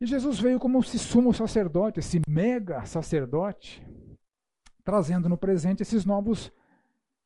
E 0.00 0.06
Jesus 0.06 0.38
veio 0.38 0.58
como 0.58 0.80
esse 0.80 0.98
sumo 0.98 1.32
sacerdote, 1.32 2.00
esse 2.00 2.20
mega 2.28 2.84
sacerdote, 2.84 3.82
trazendo 4.84 5.28
no 5.28 5.36
presente 5.36 5.82
esses 5.82 6.04
novos 6.04 6.52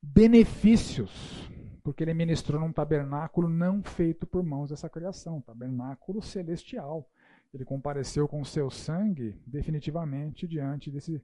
benefícios, 0.01 1.51
porque 1.83 2.05
ele 2.05 2.15
ministrou 2.15 2.61
num 2.61 2.73
tabernáculo 2.73 3.49
não 3.49 3.83
feito 3.83 4.27
por 4.27 4.43
mãos 4.43 4.71
dessa 4.71 4.89
criação, 4.89 5.41
tabernáculo 5.41 6.23
celestial. 6.23 7.11
Ele 7.53 7.65
compareceu 7.65 8.29
com 8.29 8.45
seu 8.45 8.71
sangue 8.71 9.41
definitivamente 9.47 10.47
diante 10.47 10.91
desse 10.91 11.23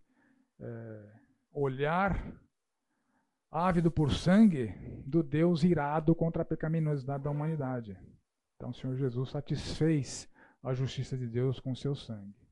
é, 0.58 1.12
olhar 1.52 2.34
ávido 3.50 3.90
por 3.90 4.12
sangue 4.12 4.74
do 5.06 5.22
Deus 5.22 5.62
irado 5.62 6.14
contra 6.14 6.42
a 6.42 6.46
pecaminosidade 6.46 7.22
da 7.22 7.30
humanidade. 7.30 7.96
Então 8.56 8.70
o 8.70 8.74
Senhor 8.74 8.96
Jesus 8.96 9.30
satisfez 9.30 10.28
a 10.62 10.72
justiça 10.74 11.16
de 11.16 11.26
Deus 11.28 11.60
com 11.60 11.74
seu 11.74 11.94
sangue. 11.94 12.43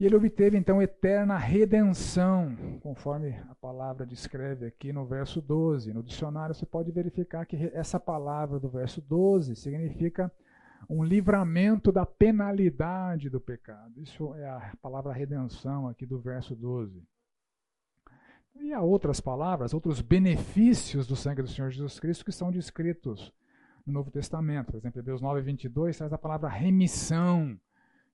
E 0.00 0.06
ele 0.06 0.16
obteve 0.16 0.56
então 0.56 0.80
eterna 0.80 1.36
redenção, 1.36 2.56
conforme 2.80 3.36
a 3.50 3.54
palavra 3.56 4.06
descreve 4.06 4.64
aqui 4.64 4.94
no 4.94 5.04
verso 5.04 5.42
12. 5.42 5.92
No 5.92 6.02
dicionário 6.02 6.54
você 6.54 6.64
pode 6.64 6.90
verificar 6.90 7.44
que 7.44 7.70
essa 7.74 8.00
palavra 8.00 8.58
do 8.58 8.66
verso 8.66 9.02
12 9.02 9.54
significa 9.56 10.32
um 10.88 11.04
livramento 11.04 11.92
da 11.92 12.06
penalidade 12.06 13.28
do 13.28 13.38
pecado. 13.38 14.00
Isso 14.00 14.34
é 14.36 14.48
a 14.48 14.72
palavra 14.80 15.12
redenção 15.12 15.86
aqui 15.86 16.06
do 16.06 16.18
verso 16.18 16.56
12. 16.56 17.06
E 18.54 18.72
há 18.72 18.80
outras 18.80 19.20
palavras, 19.20 19.74
outros 19.74 20.00
benefícios 20.00 21.06
do 21.06 21.14
sangue 21.14 21.42
do 21.42 21.48
Senhor 21.48 21.70
Jesus 21.70 22.00
Cristo 22.00 22.24
que 22.24 22.32
são 22.32 22.50
descritos 22.50 23.30
no 23.86 23.92
Novo 23.92 24.10
Testamento. 24.10 24.72
Por 24.72 24.78
exemplo, 24.78 24.98
Hebreus 24.98 25.20
9, 25.20 25.42
22 25.42 25.98
traz 25.98 26.10
a 26.10 26.18
palavra 26.18 26.48
remissão 26.48 27.60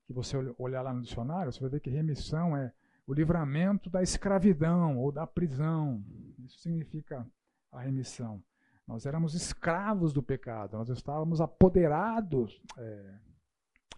que 0.07 0.13
você 0.13 0.37
olhar 0.57 0.81
lá 0.81 0.93
no 0.93 1.01
dicionário, 1.01 1.51
você 1.51 1.59
vai 1.59 1.69
ver 1.69 1.81
que 1.81 1.89
remissão 1.89 2.55
é 2.55 2.71
o 3.05 3.13
livramento 3.13 3.89
da 3.89 4.01
escravidão 4.01 4.97
ou 4.97 5.11
da 5.11 5.27
prisão. 5.27 6.01
Isso 6.39 6.59
significa 6.59 7.27
a 7.71 7.81
remissão. 7.81 8.41
Nós 8.87 9.05
éramos 9.05 9.33
escravos 9.33 10.13
do 10.13 10.23
pecado, 10.23 10.77
nós 10.77 10.87
estávamos 10.87 11.41
apoderados, 11.41 12.61
é, 12.77 13.15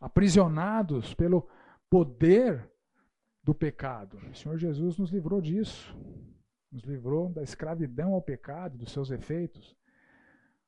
aprisionados 0.01 1.13
pelo 1.13 1.47
poder 1.87 2.67
do 3.43 3.53
pecado. 3.53 4.17
O 4.31 4.35
Senhor 4.35 4.57
Jesus 4.57 4.97
nos 4.97 5.11
livrou 5.11 5.39
disso, 5.39 5.95
nos 6.71 6.83
livrou 6.83 7.29
da 7.29 7.43
escravidão 7.43 8.15
ao 8.15 8.21
pecado, 8.21 8.79
dos 8.79 8.91
seus 8.91 9.11
efeitos. 9.11 9.77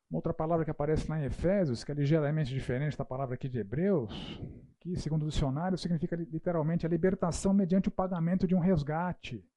Uma 0.08 0.18
outra 0.18 0.32
palavra 0.32 0.64
que 0.64 0.70
aparece 0.70 1.10
lá 1.10 1.18
em 1.18 1.24
Efésios, 1.24 1.82
que 1.82 1.90
é 1.90 1.94
ligeiramente 1.94 2.54
diferente 2.54 2.96
da 2.96 3.04
palavra 3.04 3.34
aqui 3.34 3.48
de 3.48 3.58
Hebreus, 3.58 4.40
que, 4.82 4.96
segundo 4.96 5.22
o 5.22 5.28
dicionário, 5.28 5.78
significa 5.78 6.16
literalmente 6.16 6.84
a 6.84 6.88
libertação 6.88 7.54
mediante 7.54 7.88
o 7.88 7.92
pagamento 7.92 8.48
de 8.48 8.54
um 8.54 8.58
resgate. 8.58 9.48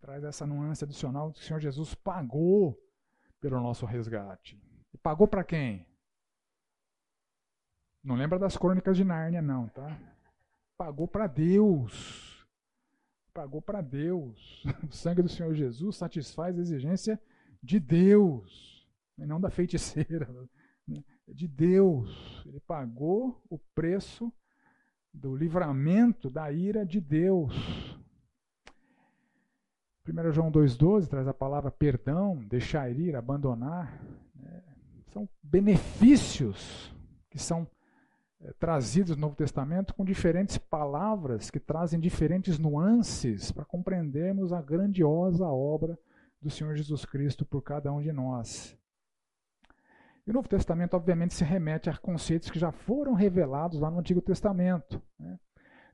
Traz 0.00 0.22
essa 0.22 0.46
nuance 0.46 0.84
adicional 0.84 1.32
que 1.32 1.40
o 1.40 1.42
Senhor 1.42 1.58
Jesus 1.58 1.96
pagou 1.96 2.80
pelo 3.40 3.60
nosso 3.60 3.84
resgate. 3.84 4.56
E 4.94 4.98
pagou 4.98 5.26
para 5.26 5.42
quem? 5.42 5.84
Não 8.04 8.14
lembra 8.14 8.38
das 8.38 8.56
crônicas 8.56 8.96
de 8.96 9.02
Nárnia, 9.02 9.42
não, 9.42 9.68
tá? 9.68 9.98
Pagou 10.76 11.08
para 11.08 11.26
Deus. 11.26 12.46
Pagou 13.34 13.60
para 13.60 13.80
Deus. 13.80 14.62
O 14.88 14.92
sangue 14.92 15.22
do 15.22 15.28
Senhor 15.28 15.54
Jesus 15.54 15.96
satisfaz 15.96 16.56
a 16.56 16.62
exigência 16.62 17.20
de 17.60 17.80
Deus, 17.80 18.88
e 19.18 19.26
não 19.26 19.40
da 19.40 19.50
feiticeira 19.50 20.32
de 21.34 21.48
Deus. 21.48 22.42
Ele 22.46 22.60
pagou 22.60 23.42
o 23.48 23.58
preço 23.74 24.32
do 25.12 25.34
livramento 25.34 26.30
da 26.30 26.50
ira 26.52 26.84
de 26.84 27.00
Deus. 27.00 27.54
1 30.08 30.32
João 30.32 30.50
2,12 30.50 31.08
traz 31.08 31.28
a 31.28 31.34
palavra 31.34 31.70
perdão, 31.70 32.36
deixar 32.36 32.90
ir, 32.90 33.14
abandonar. 33.14 34.02
Né? 34.34 34.62
São 35.08 35.28
benefícios 35.42 36.94
que 37.28 37.38
são 37.38 37.66
é, 38.40 38.52
trazidos 38.54 39.16
no 39.16 39.22
Novo 39.22 39.36
Testamento 39.36 39.94
com 39.94 40.04
diferentes 40.04 40.58
palavras 40.58 41.50
que 41.50 41.60
trazem 41.60 42.00
diferentes 42.00 42.58
nuances 42.58 43.52
para 43.52 43.64
compreendermos 43.64 44.52
a 44.52 44.62
grandiosa 44.62 45.46
obra 45.46 45.98
do 46.40 46.50
Senhor 46.50 46.74
Jesus 46.74 47.04
Cristo 47.04 47.44
por 47.44 47.62
cada 47.62 47.92
um 47.92 48.00
de 48.00 48.10
nós. 48.10 48.76
E 50.30 50.32
o 50.32 50.34
Novo 50.34 50.48
Testamento, 50.48 50.94
obviamente, 50.94 51.34
se 51.34 51.42
remete 51.42 51.90
a 51.90 51.96
conceitos 51.96 52.52
que 52.52 52.58
já 52.60 52.70
foram 52.70 53.14
revelados 53.14 53.80
lá 53.80 53.90
no 53.90 53.98
Antigo 53.98 54.22
Testamento. 54.22 55.02
Né? 55.18 55.36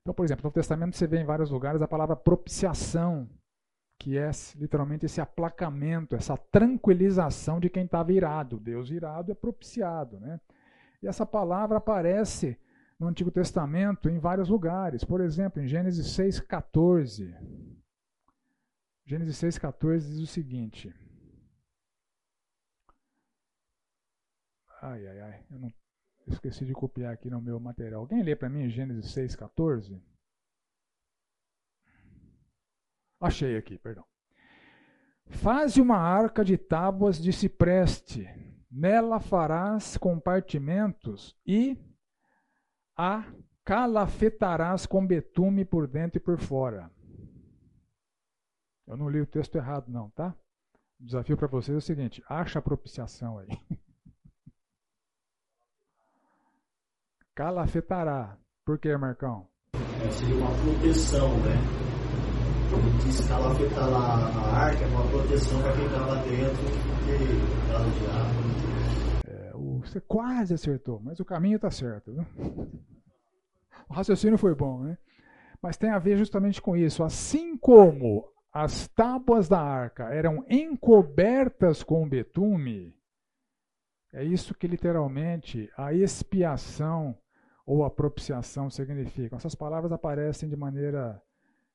Então, 0.02 0.12
por 0.12 0.26
exemplo, 0.26 0.42
no 0.42 0.48
Novo 0.48 0.54
Testamento 0.54 0.94
você 0.94 1.06
vê 1.06 1.22
em 1.22 1.24
vários 1.24 1.50
lugares 1.50 1.80
a 1.80 1.88
palavra 1.88 2.14
propiciação, 2.14 3.26
que 3.98 4.18
é 4.18 4.30
literalmente 4.56 5.06
esse 5.06 5.22
aplacamento, 5.22 6.14
essa 6.14 6.36
tranquilização 6.36 7.58
de 7.58 7.70
quem 7.70 7.86
estava 7.86 8.12
irado. 8.12 8.60
Deus 8.60 8.90
irado 8.90 9.32
é 9.32 9.34
propiciado. 9.34 10.20
Né? 10.20 10.38
E 11.02 11.08
essa 11.08 11.24
palavra 11.24 11.78
aparece 11.78 12.60
no 13.00 13.06
Antigo 13.06 13.30
Testamento 13.30 14.06
em 14.06 14.18
vários 14.18 14.50
lugares. 14.50 15.02
Por 15.02 15.22
exemplo, 15.22 15.62
em 15.62 15.66
Gênesis 15.66 16.08
6,14. 16.08 17.34
Gênesis 19.06 19.36
6,14 19.42 20.00
diz 20.00 20.18
o 20.18 20.26
seguinte. 20.26 20.94
Ai, 24.86 25.04
ai, 25.08 25.20
ai. 25.20 25.44
Eu 25.50 25.58
não 25.58 25.74
esqueci 26.28 26.64
de 26.64 26.72
copiar 26.72 27.12
aqui 27.12 27.28
no 27.28 27.42
meu 27.42 27.58
material. 27.58 28.02
Alguém 28.02 28.22
lê 28.22 28.36
para 28.36 28.48
mim 28.48 28.68
Gênesis 28.70 29.12
6,14? 29.12 30.00
Achei 33.20 33.56
aqui, 33.56 33.78
perdão. 33.78 34.04
Faze 35.26 35.80
uma 35.80 35.96
arca 35.96 36.44
de 36.44 36.56
tábuas 36.56 37.18
de 37.18 37.32
cipreste, 37.32 38.28
nela 38.70 39.18
farás 39.18 39.96
compartimentos 39.96 41.36
e 41.44 41.76
a 42.96 43.24
calafetarás 43.64 44.86
com 44.86 45.04
betume 45.04 45.64
por 45.64 45.88
dentro 45.88 46.18
e 46.18 46.20
por 46.20 46.38
fora. 46.38 46.88
Eu 48.86 48.96
não 48.96 49.10
li 49.10 49.20
o 49.20 49.26
texto 49.26 49.56
errado, 49.56 49.90
não, 49.90 50.10
tá? 50.10 50.32
O 51.00 51.04
desafio 51.04 51.36
para 51.36 51.48
vocês 51.48 51.74
é 51.74 51.78
o 51.78 51.80
seguinte: 51.80 52.22
acha 52.28 52.60
a 52.60 52.62
propiciação 52.62 53.38
aí. 53.38 53.48
Calafetará. 57.36 58.38
Por 58.64 58.78
que, 58.78 58.96
Marcão? 58.96 59.46
É, 59.74 60.10
seria 60.10 60.36
uma 60.36 60.50
proteção, 60.52 61.28
né? 61.40 61.54
Ele 62.72 62.98
disse 63.04 63.28
calafetar 63.28 63.90
lá 63.90 64.26
a 64.26 64.56
arca 64.56 64.82
é 64.82 64.88
uma 64.88 65.06
proteção 65.06 65.60
para 65.60 65.74
quem 65.74 65.84
estava 65.84 66.16
dentro, 66.22 66.64
porque 66.96 67.70
caso 67.70 67.90
de 67.90 68.06
água. 68.06 68.42
É, 69.26 69.52
você 69.86 70.00
quase 70.00 70.54
acertou, 70.54 70.98
mas 71.04 71.20
o 71.20 71.26
caminho 71.26 71.56
está 71.56 71.70
certo. 71.70 72.10
Viu? 72.10 72.26
O 73.90 73.92
raciocínio 73.92 74.38
foi 74.38 74.54
bom, 74.54 74.80
né? 74.82 74.96
Mas 75.60 75.76
tem 75.76 75.90
a 75.90 75.98
ver 75.98 76.16
justamente 76.16 76.62
com 76.62 76.74
isso. 76.74 77.04
Assim 77.04 77.54
como 77.58 78.26
as 78.50 78.88
tábuas 78.88 79.46
da 79.46 79.60
arca 79.60 80.04
eram 80.04 80.42
encobertas 80.48 81.82
com 81.82 82.08
betume, 82.08 82.96
é 84.10 84.24
isso 84.24 84.54
que 84.54 84.66
literalmente 84.66 85.70
a 85.76 85.92
expiação 85.92 87.14
ou 87.66 87.88
propiciação 87.90 88.70
significam. 88.70 89.36
Essas 89.36 89.54
palavras 89.54 89.90
aparecem 89.90 90.48
de 90.48 90.56
maneira 90.56 91.20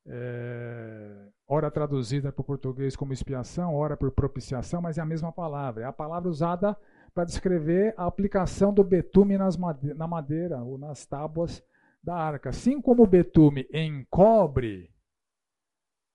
é, 0.06 1.28
ora 1.48 1.70
traduzida 1.70 2.32
para 2.32 2.42
o 2.42 2.46
português 2.46 2.96
como 2.96 3.14
expiação, 3.14 3.76
ora 3.76 3.98
por 3.98 4.10
propiciação, 4.12 4.82
mas 4.82 4.98
é 4.98 5.02
a 5.02 5.06
mesma 5.06 5.32
palavra. 5.32 5.84
É 5.84 5.86
a 5.86 5.94
palavra 5.94 6.30
usada 6.30 6.78
para 7.14 7.26
descrever 7.26 7.94
a 7.98 8.06
aplicação 8.06 8.74
do 8.74 8.84
betume 8.84 9.38
na 9.38 10.08
madeira 10.08 10.64
ou 10.64 10.78
nas 10.78 11.06
tábuas 11.06 11.62
da 12.02 12.16
arca. 12.16 12.50
Assim 12.50 12.82
como 12.82 13.04
o 13.04 13.08
betume 13.08 13.68
encobre 13.74 14.90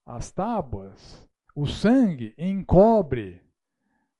as 0.06 0.30
tábuas, 0.30 1.28
o 1.54 1.66
sangue 1.66 2.34
encobre 2.38 3.42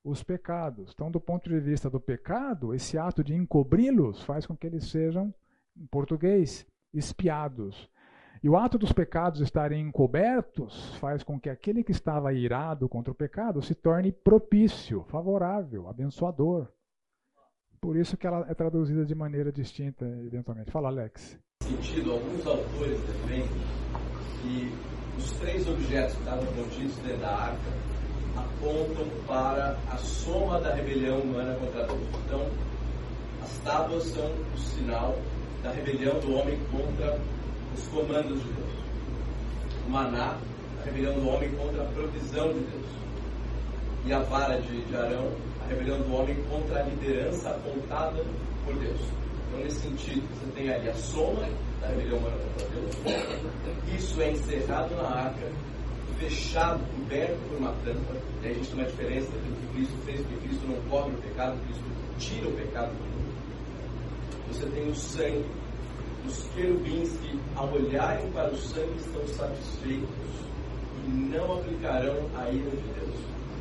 os 0.04 0.22
pecados. 0.22 0.92
Então, 0.94 1.10
do 1.10 1.20
ponto 1.20 1.48
de 1.48 1.58
vista 1.58 1.90
do 1.90 1.98
pecado, 1.98 2.74
esse 2.74 2.96
ato 2.96 3.24
de 3.24 3.34
encobri-los 3.34 4.22
faz 4.22 4.46
com 4.46 4.56
que 4.56 4.66
eles 4.66 4.84
sejam, 4.88 5.34
em 5.76 5.86
português, 5.86 6.66
espiados. 6.92 7.88
E 8.42 8.48
o 8.48 8.56
ato 8.56 8.78
dos 8.78 8.92
pecados 8.92 9.40
estarem 9.40 9.80
encobertos 9.80 10.94
faz 10.96 11.22
com 11.22 11.40
que 11.40 11.48
aquele 11.48 11.82
que 11.82 11.92
estava 11.92 12.32
irado 12.32 12.88
contra 12.88 13.12
o 13.12 13.14
pecado 13.14 13.62
se 13.62 13.74
torne 13.74 14.12
propício, 14.12 15.04
favorável, 15.08 15.88
abençoador. 15.88 16.68
Por 17.80 17.96
isso 17.96 18.16
que 18.16 18.26
ela 18.26 18.46
é 18.48 18.54
traduzida 18.54 19.04
de 19.04 19.14
maneira 19.14 19.52
distinta, 19.52 20.04
eventualmente. 20.24 20.70
Fala, 20.70 20.88
Alex. 20.88 21.38
Sentido, 21.62 22.12
alguns 22.12 22.46
autores 22.46 23.00
defendem 23.00 23.48
que 24.42 24.72
os 25.18 25.30
três 25.38 25.68
objetos 25.68 26.14
que 26.14 26.20
estavam 26.20 26.46
contidos 26.54 26.96
dentro 26.98 27.20
da 27.20 27.34
arca 27.34 27.96
apontam 28.36 29.08
para 29.26 29.78
a 29.90 29.96
soma 29.96 30.60
da 30.60 30.74
rebelião 30.74 31.20
humana 31.20 31.54
contra 31.58 31.86
Deus. 31.86 32.08
Então, 32.26 32.50
as 33.42 33.58
tábuas 33.58 34.04
são 34.04 34.30
o 34.54 34.58
sinal 34.58 35.16
da 35.66 35.72
rebelião 35.72 36.20
do 36.20 36.34
homem 36.36 36.56
contra 36.70 37.18
os 37.74 37.88
comandos 37.88 38.40
de 38.40 38.52
Deus. 38.52 38.70
O 39.86 39.90
maná, 39.90 40.38
a 40.80 40.84
rebelião 40.84 41.14
do 41.14 41.28
homem 41.28 41.50
contra 41.56 41.82
a 41.82 41.86
provisão 41.86 42.52
de 42.52 42.60
Deus. 42.60 42.86
E 44.04 44.12
a 44.12 44.20
vara 44.20 44.60
de, 44.60 44.84
de 44.84 44.96
Arão, 44.96 45.32
a 45.64 45.66
rebelião 45.66 46.00
do 46.02 46.14
homem 46.14 46.36
contra 46.48 46.80
a 46.80 46.82
liderança 46.84 47.50
apontada 47.50 48.24
por 48.64 48.76
Deus. 48.76 49.00
Então, 49.48 49.60
nesse 49.64 49.80
sentido, 49.80 50.22
você 50.34 50.52
tem 50.52 50.70
ali 50.70 50.88
a 50.88 50.94
soma 50.94 51.48
da 51.80 51.88
rebelião 51.88 52.18
humana 52.18 52.36
contra 52.36 52.68
Deus. 52.68 54.00
Isso 54.00 54.22
é 54.22 54.30
encerrado 54.30 54.94
na 54.94 55.08
arca, 55.08 55.50
fechado, 56.20 56.80
coberto 56.94 57.36
por 57.48 57.58
uma 57.58 57.72
tampa. 57.84 58.14
E 58.42 58.46
aí 58.46 58.52
a 58.52 58.54
gente 58.54 58.68
tem 58.68 58.78
uma 58.78 58.86
diferença 58.86 59.32
daquilo 59.32 59.56
que 59.56 59.66
Cristo 59.74 59.96
fez, 60.04 60.20
porque 60.20 60.46
Cristo 60.46 60.68
não 60.68 60.80
cobre 60.88 61.14
o 61.16 61.18
pecado, 61.18 61.58
Cristo 61.64 61.84
tira 62.18 62.48
o 62.48 62.52
pecado 62.52 62.92
do. 62.92 63.15
Você 64.48 64.66
tem 64.70 64.88
o 64.88 64.94
sangue 64.94 65.44
os 66.26 66.48
querubins 66.48 67.16
que, 67.20 67.40
ao 67.54 67.72
olharem 67.72 68.30
para 68.32 68.52
o 68.52 68.56
sangue, 68.56 68.96
estão 68.96 69.26
satisfeitos 69.28 70.08
e 71.04 71.08
não 71.08 71.60
aplicarão 71.60 72.28
a 72.36 72.50
ira 72.50 72.70
de 72.70 72.94
Deus. 72.94 73.16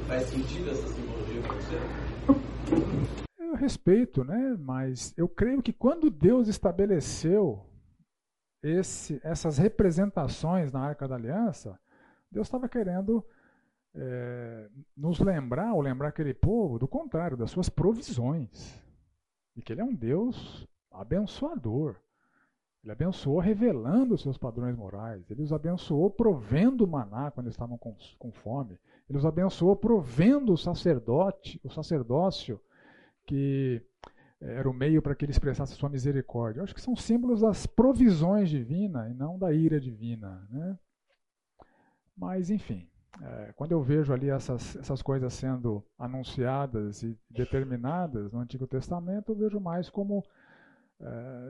Faz 0.07 0.23
sentido 0.27 0.71
essa 0.71 0.87
simbologia 0.87 1.41
para 1.41 1.55
você? 1.55 1.75
Eu 3.37 3.55
respeito, 3.55 4.23
né? 4.23 4.55
Mas 4.59 5.13
eu 5.15 5.29
creio 5.29 5.61
que 5.61 5.71
quando 5.71 6.09
Deus 6.09 6.47
estabeleceu 6.47 7.65
esse, 8.63 9.19
essas 9.23 9.57
representações 9.57 10.71
na 10.71 10.81
Arca 10.81 11.07
da 11.07 11.15
Aliança, 11.15 11.79
Deus 12.31 12.47
estava 12.47 12.67
querendo 12.67 13.23
é, 13.93 14.69
nos 14.97 15.19
lembrar, 15.19 15.73
ou 15.73 15.81
lembrar 15.81 16.09
aquele 16.09 16.33
povo, 16.33 16.79
do 16.79 16.87
contrário, 16.87 17.37
das 17.37 17.51
suas 17.51 17.69
provisões. 17.69 18.83
E 19.55 19.61
que 19.61 19.71
Ele 19.71 19.81
é 19.81 19.85
um 19.85 19.95
Deus 19.95 20.67
abençoador. 20.99 21.95
Ele 22.83 22.91
abençoou 22.91 23.39
revelando 23.39 24.13
os 24.13 24.21
seus 24.21 24.37
padrões 24.37 24.75
morais. 24.75 25.29
Ele 25.31 25.41
os 25.41 25.51
abençoou 25.51 26.09
provendo 26.09 26.87
maná 26.87 27.31
quando 27.31 27.47
eles 27.47 27.55
estavam 27.55 27.77
com, 27.77 27.95
com 28.19 28.31
fome. 28.31 28.77
Ele 29.09 29.17
os 29.17 29.25
abençoou 29.25 29.75
provendo 29.75 30.53
o 30.53 30.57
sacerdote, 30.57 31.59
o 31.63 31.69
sacerdócio, 31.69 32.59
que 33.25 33.81
era 34.39 34.69
o 34.69 34.73
meio 34.73 35.01
para 35.01 35.15
que 35.15 35.25
ele 35.25 35.31
expressasse 35.31 35.73
sua 35.73 35.89
misericórdia. 35.89 36.59
Eu 36.59 36.63
acho 36.63 36.75
que 36.75 36.81
são 36.81 36.95
símbolos 36.95 37.41
das 37.41 37.65
provisões 37.65 38.49
divinas 38.49 39.09
e 39.09 39.13
não 39.13 39.39
da 39.39 39.51
ira 39.51 39.79
divina. 39.79 40.47
Né? 40.51 40.77
Mas, 42.15 42.51
enfim, 42.51 42.87
é, 43.21 43.53
quando 43.55 43.71
eu 43.71 43.81
vejo 43.81 44.13
ali 44.13 44.29
essas, 44.29 44.75
essas 44.75 45.01
coisas 45.01 45.33
sendo 45.33 45.83
anunciadas 45.97 47.01
e 47.01 47.17
determinadas 47.29 48.31
no 48.31 48.39
Antigo 48.39 48.67
Testamento, 48.67 49.31
eu 49.31 49.35
vejo 49.35 49.59
mais 49.59 49.89
como 49.89 50.23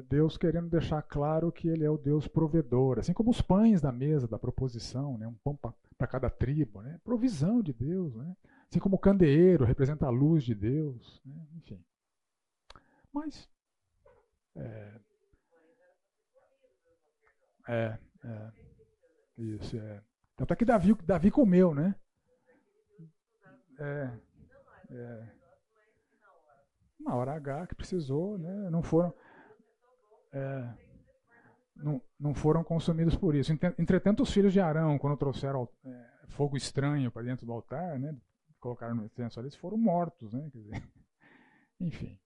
Deus 0.09 0.37
querendo 0.37 0.69
deixar 0.69 1.01
claro 1.03 1.51
que 1.51 1.67
Ele 1.67 1.83
é 1.83 1.89
o 1.89 1.97
Deus 1.97 2.27
provedor, 2.27 2.99
assim 2.99 3.13
como 3.13 3.29
os 3.29 3.41
pães 3.41 3.79
da 3.79 3.91
mesa 3.91 4.27
da 4.27 4.39
proposição, 4.39 5.17
né? 5.17 5.27
um 5.27 5.35
pão 5.35 5.55
para 5.55 6.07
cada 6.07 6.29
tribo, 6.29 6.81
né? 6.81 6.99
provisão 7.03 7.61
de 7.61 7.71
Deus, 7.71 8.15
né? 8.15 8.35
assim 8.69 8.79
como 8.79 8.95
o 8.95 8.99
candeeiro 8.99 9.63
representa 9.63 10.07
a 10.07 10.09
luz 10.09 10.43
de 10.43 10.55
Deus, 10.55 11.21
né? 11.25 11.47
enfim. 11.57 11.83
Mas 13.13 13.47
é, 14.55 14.99
é, 17.67 17.97
é, 18.23 18.51
isso 19.37 19.77
é. 19.77 20.01
Tanto 20.35 20.53
é 20.53 20.55
que 20.55 20.65
Davi, 20.65 20.93
Davi 21.03 21.31
comeu, 21.31 21.73
né? 21.73 21.95
É, 23.79 24.11
é. 24.89 25.29
Na 26.99 27.15
hora 27.15 27.33
H 27.33 27.67
que 27.67 27.75
precisou, 27.75 28.37
né? 28.37 28.69
Não 28.69 28.81
foram 28.81 29.13
é, 30.35 30.69
não, 31.77 32.01
não 32.19 32.33
foram 32.33 32.63
consumidos 32.63 33.15
por 33.15 33.33
isso. 33.35 33.53
Entretanto, 33.79 34.23
os 34.23 34.31
filhos 34.31 34.51
de 34.51 34.59
Arão, 34.59 34.97
quando 34.97 35.17
trouxeram 35.17 35.67
é, 35.85 36.05
fogo 36.27 36.57
estranho 36.57 37.09
para 37.09 37.23
dentro 37.23 37.45
do 37.45 37.53
altar, 37.53 37.97
né, 37.97 38.15
colocaram 38.59 38.95
no 38.95 39.05
incenso 39.05 39.39
ali, 39.39 39.49
foram 39.51 39.77
mortos. 39.77 40.33
Né, 40.33 40.49
dizer, 40.53 40.83
enfim. 41.79 42.19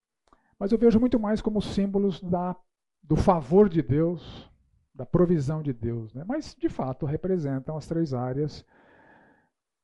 Mas 0.57 0.71
eu 0.71 0.77
vejo 0.77 0.99
muito 0.99 1.19
mais 1.19 1.39
como 1.39 1.61
símbolos 1.61 2.21
da, 2.21 2.55
do 3.03 3.15
favor 3.15 3.69
de 3.69 3.81
Deus, 3.81 4.51
da 4.93 5.05
provisão 5.05 5.61
de 5.61 5.71
Deus. 5.71 6.13
Né? 6.13 6.23
Mas, 6.27 6.55
de 6.55 6.67
fato, 6.67 7.05
representam 7.05 7.77
as 7.77 7.87
três 7.87 8.13
áreas. 8.13 8.65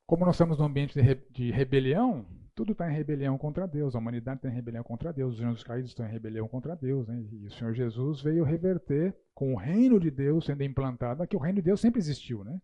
Como 0.07 0.25
nós 0.25 0.35
estamos 0.35 0.57
num 0.57 0.65
ambiente 0.65 0.93
de, 0.93 1.01
re, 1.01 1.15
de 1.31 1.51
rebelião, 1.51 2.25
tudo 2.55 2.71
está 2.71 2.89
em 2.89 2.95
rebelião 2.95 3.37
contra 3.37 3.67
Deus, 3.67 3.95
a 3.95 3.99
humanidade 3.99 4.37
está 4.37 4.49
em 4.49 4.53
rebelião 4.53 4.83
contra 4.83 5.11
Deus, 5.11 5.35
os 5.35 5.41
anjos 5.41 5.63
caídos 5.63 5.91
estão 5.91 6.05
em 6.05 6.11
rebelião 6.11 6.47
contra 6.47 6.73
Deus. 6.73 7.05
Né? 7.05 7.21
E 7.33 7.47
o 7.47 7.51
Senhor 7.51 7.73
Jesus 7.73 8.21
veio 8.21 8.45
reverter, 8.45 9.13
com 9.33 9.53
o 9.53 9.57
reino 9.57 9.99
de 9.99 10.09
Deus 10.09 10.45
sendo 10.45 10.63
implantado, 10.63 11.27
que 11.27 11.35
o 11.35 11.39
reino 11.39 11.57
de 11.57 11.63
Deus 11.63 11.81
sempre 11.81 11.99
existiu. 11.99 12.45
Né? 12.45 12.59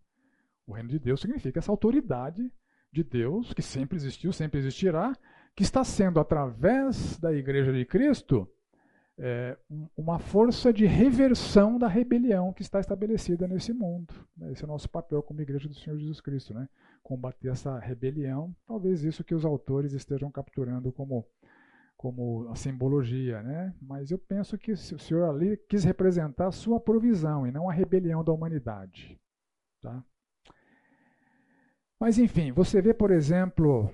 O 0.66 0.72
reino 0.72 0.88
de 0.88 0.98
Deus 0.98 1.20
significa 1.20 1.60
essa 1.60 1.72
autoridade 1.72 2.50
de 2.90 3.04
Deus, 3.04 3.54
que 3.54 3.62
sempre 3.62 3.98
existiu, 3.98 4.32
sempre 4.32 4.60
existirá, 4.60 5.14
que 5.54 5.64
está 5.64 5.84
sendo, 5.84 6.20
através 6.22 7.18
da 7.20 7.34
Igreja 7.34 7.74
de 7.74 7.86
Cristo, 7.86 8.50
é, 9.24 9.58
uma 9.96 10.18
força 10.20 10.74
de 10.74 10.86
reversão 10.86 11.78
da 11.78 11.88
rebelião 11.88 12.52
que 12.52 12.64
está 12.64 12.80
estabelecida 12.80 13.48
nesse 13.48 13.72
mundo. 13.72 14.14
Esse 14.52 14.64
é 14.64 14.66
o 14.66 14.70
nosso 14.70 14.90
papel 14.90 15.22
como 15.22 15.42
Igreja 15.42 15.70
do 15.70 15.76
Senhor 15.76 15.98
Jesus 15.98 16.20
Cristo. 16.20 16.54
Né? 16.54 16.68
combater 17.04 17.50
essa 17.50 17.78
rebelião. 17.80 18.56
Talvez 18.66 19.04
isso 19.04 19.24
que 19.24 19.36
os 19.36 19.46
autores 19.46 19.94
estejam 19.94 20.32
capturando 20.32 20.92
como, 20.92 21.28
como 21.98 22.48
a 22.50 22.56
simbologia, 22.56 23.42
né? 23.44 23.76
Mas 23.82 24.12
eu 24.12 24.18
penso 24.18 24.58
que 24.58 24.72
o 24.72 24.78
Senhor 24.78 25.30
ali 25.30 25.58
quis 25.70 25.84
representar 25.84 26.48
a 26.48 26.52
sua 26.52 26.80
provisão 26.80 27.46
e 27.46 27.52
não 27.52 27.70
a 27.70 27.74
rebelião 27.74 28.24
da 28.24 28.32
humanidade. 28.32 29.20
Tá? 29.82 30.04
Mas 32.00 32.18
enfim, 32.18 32.52
você 32.52 32.82
vê, 32.82 32.94
por 32.94 33.12
exemplo, 33.12 33.92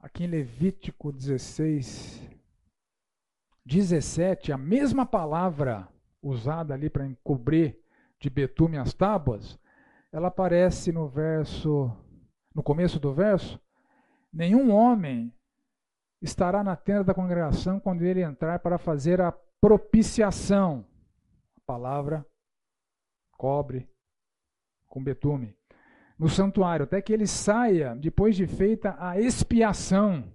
aqui 0.00 0.24
em 0.24 0.28
Levítico 0.28 1.12
16, 1.12 2.28
17, 3.66 4.52
a 4.52 4.56
mesma 4.56 5.04
palavra 5.04 5.88
usada 6.22 6.72
ali 6.72 6.88
para 6.88 7.04
encobrir 7.04 7.76
de 8.20 8.30
betume 8.30 8.78
as 8.78 8.94
tábuas, 8.94 9.58
ela 10.12 10.28
aparece 10.28 10.92
no 10.92 11.08
verso, 11.08 11.90
no 12.54 12.62
começo 12.62 13.00
do 13.00 13.12
verso, 13.12 13.60
nenhum 14.32 14.72
homem 14.72 15.34
estará 16.22 16.62
na 16.62 16.76
tenda 16.76 17.04
da 17.04 17.14
congregação 17.14 17.80
quando 17.80 18.02
ele 18.02 18.22
entrar 18.22 18.60
para 18.60 18.78
fazer 18.78 19.20
a 19.20 19.32
propiciação. 19.60 20.86
A 21.56 21.60
palavra 21.66 22.24
cobre 23.32 23.90
com 24.86 25.02
betume. 25.02 25.56
No 26.16 26.28
santuário, 26.28 26.84
até 26.84 27.02
que 27.02 27.12
ele 27.12 27.26
saia 27.26 27.96
depois 27.96 28.36
de 28.36 28.46
feita 28.46 28.96
a 28.98 29.20
expiação. 29.20 30.32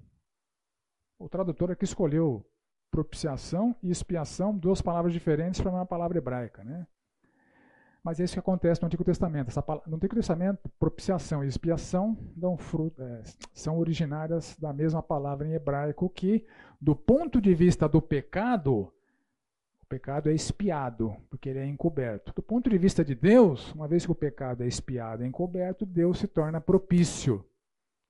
O 1.18 1.30
tradutor 1.30 1.72
aqui 1.72 1.86
escolheu 1.86 2.46
propiciação 2.92 3.74
e 3.82 3.90
expiação, 3.90 4.56
duas 4.56 4.82
palavras 4.82 5.14
diferentes 5.14 5.62
para 5.62 5.72
uma 5.72 5.86
palavra 5.86 6.18
hebraica, 6.18 6.64
né? 6.64 6.86
Mas 8.04 8.20
é 8.20 8.24
isso 8.24 8.34
que 8.34 8.40
acontece 8.40 8.82
no 8.82 8.88
Antigo 8.88 9.04
Testamento. 9.04 9.50
Essa, 9.50 9.64
no 9.86 9.96
Antigo 9.96 10.16
Testamento, 10.16 10.70
propiciação 10.80 11.44
e 11.44 11.48
expiação 11.48 12.18
fruto, 12.58 13.02
é, 13.02 13.22
são 13.54 13.78
originárias 13.78 14.58
da 14.60 14.74
mesma 14.74 15.04
palavra 15.04 15.48
em 15.48 15.54
hebraico, 15.54 16.10
que, 16.10 16.46
do 16.80 16.96
ponto 16.96 17.40
de 17.40 17.54
vista 17.54 17.88
do 17.88 18.02
pecado, 18.02 18.92
o 19.84 19.86
pecado 19.88 20.30
é 20.30 20.34
expiado, 20.34 21.16
porque 21.30 21.50
ele 21.50 21.60
é 21.60 21.66
encoberto. 21.68 22.34
Do 22.34 22.42
ponto 22.42 22.70
de 22.72 22.78
vista 22.78 23.06
de 23.06 23.14
Deus, 23.14 23.72
uma 23.74 23.88
vez 23.88 24.04
que 24.04 24.12
o 24.12 24.16
pecado 24.16 24.64
é 24.64 24.68
expiado 24.68 25.24
e 25.24 25.28
encoberto, 25.28 25.86
Deus 25.86 26.18
se 26.18 26.28
torna 26.28 26.60
propício. 26.60 27.46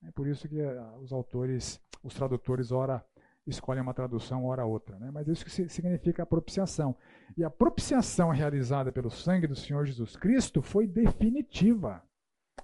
É 0.02 0.10
por 0.10 0.26
isso 0.26 0.48
que 0.48 0.60
uh, 0.60 0.98
os 1.02 1.12
autores, 1.12 1.78
os 2.02 2.14
tradutores, 2.14 2.72
ora 2.72 3.04
escolhem 3.46 3.82
uma 3.82 3.94
tradução, 3.94 4.44
ora 4.44 4.64
outra. 4.64 4.98
Né? 4.98 5.10
Mas 5.10 5.28
isso 5.28 5.44
que 5.44 5.50
significa 5.68 6.22
a 6.22 6.26
propiciação. 6.26 6.96
E 7.36 7.44
a 7.44 7.50
propiciação 7.50 8.30
realizada 8.30 8.92
pelo 8.92 9.10
sangue 9.10 9.46
do 9.46 9.56
Senhor 9.56 9.84
Jesus 9.86 10.16
Cristo 10.16 10.62
foi 10.62 10.86
definitiva 10.86 12.02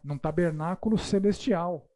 num 0.03 0.19
tabernáculo 0.19 0.97
celestial. 0.99 1.89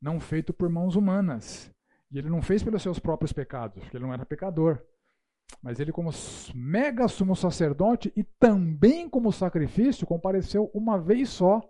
não 0.00 0.20
feito 0.20 0.52
por 0.52 0.68
mãos 0.68 0.94
humanas. 0.94 1.72
E 2.10 2.18
ele 2.18 2.30
não 2.30 2.40
fez 2.40 2.62
pelos 2.62 2.82
seus 2.82 2.98
próprios 2.98 3.32
pecados, 3.32 3.82
porque 3.82 3.96
ele 3.96 4.04
não 4.04 4.14
era 4.14 4.24
pecador. 4.24 4.80
Mas 5.62 5.80
ele, 5.80 5.92
como 5.92 6.10
mega 6.54 7.08
sumo 7.08 7.34
sacerdote 7.34 8.12
e 8.14 8.22
também 8.22 9.08
como 9.08 9.32
sacrifício, 9.32 10.06
compareceu 10.06 10.70
uma 10.72 10.98
vez 10.98 11.30
só, 11.30 11.60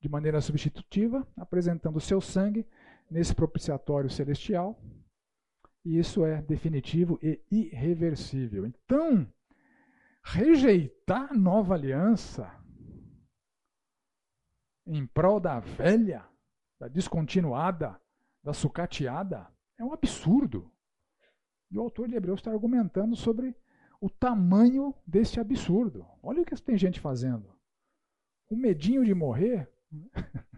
de 0.00 0.08
maneira 0.08 0.40
substitutiva, 0.40 1.26
apresentando 1.36 1.96
o 1.96 2.00
seu 2.00 2.20
sangue 2.20 2.66
nesse 3.10 3.34
propiciatório 3.34 4.10
celestial. 4.10 4.78
E 5.86 6.00
isso 6.00 6.26
é 6.26 6.42
definitivo 6.42 7.16
e 7.22 7.40
irreversível. 7.48 8.66
Então, 8.66 9.32
rejeitar 10.20 11.30
a 11.30 11.34
nova 11.34 11.74
aliança 11.74 12.52
em 14.84 15.06
prol 15.06 15.38
da 15.38 15.60
velha, 15.60 16.28
da 16.80 16.88
descontinuada, 16.88 18.00
da 18.42 18.52
sucateada, 18.52 19.46
é 19.78 19.84
um 19.84 19.92
absurdo. 19.92 20.72
E 21.70 21.78
o 21.78 21.82
autor 21.82 22.08
de 22.08 22.16
Hebreus 22.16 22.40
está 22.40 22.50
argumentando 22.50 23.14
sobre 23.14 23.54
o 24.00 24.10
tamanho 24.10 24.92
desse 25.06 25.38
absurdo. 25.38 26.04
Olha 26.20 26.42
o 26.42 26.44
que 26.44 26.60
tem 26.60 26.76
gente 26.76 26.98
fazendo. 26.98 27.56
Com 28.46 28.56
medinho 28.56 29.04
de 29.04 29.14
morrer, 29.14 29.72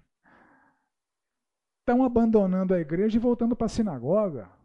estão 1.81 2.03
abandonando 2.03 2.73
a 2.73 2.81
igreja 2.81 3.19
e 3.19 3.21
voltando 3.21 3.55
para 3.55 3.67
a 3.67 3.69
sinagoga. 3.69 4.57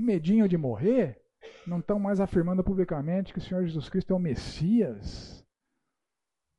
Com 0.00 0.06
medinho 0.06 0.48
de 0.48 0.56
morrer, 0.56 1.22
não 1.66 1.78
estão 1.78 1.98
mais 1.98 2.20
afirmando 2.20 2.64
publicamente 2.64 3.34
que 3.34 3.38
o 3.38 3.42
Senhor 3.42 3.66
Jesus 3.66 3.86
Cristo 3.90 4.14
é 4.14 4.16
o 4.16 4.18
Messias. 4.18 5.46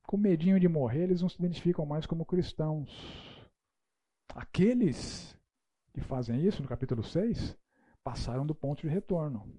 Com 0.06 0.16
medinho 0.16 0.60
de 0.60 0.68
morrer, 0.68 1.06
eles 1.06 1.24
não 1.24 1.28
se 1.28 1.39
identificam 1.39 1.84
mais 1.84 2.06
como 2.06 2.24
cristãos. 2.24 2.88
Aqueles 4.36 5.36
que 5.92 6.02
fazem 6.02 6.46
isso, 6.46 6.62
no 6.62 6.68
capítulo 6.68 7.04
6, 7.04 7.58
passaram 8.04 8.46
do 8.46 8.54
ponto 8.54 8.84
de 8.84 8.88
retorno. 8.88 9.52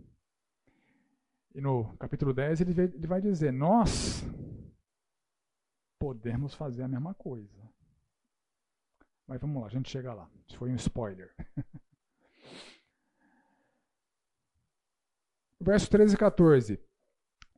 E 1.53 1.61
no 1.61 1.97
capítulo 1.97 2.33
10 2.33 2.61
ele 2.61 3.07
vai 3.09 3.21
dizer: 3.21 3.53
Nós 3.53 4.23
podemos 5.99 6.55
fazer 6.55 6.85
a 6.85 6.89
mesma 6.89 7.15
coisa. 7.15 7.61
Mas 9.27 9.41
vamos 9.41 9.61
lá, 9.61 9.67
a 9.67 9.71
gente 9.71 9.91
chega 9.91 10.15
lá. 10.15 10.31
Isso 10.47 10.57
foi 10.57 10.71
um 10.71 10.77
spoiler. 10.77 11.35
Verso 15.63 15.89
13 15.89 16.15
e 16.15 16.19
14. 16.19 16.81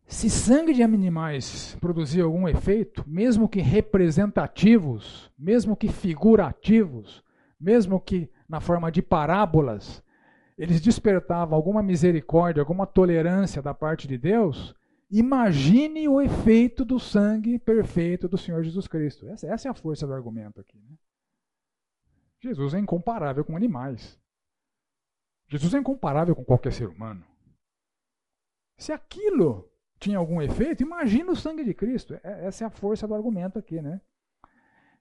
Se 0.06 0.28
sangue 0.28 0.74
de 0.74 0.82
animais 0.82 1.76
produzir 1.80 2.20
algum 2.20 2.46
efeito, 2.46 3.02
mesmo 3.06 3.48
que 3.48 3.60
representativos, 3.60 5.32
mesmo 5.38 5.74
que 5.74 5.88
figurativos, 5.88 7.24
mesmo 7.58 7.98
que 7.98 8.30
na 8.46 8.60
forma 8.60 8.92
de 8.92 9.00
parábolas, 9.00 10.02
eles 10.58 10.82
despertavam 10.82 11.56
alguma 11.56 11.82
misericórdia, 11.82 12.60
alguma 12.60 12.86
tolerância 12.86 13.62
da 13.62 13.72
parte 13.72 14.06
de 14.06 14.18
Deus, 14.18 14.74
imagine 15.10 16.06
o 16.06 16.20
efeito 16.20 16.84
do 16.84 17.00
sangue 17.00 17.58
perfeito 17.58 18.28
do 18.28 18.36
Senhor 18.36 18.62
Jesus 18.62 18.86
Cristo. 18.86 19.26
Essa, 19.28 19.46
essa 19.46 19.68
é 19.68 19.70
a 19.70 19.74
força 19.74 20.06
do 20.06 20.12
argumento 20.12 20.60
aqui. 20.60 20.78
Né? 20.78 20.96
Jesus 22.40 22.74
é 22.74 22.78
incomparável 22.78 23.42
com 23.42 23.56
animais. 23.56 24.20
Jesus 25.48 25.72
é 25.72 25.78
incomparável 25.78 26.36
com 26.36 26.44
qualquer 26.44 26.72
ser 26.72 26.88
humano. 26.88 27.24
Se 28.84 28.92
aquilo 28.92 29.66
tinha 29.98 30.18
algum 30.18 30.42
efeito, 30.42 30.82
imagina 30.82 31.32
o 31.32 31.36
sangue 31.36 31.64
de 31.64 31.72
Cristo. 31.72 32.20
É, 32.22 32.44
essa 32.44 32.64
é 32.64 32.66
a 32.66 32.70
força 32.70 33.08
do 33.08 33.14
argumento 33.14 33.58
aqui, 33.58 33.80
né? 33.80 33.98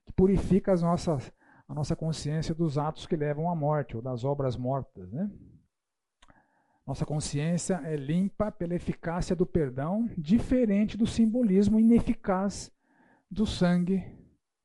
Que 0.06 0.12
purifica 0.14 0.72
as 0.72 0.80
nossas 0.80 1.30
a 1.68 1.74
nossa 1.74 1.94
consciência 1.94 2.54
dos 2.54 2.78
atos 2.78 3.06
que 3.06 3.14
levam 3.14 3.50
à 3.50 3.54
morte, 3.54 3.94
ou 3.94 4.00
das 4.00 4.24
obras 4.24 4.56
mortas. 4.56 5.12
Né? 5.12 5.30
Nossa 6.86 7.04
consciência 7.04 7.78
é 7.84 7.94
limpa 7.94 8.50
pela 8.50 8.74
eficácia 8.74 9.36
do 9.36 9.44
perdão, 9.44 10.08
diferente 10.16 10.96
do 10.96 11.06
simbolismo 11.06 11.78
ineficaz 11.78 12.72
do 13.30 13.44
sangue 13.44 14.02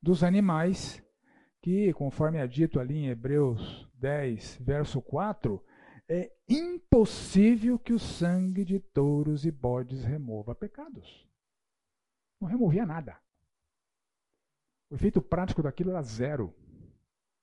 dos 0.01 0.23
animais, 0.23 1.03
que, 1.61 1.91
conforme 1.91 2.37
é 2.37 2.47
dito 2.47 2.79
ali 2.79 2.99
em 2.99 3.09
Hebreus 3.09 3.85
10, 3.95 4.59
verso 4.61 5.01
4, 5.01 5.61
é 6.09 6.35
impossível 6.49 7.77
que 7.77 7.93
o 7.93 7.99
sangue 7.99 8.65
de 8.65 8.79
touros 8.79 9.45
e 9.45 9.51
bodes 9.51 10.03
remova 10.03 10.55
pecados. 10.55 11.27
Não 12.41 12.47
removia 12.47 12.83
nada. 12.83 13.15
O 14.89 14.95
efeito 14.95 15.21
prático 15.21 15.61
daquilo 15.61 15.91
era 15.91 16.01
zero. 16.01 16.51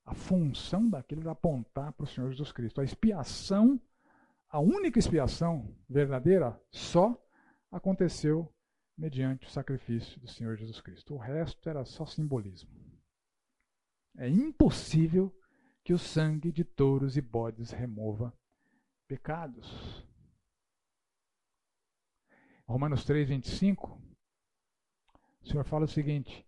A 0.03 0.13
função 0.13 0.89
daquilo 0.89 1.21
era 1.21 1.31
apontar 1.31 1.93
para 1.93 2.03
o 2.03 2.07
Senhor 2.07 2.29
Jesus 2.29 2.51
Cristo. 2.51 2.81
A 2.81 2.83
expiação, 2.83 3.79
a 4.49 4.59
única 4.59 4.99
expiação 4.99 5.73
verdadeira, 5.89 6.61
só 6.69 7.17
aconteceu 7.71 8.53
mediante 8.97 9.47
o 9.47 9.49
sacrifício 9.49 10.19
do 10.19 10.27
Senhor 10.27 10.57
Jesus 10.57 10.81
Cristo. 10.81 11.13
O 11.13 11.17
resto 11.17 11.69
era 11.69 11.85
só 11.85 12.05
simbolismo. 12.05 12.69
É 14.17 14.27
impossível 14.27 15.33
que 15.85 15.93
o 15.93 15.97
sangue 15.97 16.51
de 16.51 16.65
touros 16.65 17.15
e 17.15 17.21
bodes 17.21 17.71
remova 17.71 18.33
pecados. 19.07 20.05
Romanos 22.67 23.05
3, 23.05 23.29
25, 23.29 24.01
o 25.41 25.47
Senhor 25.47 25.63
fala 25.63 25.85
o 25.85 25.87
seguinte: 25.87 26.45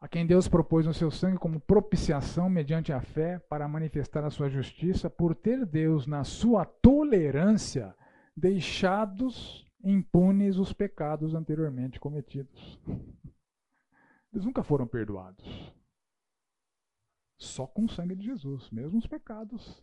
a 0.00 0.06
quem 0.06 0.26
Deus 0.26 0.46
propôs 0.46 0.86
no 0.86 0.94
seu 0.94 1.10
sangue 1.10 1.38
como 1.38 1.60
propiciação 1.60 2.48
mediante 2.48 2.92
a 2.92 3.00
fé 3.00 3.38
para 3.38 3.66
manifestar 3.66 4.24
a 4.24 4.30
sua 4.30 4.48
justiça, 4.48 5.10
por 5.10 5.34
ter 5.34 5.66
Deus, 5.66 6.06
na 6.06 6.22
sua 6.22 6.64
tolerância, 6.64 7.94
deixados 8.36 9.66
impunes 9.82 10.56
os 10.56 10.72
pecados 10.72 11.34
anteriormente 11.34 11.98
cometidos. 11.98 12.80
Eles 14.32 14.44
nunca 14.44 14.62
foram 14.62 14.86
perdoados. 14.86 15.74
Só 17.36 17.66
com 17.66 17.84
o 17.84 17.88
sangue 17.88 18.14
de 18.14 18.24
Jesus, 18.24 18.70
mesmo 18.70 18.98
os 18.98 19.06
pecados 19.06 19.82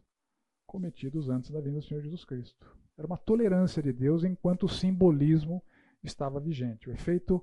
cometidos 0.75 1.29
antes 1.29 1.49
da 1.51 1.61
vinda 1.61 1.79
do 1.79 1.85
Senhor 1.85 2.01
Jesus 2.01 2.25
Cristo. 2.25 2.53
Era 2.97 3.07
uma 3.07 3.17
tolerância 3.17 3.81
de 3.81 3.93
Deus 3.93 4.25
enquanto 4.25 4.63
o 4.63 4.69
simbolismo 4.69 5.63
estava 6.03 6.37
vigente. 6.37 6.89
O 6.89 6.91
efeito 6.91 7.41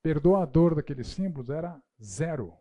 perdoador 0.00 0.76
daqueles 0.76 1.08
símbolos 1.08 1.50
era 1.50 1.82
zero. 2.00 2.54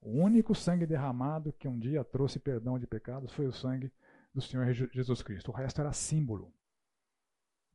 O 0.00 0.10
único 0.10 0.52
sangue 0.52 0.84
derramado 0.84 1.52
que 1.52 1.68
um 1.68 1.78
dia 1.78 2.02
trouxe 2.02 2.40
perdão 2.40 2.76
de 2.76 2.88
pecados 2.88 3.32
foi 3.32 3.46
o 3.46 3.52
sangue 3.52 3.92
do 4.34 4.40
Senhor 4.40 4.66
Jesus 4.72 5.22
Cristo. 5.22 5.52
O 5.52 5.54
resto 5.54 5.80
era 5.80 5.92
símbolo. 5.92 6.52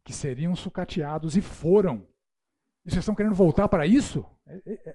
Que 0.03 0.11
seriam 0.11 0.53
sucateados 0.57 1.37
e 1.37 1.41
foram. 1.41 2.05
E 2.85 2.91
vocês 2.91 2.99
estão 2.99 3.15
querendo 3.15 3.35
voltar 3.35 3.69
para 3.69 3.87
isso? 3.87 4.25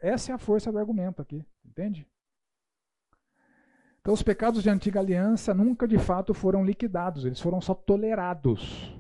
Essa 0.03 0.33
é 0.33 0.35
a 0.35 0.39
força 0.39 0.71
do 0.71 0.79
argumento 0.79 1.23
aqui, 1.23 1.43
entende? 1.65 2.07
Então, 4.09 4.15
os 4.15 4.23
pecados 4.23 4.63
de 4.63 4.71
antiga 4.71 5.01
aliança 5.01 5.53
nunca 5.53 5.87
de 5.87 5.99
fato 5.99 6.33
foram 6.33 6.65
liquidados, 6.65 7.27
eles 7.27 7.39
foram 7.43 7.61
só 7.61 7.75
tolerados 7.75 8.99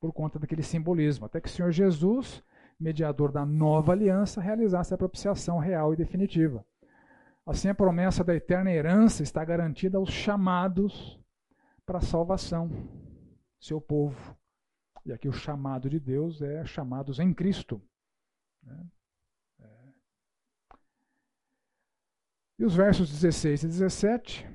por 0.00 0.10
conta 0.10 0.38
daquele 0.38 0.62
simbolismo. 0.62 1.26
Até 1.26 1.38
que 1.38 1.50
o 1.50 1.52
Senhor 1.52 1.70
Jesus 1.70 2.42
mediador 2.80 3.30
da 3.30 3.44
nova 3.44 3.92
aliança, 3.92 4.40
realizasse 4.40 4.94
a 4.94 4.96
propiciação 4.96 5.58
real 5.58 5.92
e 5.92 5.98
definitiva. 5.98 6.64
Assim, 7.44 7.68
a 7.68 7.74
promessa 7.74 8.24
da 8.24 8.34
eterna 8.34 8.72
herança 8.72 9.22
está 9.22 9.44
garantida 9.44 9.98
aos 9.98 10.08
chamados 10.08 11.20
para 11.84 11.98
a 11.98 12.00
salvação, 12.00 12.70
seu 13.60 13.82
povo. 13.82 14.34
E 15.04 15.12
aqui 15.12 15.28
o 15.28 15.32
chamado 15.32 15.90
de 15.90 16.00
Deus 16.00 16.40
é 16.40 16.64
chamados 16.64 17.18
em 17.18 17.34
Cristo. 17.34 17.82
Né? 18.62 18.82
E 22.60 22.64
os 22.64 22.76
versos 22.76 23.08
16 23.10 23.62
e 23.62 23.66
17, 23.68 24.46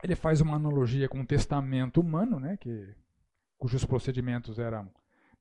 ele 0.00 0.14
faz 0.14 0.40
uma 0.40 0.54
analogia 0.54 1.08
com 1.08 1.20
o 1.20 1.26
testamento 1.26 2.00
humano, 2.00 2.38
né, 2.38 2.56
que, 2.56 2.94
cujos 3.58 3.84
procedimentos 3.84 4.60
eram 4.60 4.88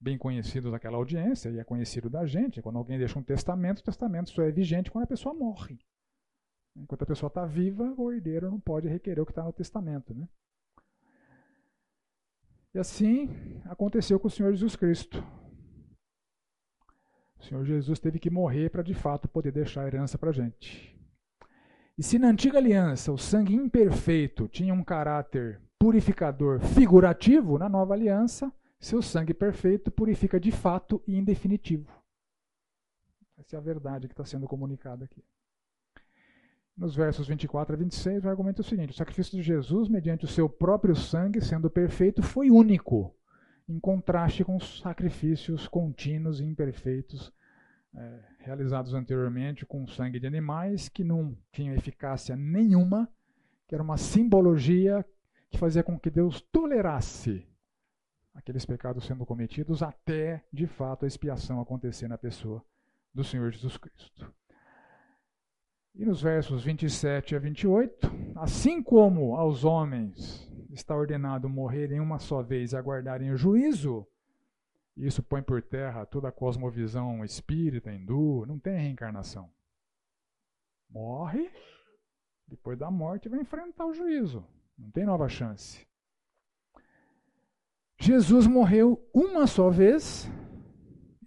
bem 0.02 0.18
conhecido 0.18 0.72
daquela 0.72 0.98
audiência 0.98 1.50
e 1.50 1.60
é 1.60 1.64
conhecido 1.64 2.10
da 2.10 2.26
gente. 2.26 2.60
Quando 2.60 2.78
alguém 2.78 2.98
deixa 2.98 3.20
um 3.20 3.24
testamento, 3.24 3.82
o 3.82 3.84
testamento 3.84 4.32
só 4.32 4.42
é 4.42 4.50
vigente 4.50 4.90
quando 4.90 5.04
a 5.04 5.08
pessoa 5.08 5.36
morre. 5.36 5.78
Enquanto 6.76 7.04
a 7.04 7.06
pessoa 7.06 7.28
está 7.28 7.46
viva, 7.46 7.94
o 7.96 8.12
herdeiro 8.12 8.50
não 8.50 8.60
pode 8.60 8.88
requerer 8.88 9.22
o 9.22 9.26
que 9.26 9.32
está 9.32 9.44
no 9.44 9.54
testamento. 9.54 10.12
Né? 10.12 10.28
E 12.74 12.80
assim 12.80 13.62
aconteceu 13.66 14.20
com 14.20 14.28
o 14.28 14.32
Senhor 14.32 14.52
Jesus 14.54 14.76
Cristo. 14.76 15.24
O 17.38 17.44
Senhor 17.44 17.64
Jesus 17.64 18.00
teve 18.00 18.18
que 18.18 18.32
morrer 18.32 18.72
para 18.72 18.82
de 18.82 18.96
fato 18.96 19.28
poder 19.28 19.52
deixar 19.52 19.84
a 19.84 19.88
herança 19.88 20.18
para 20.18 20.32
a 20.32 20.34
gente. 20.34 20.99
E 22.00 22.04
se 22.04 22.18
na 22.18 22.30
antiga 22.30 22.58
aliança 22.60 23.12
o 23.12 23.18
sangue 23.18 23.54
imperfeito 23.54 24.48
tinha 24.48 24.74
um 24.74 24.82
caráter 24.82 25.62
purificador 25.78 26.62
figurativo, 26.62 27.58
na 27.58 27.68
nova 27.68 27.94
aliança 27.94 28.50
seu 28.80 29.02
sangue 29.02 29.34
perfeito 29.34 29.92
purifica 29.92 30.40
de 30.40 30.50
fato 30.50 31.04
e 31.06 31.18
em 31.18 31.26
definitivo. 31.26 31.92
Essa 33.38 33.58
é 33.58 33.60
a 33.60 33.62
verdade 33.62 34.08
que 34.08 34.14
está 34.14 34.24
sendo 34.24 34.48
comunicada 34.48 35.04
aqui. 35.04 35.22
nos 36.78 36.96
versos 36.96 37.28
24 37.28 37.76
a 37.76 37.78
26, 37.78 38.24
o 38.24 38.30
argumento 38.30 38.62
é 38.62 38.64
o 38.64 38.66
seguinte: 38.66 38.92
o 38.92 38.96
sacrifício 38.96 39.36
de 39.36 39.44
Jesus, 39.44 39.90
mediante 39.90 40.24
o 40.24 40.30
seu 40.30 40.48
próprio 40.48 40.96
sangue, 40.96 41.42
sendo 41.42 41.70
perfeito, 41.70 42.24
foi 42.24 42.50
único, 42.50 43.14
em 43.68 43.78
contraste 43.78 44.46
com 44.46 44.56
os 44.56 44.80
sacrifícios 44.80 45.68
contínuos 45.68 46.40
e 46.40 46.46
imperfeitos 46.46 47.30
é, 47.96 48.20
realizados 48.40 48.94
anteriormente 48.94 49.66
com 49.66 49.88
sangue 49.88 50.20
de 50.20 50.28
animais 50.28 50.90
que 50.90 51.04
não 51.04 51.38
tinham 51.52 51.76
eficácia 51.76 52.36
nenhuma, 52.36 53.10
que 53.68 53.76
era 53.76 53.84
uma 53.84 53.98
simbologia 53.98 55.06
que 55.50 55.58
fazia 55.58 55.84
com 55.84 56.00
que 56.00 56.10
Deus 56.10 56.42
tolerasse 56.52 57.48
aqueles 58.34 58.66
pecados 58.66 59.06
sendo 59.06 59.26
cometidos 59.26 59.84
até, 59.84 60.46
de 60.52 60.68
fato, 60.68 61.06
a 61.06 61.08
expiação 61.08 61.60
acontecer 61.60 62.08
na 62.08 62.18
pessoa 62.18 62.64
do 63.14 63.24
Senhor 63.24 63.52
Jesus 63.52 63.78
Cristo. 63.78 64.34
E 65.96 66.06
nos 66.06 66.22
versos 66.22 66.64
27 66.64 67.36
a 67.36 67.40
28, 67.40 68.08
assim 68.38 68.82
como 68.82 69.36
aos 69.36 69.66
homens 69.66 70.50
está 70.70 70.96
ordenado 70.96 71.50
morrerem 71.50 72.00
uma 72.00 72.20
só 72.20 72.42
vez 72.42 72.72
e 72.72 72.78
aguardarem 72.78 73.32
o 73.32 73.38
juízo, 73.38 74.08
isso 75.06 75.24
põe 75.24 75.42
por 75.42 75.62
terra 75.62 76.06
toda 76.06 76.28
a 76.28 76.32
cosmovisão 76.32 77.24
espírita, 77.24 77.92
hindu, 77.92 78.46
não 78.46 78.60
tem 78.60 78.78
reencarnação. 78.78 79.50
Morre, 80.90 81.50
depois 82.48 82.78
da 82.78 82.92
morte 82.92 83.30
vai 83.30 83.40
enfrentar 83.40 83.86
o 83.86 83.94
juízo, 83.94 84.46
não 84.78 84.92
tem 84.92 85.06
nova 85.06 85.30
chance. 85.30 85.88
Jesus 88.00 88.48
morreu 88.48 89.10
uma 89.14 89.46
só 89.48 89.70
vez 89.70 90.30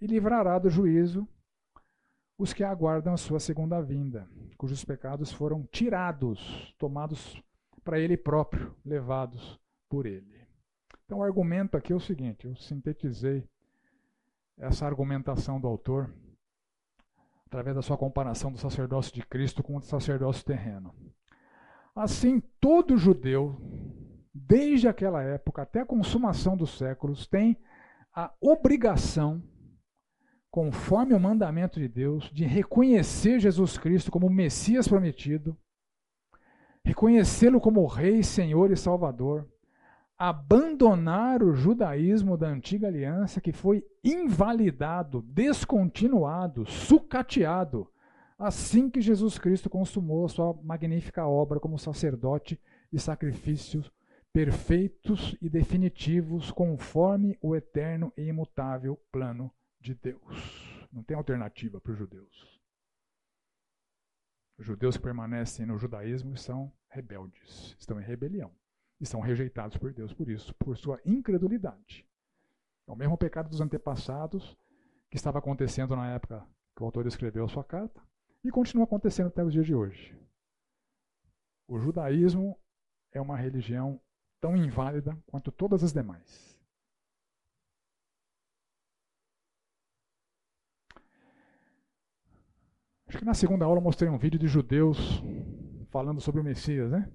e 0.01 0.05
livrará 0.05 0.59
do 0.59 0.69
juízo 0.69 1.27
os 2.37 2.51
que 2.51 2.63
aguardam 2.63 3.13
a 3.13 3.17
sua 3.17 3.39
segunda 3.39 3.81
vinda, 3.81 4.27
cujos 4.57 4.83
pecados 4.83 5.31
foram 5.31 5.65
tirados, 5.71 6.75
tomados 6.77 7.41
para 7.83 7.99
ele 7.99 8.17
próprio, 8.17 8.75
levados 8.83 9.59
por 9.89 10.05
ele. 10.05 10.43
Então, 11.05 11.19
o 11.19 11.23
argumento 11.23 11.77
aqui 11.77 11.93
é 11.93 11.95
o 11.95 11.99
seguinte: 11.99 12.47
eu 12.47 12.55
sintetizei 12.55 13.47
essa 14.57 14.85
argumentação 14.85 15.59
do 15.59 15.67
autor 15.67 16.13
através 17.45 17.75
da 17.75 17.81
sua 17.81 17.97
comparação 17.97 18.51
do 18.51 18.57
sacerdócio 18.57 19.13
de 19.13 19.21
Cristo 19.25 19.61
com 19.61 19.77
o 19.77 19.81
sacerdócio 19.81 20.43
terreno. 20.43 20.93
Assim, 21.95 22.39
todo 22.59 22.97
judeu 22.97 23.55
desde 24.33 24.87
aquela 24.87 25.21
época 25.21 25.61
até 25.61 25.81
a 25.81 25.85
consumação 25.85 26.57
dos 26.57 26.77
séculos, 26.77 27.27
tem 27.27 27.55
a 28.13 28.33
obrigação, 28.41 29.43
conforme 30.49 31.13
o 31.13 31.19
mandamento 31.19 31.79
de 31.79 31.87
Deus, 31.87 32.29
de 32.31 32.43
reconhecer 32.45 33.39
Jesus 33.39 33.77
Cristo 33.77 34.11
como 34.11 34.27
o 34.27 34.33
Messias 34.33 34.87
prometido, 34.87 35.57
reconhecê-lo 36.83 37.61
como 37.61 37.85
Rei, 37.85 38.23
Senhor 38.23 38.71
e 38.71 38.77
Salvador, 38.77 39.47
abandonar 40.25 41.43
o 41.43 41.53
judaísmo 41.53 42.37
da 42.37 42.47
antiga 42.47 42.87
aliança 42.87 43.41
que 43.41 43.51
foi 43.51 43.85
invalidado, 44.01 45.21
descontinuado, 45.21 46.65
sucateado, 46.65 47.91
assim 48.39 48.89
que 48.89 49.01
Jesus 49.01 49.37
Cristo 49.37 49.69
consumou 49.69 50.23
a 50.23 50.29
sua 50.29 50.53
magnífica 50.63 51.27
obra 51.27 51.59
como 51.59 51.77
sacerdote 51.77 52.57
e 52.89 52.97
sacrifício 52.97 53.83
perfeitos 54.31 55.35
e 55.41 55.49
definitivos 55.49 56.51
conforme 56.51 57.37
o 57.41 57.53
eterno 57.53 58.13
e 58.15 58.21
imutável 58.21 58.95
plano 59.11 59.53
de 59.77 59.93
Deus. 59.93 60.87
Não 60.89 61.03
tem 61.03 61.17
alternativa 61.17 61.81
para 61.81 61.91
os 61.91 61.97
judeus. 61.97 62.61
Os 64.57 64.65
judeus 64.65 64.95
que 64.95 65.03
permanecem 65.03 65.65
no 65.65 65.77
judaísmo 65.77 66.37
são 66.37 66.71
rebeldes, 66.87 67.75
estão 67.77 67.99
em 67.99 68.05
rebelião 68.05 68.62
e 68.99 69.05
são 69.05 69.19
rejeitados 69.19 69.77
por 69.77 69.93
Deus 69.93 70.13
por 70.13 70.29
isso, 70.29 70.53
por 70.55 70.77
sua 70.77 70.99
incredulidade. 71.05 72.05
É 72.87 72.91
o 72.91 72.95
mesmo 72.95 73.17
pecado 73.17 73.49
dos 73.49 73.61
antepassados 73.61 74.57
que 75.09 75.17
estava 75.17 75.39
acontecendo 75.39 75.95
na 75.95 76.11
época 76.11 76.45
que 76.75 76.81
o 76.81 76.85
autor 76.85 77.05
escreveu 77.05 77.45
a 77.45 77.49
sua 77.49 77.63
carta 77.63 78.01
e 78.43 78.51
continua 78.51 78.83
acontecendo 78.83 79.27
até 79.27 79.43
os 79.43 79.53
dias 79.53 79.65
de 79.65 79.75
hoje. 79.75 80.17
O 81.67 81.79
judaísmo 81.79 82.59
é 83.11 83.21
uma 83.21 83.37
religião 83.37 84.01
tão 84.41 84.57
inválida 84.57 85.17
quanto 85.27 85.51
todas 85.51 85.83
as 85.83 85.93
demais. 85.93 86.53
Acho 93.07 93.19
que 93.19 93.25
na 93.25 93.35
segunda 93.35 93.65
aula 93.65 93.77
eu 93.77 93.83
mostrei 93.83 94.09
um 94.09 94.17
vídeo 94.17 94.39
de 94.39 94.47
judeus 94.47 94.97
falando 95.91 96.19
sobre 96.19 96.41
o 96.41 96.43
Messias, 96.43 96.89
né? 96.89 97.07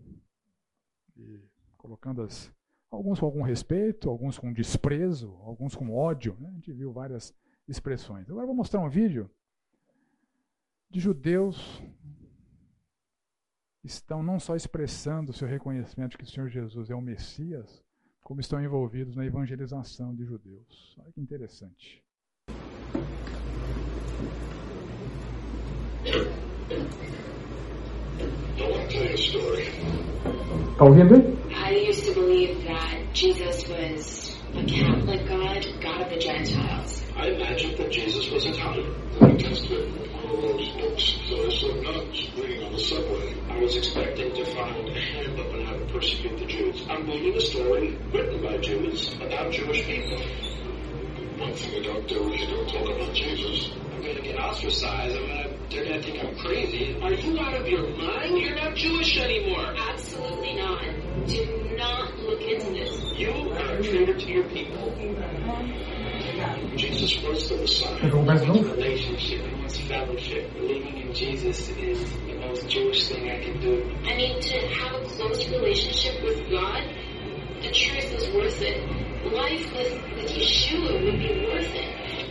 E 1.16 1.47
colocando 1.88 2.20
as, 2.20 2.52
alguns 2.90 3.18
com 3.18 3.24
algum 3.24 3.42
respeito, 3.42 4.10
alguns 4.10 4.38
com 4.38 4.52
desprezo, 4.52 5.34
alguns 5.42 5.74
com 5.74 5.90
ódio. 5.90 6.36
Né? 6.38 6.50
A 6.50 6.52
gente 6.52 6.72
viu 6.72 6.92
várias 6.92 7.34
expressões. 7.66 8.28
Agora 8.28 8.46
vou 8.46 8.54
mostrar 8.54 8.80
um 8.80 8.90
vídeo 8.90 9.30
de 10.90 11.00
judeus 11.00 11.82
estão 13.82 14.22
não 14.22 14.38
só 14.38 14.54
expressando 14.54 15.32
seu 15.32 15.48
reconhecimento 15.48 16.10
de 16.10 16.18
que 16.18 16.24
o 16.24 16.26
Senhor 16.26 16.48
Jesus 16.48 16.90
é 16.90 16.94
o 16.94 17.00
Messias, 17.00 17.82
como 18.22 18.40
estão 18.40 18.62
envolvidos 18.62 19.16
na 19.16 19.24
evangelização 19.24 20.14
de 20.14 20.24
judeus. 20.24 20.94
Olha 20.98 21.12
que 21.12 21.20
interessante. 21.20 22.04
Está 30.78 30.84
ouvindo? 30.84 31.38
I 31.52 31.72
used 31.72 32.04
to 32.04 32.14
believe 32.14 32.64
that 32.64 33.12
Jesus 33.12 33.66
was 33.68 34.36
a 34.54 34.64
Catholic 34.64 35.26
God, 35.26 35.66
God 35.82 36.02
of 36.02 36.10
the 36.10 36.18
Gentiles. 36.18 37.02
I 37.16 37.30
imagined 37.30 37.78
that 37.78 37.90
Jesus 37.90 38.30
was 38.30 38.46
Italian. 38.46 38.94
The 39.18 39.26
New 39.26 39.38
Testament, 39.38 40.12
one 40.12 40.36
of 40.36 40.40
those 40.40 40.68
books. 40.78 41.18
So 41.28 41.34
I 41.34 41.50
saw 41.50 41.74
nuns 41.82 42.30
reading 42.36 42.64
on 42.64 42.72
the 42.72 42.78
subway. 42.78 43.34
I 43.50 43.58
was 43.58 43.76
expecting 43.76 44.32
to 44.34 44.44
find 44.54 44.88
a 44.88 45.00
handbook 45.00 45.52
on 45.54 45.64
how 45.66 45.72
to 45.72 45.84
persecute 45.92 46.38
the 46.38 46.46
Jews. 46.46 46.86
I'm 46.88 47.06
reading 47.08 47.34
a 47.34 47.40
story 47.40 47.98
written 48.12 48.40
by 48.40 48.58
Jews 48.58 49.14
about 49.14 49.50
Jewish 49.50 49.84
people. 49.84 50.47
One 51.38 51.54
thing 51.54 51.72
you 51.72 51.82
don't 51.84 52.08
do 52.08 52.32
is 52.32 52.40
you 52.40 52.46
don't 52.48 52.68
talk 52.68 52.96
about 52.96 53.14
Jesus. 53.14 53.70
I'm 53.92 54.02
going 54.02 54.16
to 54.16 54.22
get 54.22 54.40
ostracized. 54.40 55.16
I'm 55.16 55.28
gonna, 55.28 55.56
they're 55.70 55.84
going 55.84 56.02
to 56.02 56.02
think 56.02 56.24
I'm 56.24 56.36
crazy. 56.36 57.00
Are 57.00 57.12
you 57.12 57.38
out 57.38 57.54
of 57.54 57.68
your 57.68 57.88
mind? 57.96 58.38
You're 58.38 58.56
not 58.56 58.74
Jewish 58.74 59.16
anymore. 59.18 59.72
Absolutely 59.76 60.56
not. 60.56 60.82
Do 61.28 61.74
not 61.76 62.18
look 62.18 62.42
into 62.42 62.72
this. 62.72 63.02
You 63.16 63.52
are 63.52 63.76
a 63.76 63.82
traitor 63.82 64.18
to 64.18 64.26
your 64.26 64.48
people. 64.48 64.94
Jesus 66.76 67.22
was 67.22 67.48
the 67.48 67.56
Messiah. 67.56 67.98
Pegou 67.98 68.24
mais 68.24 68.42
um? 68.42 68.70
relationship, 68.70 69.40
it 69.44 69.58
wants 69.58 69.78
fellowship. 69.78 70.52
Believing 70.54 70.98
in 70.98 71.14
Jesus 71.14 71.68
is 71.70 72.12
the 72.26 72.34
most 72.34 72.68
Jewish 72.68 73.08
thing 73.08 73.30
I 73.30 73.42
can 73.44 73.60
do. 73.60 73.88
I 74.04 74.16
mean, 74.16 74.40
to 74.40 74.58
have 74.74 74.94
a 74.94 75.04
close 75.06 75.48
relationship 75.48 76.22
with 76.24 76.50
God, 76.50 76.82
the 77.62 77.70
truth 77.70 78.12
is 78.12 78.28
worth 78.34 78.60
it. 78.60 79.07
Life 79.24 79.72
with, 79.74 79.92
with 80.16 80.30
Yeshua 80.30 81.04
would 81.04 81.18
be 81.18 81.44
worth 81.44 81.74
it. 81.74 82.30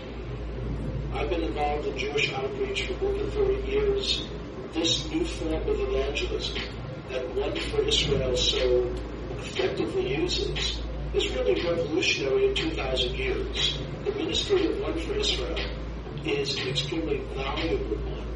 I've 1.14 1.30
been 1.30 1.44
involved 1.44 1.86
in 1.86 1.98
Jewish 1.98 2.32
outreach 2.32 2.88
for 2.88 2.94
more 3.04 3.14
than 3.14 3.30
30 3.30 3.68
years. 3.68 4.26
This 4.74 5.10
new 5.10 5.26
form 5.26 5.68
of 5.68 5.80
evangelism 5.80 6.62
that 7.10 7.36
One 7.36 7.56
for 7.56 7.82
Israel 7.82 8.38
so 8.38 8.96
effectively 9.38 10.16
uses 10.16 10.82
is 11.14 11.30
really 11.36 11.62
revolutionary 11.62 12.48
in 12.50 12.56
2,000 12.56 13.16
years. 13.16 13.80
The 14.06 14.12
ministry 14.12 14.66
of 14.68 14.80
One 14.80 14.98
for 14.98 15.14
Israel 15.14 15.60
is 16.24 16.56
an 16.56 16.70
extremely 16.70 17.18
valuable 17.36 17.98
one 17.98 18.28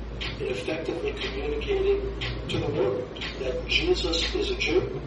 in 0.42 0.48
effectively 0.48 1.14
communicating 1.14 2.20
to 2.50 2.60
the 2.60 2.68
world 2.68 3.08
that 3.40 3.66
Jesus 3.68 4.36
is 4.36 4.52
a 4.52 4.56
Jew, 4.56 5.02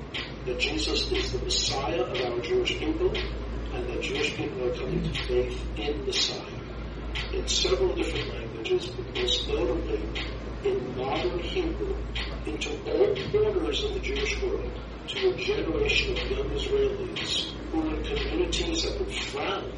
that 0.45 0.61
Jesus 0.61 1.11
is 1.11 1.33
the 1.33 1.39
Messiah 1.39 2.03
of 2.03 2.21
our 2.21 2.41
Jewish 2.41 2.79
people, 2.79 3.15
and 3.73 3.89
that 3.89 4.03
Jewish 4.03 4.35
people 4.37 4.65
are 4.67 4.75
coming 4.77 5.03
to 5.03 5.25
faith 5.25 5.79
in 5.79 5.99
the 6.01 6.07
Messiah 6.07 6.55
in 7.33 7.49
several 7.49 7.95
different 7.95 8.29
languages, 8.29 8.87
but 8.89 9.15
most 9.15 9.49
notably 9.49 10.01
in 10.65 10.97
modern 10.97 11.39
Hebrew, 11.41 11.97
into 12.47 12.71
all 12.91 13.15
corners 13.33 13.85
of 13.85 13.95
the 13.95 14.01
Jewish 14.01 14.43
world, 14.43 14.71
to 15.09 15.31
a 15.31 15.37
generation 15.37 16.13
of 16.13 16.31
young 16.31 16.51
Israelis 16.51 17.53
who 17.71 17.81
are 17.81 17.95
in 17.95 18.05
communities 18.05 18.83
that 18.85 18.99
would 18.99 19.15
frown 19.15 19.73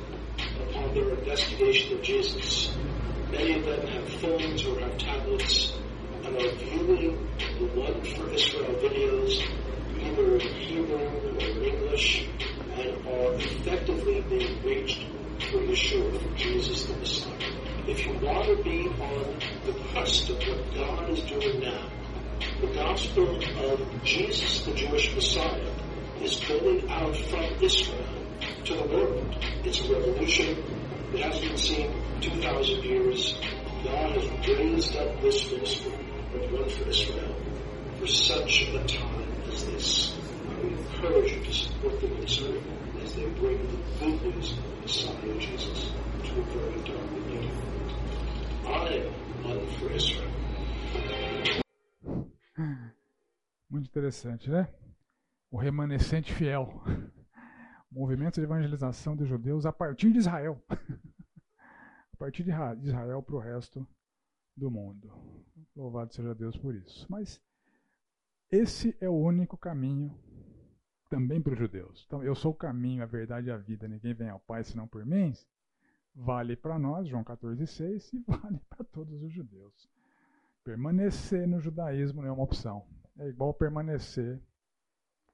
upon 0.61 0.95
their 0.95 1.11
investigation 1.11 1.97
of 1.97 2.03
Jesus. 2.03 2.77
Many 3.31 3.55
of 3.55 3.65
them 3.65 3.87
have 3.87 4.09
phones 4.21 4.67
or 4.67 4.81
have 4.81 4.99
tablets 4.99 5.73
and 6.25 6.37
are 6.37 6.55
viewing 6.57 7.29
the 7.59 7.67
One 7.81 8.03
for 8.03 8.31
Israel 8.31 8.75
videos 8.83 9.43
either 10.07 10.37
in 10.37 10.55
Hebrew 10.55 10.97
or 10.97 11.41
in 11.41 11.63
English 11.65 12.29
and 12.77 13.07
are 13.07 13.35
effectively 13.35 14.21
being 14.23 14.63
reached 14.63 15.03
for 15.51 15.59
Yeshua, 15.59 16.21
for 16.21 16.37
Jesus 16.37 16.87
the 16.87 16.97
Messiah. 16.97 17.33
If 17.87 18.07
you 18.07 18.13
want 18.15 18.47
to 18.47 18.63
be 18.63 18.89
on 18.89 19.39
the 19.67 19.73
crust 19.91 20.29
of 20.31 20.39
what 20.39 20.75
God 20.75 21.11
is 21.11 21.21
doing 21.23 21.61
now, 21.61 21.89
The 22.61 22.69
gospel 22.69 23.37
of 23.37 24.05
Jesus, 24.05 24.65
the 24.65 24.75
Jewish 24.75 25.15
Messiah, 25.15 25.73
is 26.23 26.41
going 26.41 26.89
out 26.91 27.17
from 27.17 27.45
Israel 27.63 28.09
to 28.65 28.75
the 28.75 28.85
world. 28.85 29.37
It's 29.65 29.81
a 29.81 29.93
revolution. 29.93 30.63
It 31.13 31.21
hasn't 31.21 31.49
been 31.49 31.57
seen 31.57 32.03
2,000 32.21 32.83
years. 32.83 33.39
God 33.85 34.13
has 34.13 34.49
raised 34.49 34.97
up 34.97 35.21
this 35.21 35.51
ministry, 35.51 35.93
the 36.33 36.39
one 36.57 36.69
for 36.69 36.89
Israel, 36.89 37.37
for 37.99 38.07
such 38.07 38.69
a 38.69 38.85
time 38.87 39.16
this. 39.87 40.17
I 40.49 40.63
would 40.63 40.73
encourage 40.73 41.33
you 41.33 41.45
to 41.45 41.53
support 41.53 42.01
them 42.01 42.17
in 42.17 42.29
serving 42.29 42.65
as 43.03 43.15
they 43.15 43.27
bring 43.41 43.59
the 43.67 44.05
good 44.05 44.23
news 44.23 44.53
of 44.53 44.65
the 44.65 44.81
Messiah 44.83 45.39
Jesus 45.39 45.93
to 46.25 46.41
a 46.41 46.45
very 46.45 46.81
dark 46.83 47.13
world. 47.13 47.51
I 48.67 49.13
am 49.45 49.67
for 49.79 49.93
Israel. 49.93 50.33
Muito 53.69 53.89
interessante, 53.89 54.51
né? 54.51 54.69
O 55.51 55.59
remanescente 55.59 56.33
fiel. 56.33 56.83
Movimento 57.91 58.41
de 58.41 58.43
evangelização 58.43 59.17
dos 59.17 59.29
judeus 59.29 59.65
a 59.67 59.73
partir 59.73 60.13
de 60.13 60.19
Israel. 60.19 60.61
a 60.71 62.17
partir 62.19 62.45
de 62.45 62.51
Israel 62.51 63.23
para 63.23 63.37
o 63.37 63.39
resto 63.39 63.87
do 64.57 64.71
mundo. 64.71 65.11
Louvado 65.75 66.13
seja 66.15 66.35
Deus 66.35 66.57
por 66.57 66.75
isso. 66.75 67.07
Mas 67.09 67.41
esse 68.51 68.97
é 69.01 69.09
o 69.09 69.15
único 69.15 69.57
caminho 69.57 70.17
também 71.09 71.41
para 71.41 71.53
os 71.53 71.59
judeus. 71.59 72.05
Então, 72.07 72.23
eu 72.23 72.35
sou 72.35 72.53
o 72.53 72.57
caminho, 72.57 73.03
a 73.03 73.07
verdade 73.07 73.49
e 73.49 73.51
a 73.51 73.57
vida. 73.57 73.89
Ninguém 73.89 74.15
vem 74.15 74.29
ao 74.29 74.41
Pai 74.41 74.63
senão 74.65 74.87
por 74.87 75.05
mim. 75.05 75.33
Vale 76.15 76.57
para 76.57 76.79
nós, 76.79 77.09
João 77.09 77.23
14,6, 77.23 78.13
e 78.15 78.19
vale 78.27 78.61
para 78.69 78.85
todos 78.85 79.23
os 79.23 79.33
judeus. 79.33 79.89
Permanecer 80.65 81.47
no 81.47 81.61
judaísmo 81.61 82.23
não 82.23 82.29
é 82.29 82.33
uma 82.33 82.43
opção. 82.43 82.87
É 83.19 83.29
igual 83.29 83.53
permanecer 83.55 84.41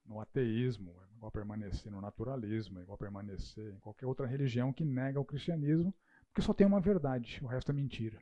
no 0.04 0.20
ateísmo, 0.20 0.94
é 1.02 1.16
igual 1.16 1.30
permanecer 1.30 1.90
no 1.90 2.00
naturalismo, 2.00 2.78
é 2.78 2.82
igual 2.82 2.98
permanecer 2.98 3.72
em 3.72 3.78
qualquer 3.78 4.06
outra 4.06 4.26
religião 4.26 4.72
que 4.72 4.84
nega 4.84 5.20
o 5.20 5.24
cristianismo, 5.24 5.94
porque 6.26 6.42
só 6.42 6.52
tem 6.52 6.66
uma 6.66 6.80
verdade, 6.80 7.40
o 7.42 7.46
resto 7.46 7.70
é 7.70 7.74
mentira. 7.74 8.20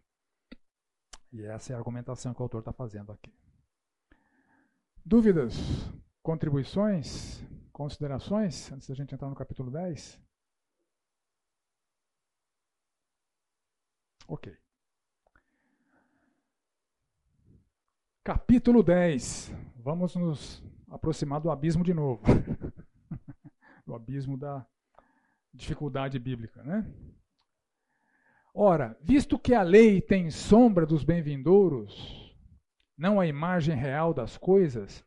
E 1.33 1.43
essa 1.43 1.73
é 1.73 1.77
a 1.77 1.79
argumentação 1.79 2.35
que 2.35 2.41
o 2.41 2.43
autor 2.43 2.61
está 2.61 2.73
fazendo 2.73 3.13
aqui. 3.13 3.33
Dúvidas? 5.05 5.55
Contribuições? 6.23 7.43
Considerações? 7.73 8.71
Antes 8.71 8.89
da 8.89 8.95
gente 8.95 9.15
entrar 9.15 9.29
no 9.29 9.35
capítulo 9.35 9.71
10? 9.71 10.21
Ok. 14.29 14.57
Capítulo 18.23 18.83
10. 18.83 19.53
Vamos 19.77 20.15
nos 20.15 20.63
aproximar 20.89 21.41
do 21.41 21.51
abismo 21.51 21.83
de 21.83 21.95
novo. 21.95 22.23
do 23.87 23.95
abismo 23.95 24.37
da 24.37 24.65
dificuldade 25.53 26.19
bíblica, 26.19 26.63
né? 26.63 26.87
Ora, 28.55 28.97
visto 29.01 29.39
que 29.39 29.55
a 29.55 29.63
lei 29.63 30.01
tem 30.01 30.31
sombra 30.31 30.85
dos 30.85 31.03
bem-vindouros, 31.03 32.30
não 33.01 33.19
a 33.19 33.27
imagem 33.27 33.75
real 33.75 34.13
das 34.13 34.37
coisas, 34.37 35.03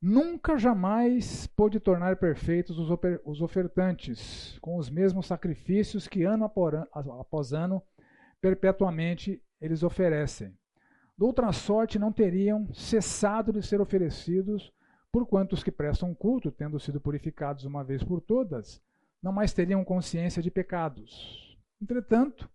nunca 0.00 0.58
jamais 0.58 1.46
pôde 1.46 1.78
tornar 1.78 2.16
perfeitos 2.16 2.76
os 3.24 3.40
ofertantes, 3.40 4.58
com 4.60 4.76
os 4.76 4.90
mesmos 4.90 5.26
sacrifícios 5.26 6.08
que 6.08 6.24
ano 6.24 6.44
após 6.44 7.52
ano, 7.52 7.80
perpetuamente 8.40 9.40
eles 9.60 9.84
oferecem. 9.84 10.52
De 11.16 11.24
outra 11.24 11.52
sorte, 11.52 11.96
não 11.96 12.10
teriam 12.10 12.66
cessado 12.74 13.52
de 13.52 13.62
ser 13.64 13.80
oferecidos, 13.80 14.72
por 15.12 15.24
quantos 15.24 15.62
que 15.62 15.70
prestam 15.70 16.12
culto, 16.12 16.50
tendo 16.50 16.80
sido 16.80 17.00
purificados 17.00 17.64
uma 17.64 17.84
vez 17.84 18.02
por 18.02 18.20
todas, 18.20 18.82
não 19.22 19.30
mais 19.30 19.52
teriam 19.52 19.84
consciência 19.84 20.42
de 20.42 20.50
pecados. 20.50 21.56
Entretanto, 21.80 22.50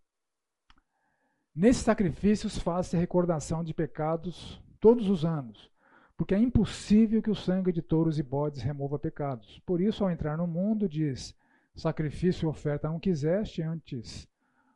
nesses 1.58 1.82
sacrifícios 1.82 2.60
faz-se 2.60 2.96
recordação 2.96 3.64
de 3.64 3.74
pecados 3.74 4.62
todos 4.80 5.10
os 5.10 5.26
anos, 5.26 5.72
porque 6.16 6.36
é 6.36 6.38
impossível 6.38 7.22
que 7.22 7.32
o 7.32 7.36
sangue 7.36 7.72
de 7.72 7.82
touros 7.82 8.20
e 8.20 8.24
bodes 8.24 8.62
remova 8.62 9.00
pecados. 9.00 9.60
Por 9.66 9.82
isso, 9.82 10.04
ao 10.04 10.12
entrar 10.12 10.38
no 10.38 10.46
mundo, 10.46 10.88
diz: 10.88 11.36
Sacrifício 11.76 12.46
e 12.46 12.50
oferta 12.50 12.88
não 12.88 13.00
quiseste, 13.00 13.64
antes 13.64 14.28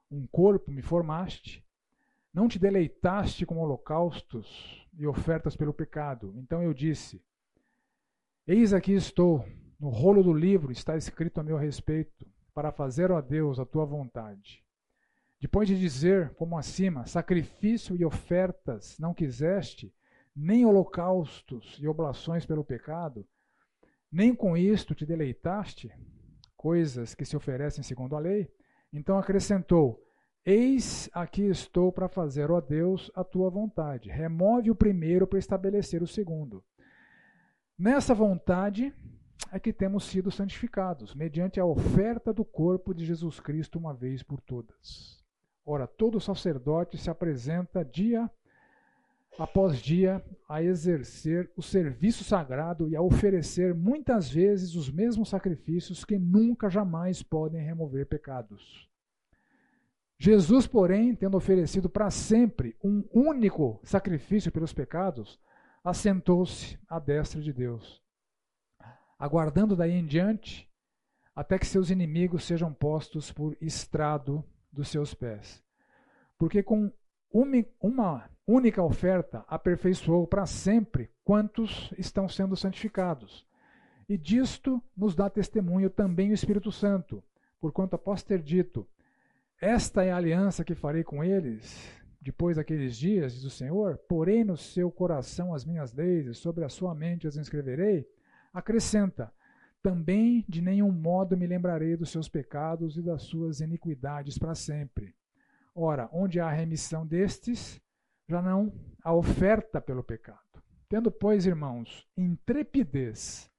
um 0.10 0.26
corpo 0.26 0.72
me 0.72 0.82
formaste. 0.82 1.64
Não 2.34 2.48
te 2.48 2.58
deleitaste 2.58 3.46
com 3.46 3.60
holocaustos 3.60 4.88
e 4.98 5.06
ofertas 5.06 5.56
pelo 5.56 5.74
pecado. 5.74 6.34
Então 6.38 6.64
eu 6.64 6.74
disse: 6.74 7.22
Eis 8.48 8.74
aqui 8.74 8.94
estou, 8.94 9.46
no 9.80 9.90
rolo 9.90 10.24
do 10.24 10.34
livro 10.34 10.72
está 10.72 10.98
escrito 10.98 11.40
a 11.40 11.44
meu 11.44 11.58
respeito, 11.58 12.26
para 12.54 12.72
fazer, 12.72 13.12
ó 13.12 13.22
Deus, 13.22 13.60
a 13.60 13.66
tua 13.66 13.86
vontade. 13.86 14.64
Depois 15.42 15.68
de 15.68 15.78
dizer, 15.78 16.36
como 16.36 16.56
acima, 16.56 17.08
sacrifício 17.08 17.96
e 17.96 18.06
ofertas 18.06 18.96
não 19.00 19.12
quiseste, 19.12 19.92
nem 20.36 20.68
holocaustos 20.68 21.80
e 21.82 21.88
oblações 21.88 22.46
pelo 22.46 22.64
pecado, 22.64 23.28
nem 24.12 24.36
com 24.36 24.56
isto 24.56 24.94
te 24.94 25.04
deleitaste, 25.04 25.92
coisas 26.56 27.16
que 27.16 27.26
se 27.26 27.36
oferecem 27.36 27.84
segundo 27.84 28.16
a 28.16 28.20
lei, 28.20 28.54
então 28.94 29.18
acrescentou: 29.18 30.00
Eis 30.46 31.10
aqui 31.12 31.50
estou 31.50 31.92
para 31.92 32.08
fazer, 32.08 32.52
ó 32.52 32.62
Deus, 32.62 33.10
a 33.16 33.24
tua 33.24 33.50
vontade. 33.50 34.12
Remove 34.12 34.70
o 34.70 34.76
primeiro 34.76 35.26
para 35.26 35.40
estabelecer 35.40 36.04
o 36.04 36.08
segundo. 36.08 36.64
Nessa 37.76 38.14
vontade 38.14 38.94
é 39.52 39.60
que 39.60 39.74
temos 39.74 40.04
sido 40.04 40.30
santificados, 40.30 41.16
mediante 41.16 41.60
a 41.60 41.66
oferta 41.66 42.32
do 42.32 42.46
corpo 42.46 42.94
de 42.94 43.06
Jesus 43.06 43.40
Cristo 43.40 43.80
uma 43.80 43.92
vez 43.92 44.22
por 44.22 44.40
todas. 44.40 45.21
Ora, 45.66 45.86
todo 45.86 46.20
sacerdote 46.20 46.98
se 46.98 47.10
apresenta 47.10 47.86
dia 47.86 48.30
após 49.38 49.78
dia 49.80 50.24
a 50.48 50.62
exercer 50.62 51.50
o 51.56 51.62
serviço 51.62 52.24
sagrado 52.24 52.90
e 52.90 52.96
a 52.96 53.02
oferecer 53.02 53.74
muitas 53.74 54.30
vezes 54.30 54.76
os 54.76 54.90
mesmos 54.90 55.30
sacrifícios 55.30 56.04
que 56.04 56.18
nunca 56.18 56.70
jamais 56.70 57.24
podem 57.24 57.64
remover 57.64 58.06
pecados. 58.08 58.90
Jesus, 60.18 60.68
porém, 60.68 61.16
tendo 61.16 61.38
oferecido 61.38 61.90
para 61.90 62.12
sempre 62.12 62.76
um 62.84 63.04
único 63.12 63.80
sacrifício 63.84 64.52
pelos 64.52 64.74
pecados, 64.74 65.40
assentou-se 65.84 66.78
à 66.88 67.00
destra 67.00 67.42
de 67.42 67.52
Deus, 67.52 68.04
aguardando 69.18 69.76
daí 69.76 69.94
em 69.94 70.06
diante 70.06 70.70
até 71.36 71.58
que 71.58 71.66
seus 71.66 71.90
inimigos 71.90 72.44
sejam 72.44 72.72
postos 72.72 73.32
por 73.32 73.58
estrado 73.60 74.46
dos 74.72 74.90
seus 74.90 75.14
pés. 75.14 75.64
Porque 76.38 76.64
com 76.64 76.92
uma 77.80 78.30
única 78.48 78.82
oferta 78.82 79.46
aperfeiçoou 79.48 80.28
para 80.28 80.46
sempre 80.46 81.10
quantos 81.24 81.94
estão 81.98 82.28
sendo 82.28 82.56
santificados. 82.56 83.46
E 84.10 84.18
disto 84.18 84.82
nos 84.96 85.16
dá 85.16 85.30
testemunho 85.30 85.90
também 85.90 86.32
o 86.32 86.34
Espírito 86.34 86.72
Santo, 86.72 87.24
porquanto 87.60 87.96
após 87.96 88.24
ter 88.24 88.42
dito: 88.42 88.88
esta 89.62 90.04
é 90.04 90.12
a 90.12 90.18
aliança 90.18 90.66
que 90.66 90.74
farei 90.74 91.04
com 91.04 91.24
eles 91.24 92.02
depois 92.20 92.58
daqueles 92.58 92.96
dias, 92.98 93.34
diz 93.34 93.44
o 93.44 93.50
Senhor. 93.50 93.98
Porei 94.08 94.44
no 94.44 94.58
seu 94.58 94.92
coração 94.92 95.54
as 95.54 95.64
minhas 95.66 95.94
leis 95.94 96.28
e 96.28 96.34
sobre 96.34 96.64
a 96.64 96.70
sua 96.70 96.94
mente 96.94 97.28
as 97.28 97.38
inscreverei. 97.38 98.08
Acrescenta: 98.54 99.32
também 99.82 100.46
de 100.48 100.62
nenhum 100.62 100.92
modo 100.92 101.36
me 101.36 101.48
lembrarei 101.48 101.98
dos 101.98 102.10
seus 102.10 102.30
pecados 102.30 102.98
e 102.98 103.02
das 103.02 103.24
suas 103.24 103.60
iniquidades 103.60 104.38
para 104.38 104.56
sempre. 104.56 105.16
Ora, 105.74 106.10
onde 106.12 106.40
há 106.40 106.50
remissão 106.50 107.06
destes, 107.06 107.82
já 108.28 108.42
não 108.42 108.74
há 109.04 109.14
oferta 109.14 109.82
pelo 109.82 110.04
pecado. 110.04 110.40
Tendo, 110.88 111.10
pois, 111.10 111.46
irmãos, 111.46 112.08
intrepidez 112.18 113.50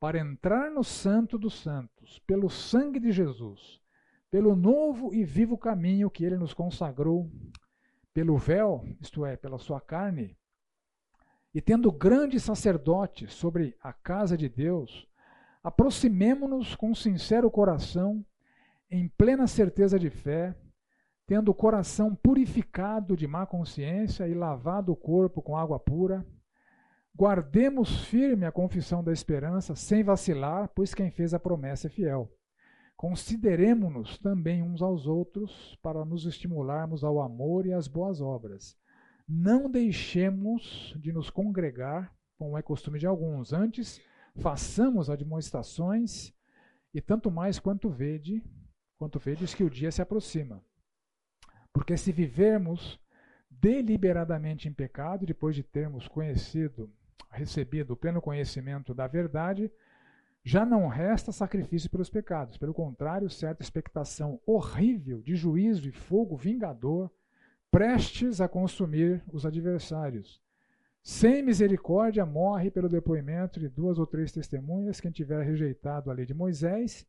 para 0.00 0.18
entrar 0.18 0.70
no 0.70 0.82
Santo 0.82 1.38
dos 1.38 1.60
Santos, 1.60 2.18
pelo 2.20 2.48
sangue 2.48 2.98
de 2.98 3.12
Jesus, 3.12 3.80
pelo 4.30 4.56
novo 4.56 5.14
e 5.14 5.24
vivo 5.24 5.58
caminho 5.58 6.10
que 6.10 6.24
ele 6.24 6.38
nos 6.38 6.54
consagrou, 6.54 7.30
pelo 8.14 8.38
véu, 8.38 8.82
isto 9.00 9.26
é, 9.26 9.36
pela 9.36 9.58
sua 9.58 9.80
carne, 9.80 10.38
e 11.52 11.60
tendo 11.60 11.92
grande 11.92 12.40
sacerdote 12.40 13.26
sobre 13.26 13.76
a 13.82 13.92
casa 13.92 14.36
de 14.36 14.48
Deus, 14.48 15.06
aproximemo-nos 15.62 16.74
com 16.74 16.94
sincero 16.94 17.50
coração, 17.50 18.24
em 18.90 19.08
plena 19.08 19.46
certeza 19.46 19.98
de 19.98 20.10
fé, 20.10 20.56
tendo 21.26 21.50
o 21.50 21.54
coração 21.54 22.14
purificado 22.14 23.16
de 23.16 23.26
má 23.26 23.46
consciência 23.46 24.26
e 24.26 24.34
lavado 24.34 24.92
o 24.92 24.96
corpo 24.96 25.40
com 25.40 25.56
água 25.56 25.78
pura, 25.78 26.26
guardemos 27.14 28.04
firme 28.04 28.46
a 28.46 28.52
confissão 28.52 29.04
da 29.04 29.12
esperança, 29.12 29.76
sem 29.76 30.02
vacilar, 30.02 30.70
pois 30.74 30.94
quem 30.94 31.10
fez 31.10 31.32
a 31.32 31.38
promessa 31.38 31.86
é 31.86 31.90
fiel. 31.90 32.32
Consideremos-nos 32.96 34.18
também 34.18 34.62
uns 34.62 34.82
aos 34.82 35.06
outros 35.06 35.78
para 35.82 36.04
nos 36.04 36.26
estimularmos 36.26 37.04
ao 37.04 37.20
amor 37.20 37.64
e 37.66 37.72
às 37.72 37.86
boas 37.86 38.20
obras, 38.20 38.76
não 39.32 39.70
deixemos 39.70 40.92
de 40.98 41.12
nos 41.12 41.30
congregar, 41.30 42.12
como 42.36 42.58
é 42.58 42.62
costume 42.62 42.98
de 42.98 43.06
alguns. 43.06 43.52
Antes, 43.52 44.00
façamos 44.36 45.10
admoestações, 45.10 46.32
e 46.92 47.00
tanto 47.00 47.30
mais 47.30 47.58
quanto 47.58 47.88
vede, 47.88 48.42
quanto 48.98 49.18
vedes 49.18 49.54
que 49.54 49.64
o 49.64 49.70
dia 49.70 49.90
se 49.90 50.02
aproxima. 50.02 50.62
Porque 51.72 51.96
se 51.96 52.12
vivermos 52.12 53.00
deliberadamente 53.50 54.68
em 54.68 54.72
pecado, 54.72 55.26
depois 55.26 55.54
de 55.54 55.62
termos 55.62 56.08
conhecido, 56.08 56.92
recebido 57.30 57.92
o 57.92 57.96
pleno 57.96 58.20
conhecimento 58.20 58.92
da 58.92 59.06
verdade, 59.06 59.70
já 60.42 60.64
não 60.64 60.88
resta 60.88 61.32
sacrifício 61.32 61.90
pelos 61.90 62.10
pecados. 62.10 62.56
Pelo 62.56 62.74
contrário, 62.74 63.28
certa 63.28 63.62
expectação 63.62 64.40
horrível 64.46 65.20
de 65.20 65.36
juízo 65.36 65.88
e 65.88 65.92
fogo 65.92 66.36
vingador 66.36 67.10
prestes 67.70 68.40
a 68.40 68.48
consumir 68.48 69.22
os 69.32 69.46
adversários. 69.46 70.42
Sem 71.02 71.42
misericórdia 71.42 72.26
morre 72.26 72.70
pelo 72.70 72.88
depoimento 72.88 73.58
de 73.58 73.68
duas 73.68 73.98
ou 73.98 74.06
três 74.06 74.30
testemunhas 74.30 75.00
quem 75.00 75.10
tiver 75.10 75.42
rejeitado 75.44 76.10
a 76.10 76.14
lei 76.14 76.26
de 76.26 76.34
Moisés. 76.34 77.06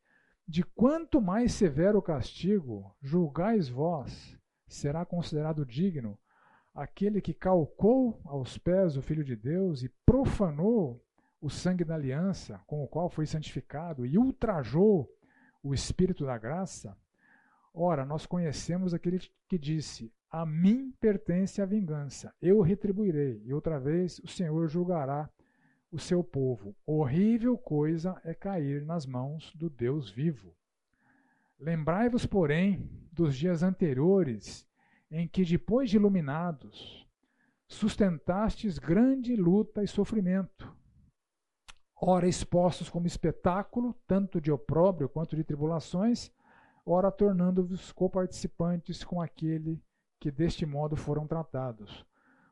De 0.47 0.63
quanto 0.63 1.21
mais 1.21 1.53
severo 1.53 1.99
o 1.99 2.01
castigo, 2.01 2.95
julgais 3.01 3.69
vós, 3.69 4.37
será 4.67 5.05
considerado 5.05 5.65
digno 5.65 6.17
aquele 6.73 7.21
que 7.21 7.33
calcou 7.33 8.19
aos 8.25 8.57
pés 8.57 8.95
o 8.95 9.01
Filho 9.01 9.23
de 9.23 9.35
Deus 9.35 9.83
e 9.83 9.89
profanou 10.05 11.03
o 11.41 11.49
sangue 11.49 11.83
da 11.83 11.95
aliança 11.95 12.61
com 12.65 12.83
o 12.83 12.87
qual 12.87 13.09
foi 13.09 13.25
santificado 13.25 14.05
e 14.05 14.17
ultrajou 14.17 15.09
o 15.61 15.73
Espírito 15.73 16.25
da 16.25 16.37
graça? 16.37 16.97
Ora, 17.73 18.05
nós 18.05 18.25
conhecemos 18.25 18.93
aquele 18.93 19.19
que 19.47 19.57
disse: 19.57 20.13
a 20.31 20.45
mim 20.45 20.93
pertence 20.97 21.61
a 21.61 21.65
vingança, 21.65 22.33
eu 22.41 22.61
retribuirei, 22.61 23.41
e 23.43 23.53
outra 23.53 23.77
vez 23.77 24.17
o 24.19 24.27
Senhor 24.27 24.65
julgará 24.69 25.29
o 25.91 25.99
seu 25.99 26.23
povo. 26.23 26.73
Horrível 26.85 27.57
coisa 27.57 28.19
é 28.23 28.33
cair 28.33 28.85
nas 28.85 29.05
mãos 29.05 29.53
do 29.53 29.69
Deus 29.69 30.09
vivo. 30.09 30.55
Lembrai-vos, 31.59 32.25
porém, 32.25 32.89
dos 33.11 33.35
dias 33.35 33.61
anteriores, 33.61 34.65
em 35.11 35.27
que, 35.27 35.43
depois 35.43 35.89
de 35.89 35.97
iluminados, 35.97 37.05
sustentastes 37.67 38.79
grande 38.79 39.35
luta 39.35 39.83
e 39.83 39.87
sofrimento, 39.87 40.73
ora 41.93 42.25
expostos 42.25 42.89
como 42.89 43.05
espetáculo, 43.05 43.93
tanto 44.07 44.39
de 44.39 44.49
opróbrio 44.49 45.09
quanto 45.09 45.35
de 45.35 45.43
tribulações, 45.43 46.31
ora 46.85 47.11
tornando-vos 47.11 47.91
coparticipantes 47.91 49.03
com 49.03 49.21
aquele 49.21 49.83
que 50.21 50.29
deste 50.29 50.67
modo 50.67 50.95
foram 50.95 51.25
tratados. 51.25 52.05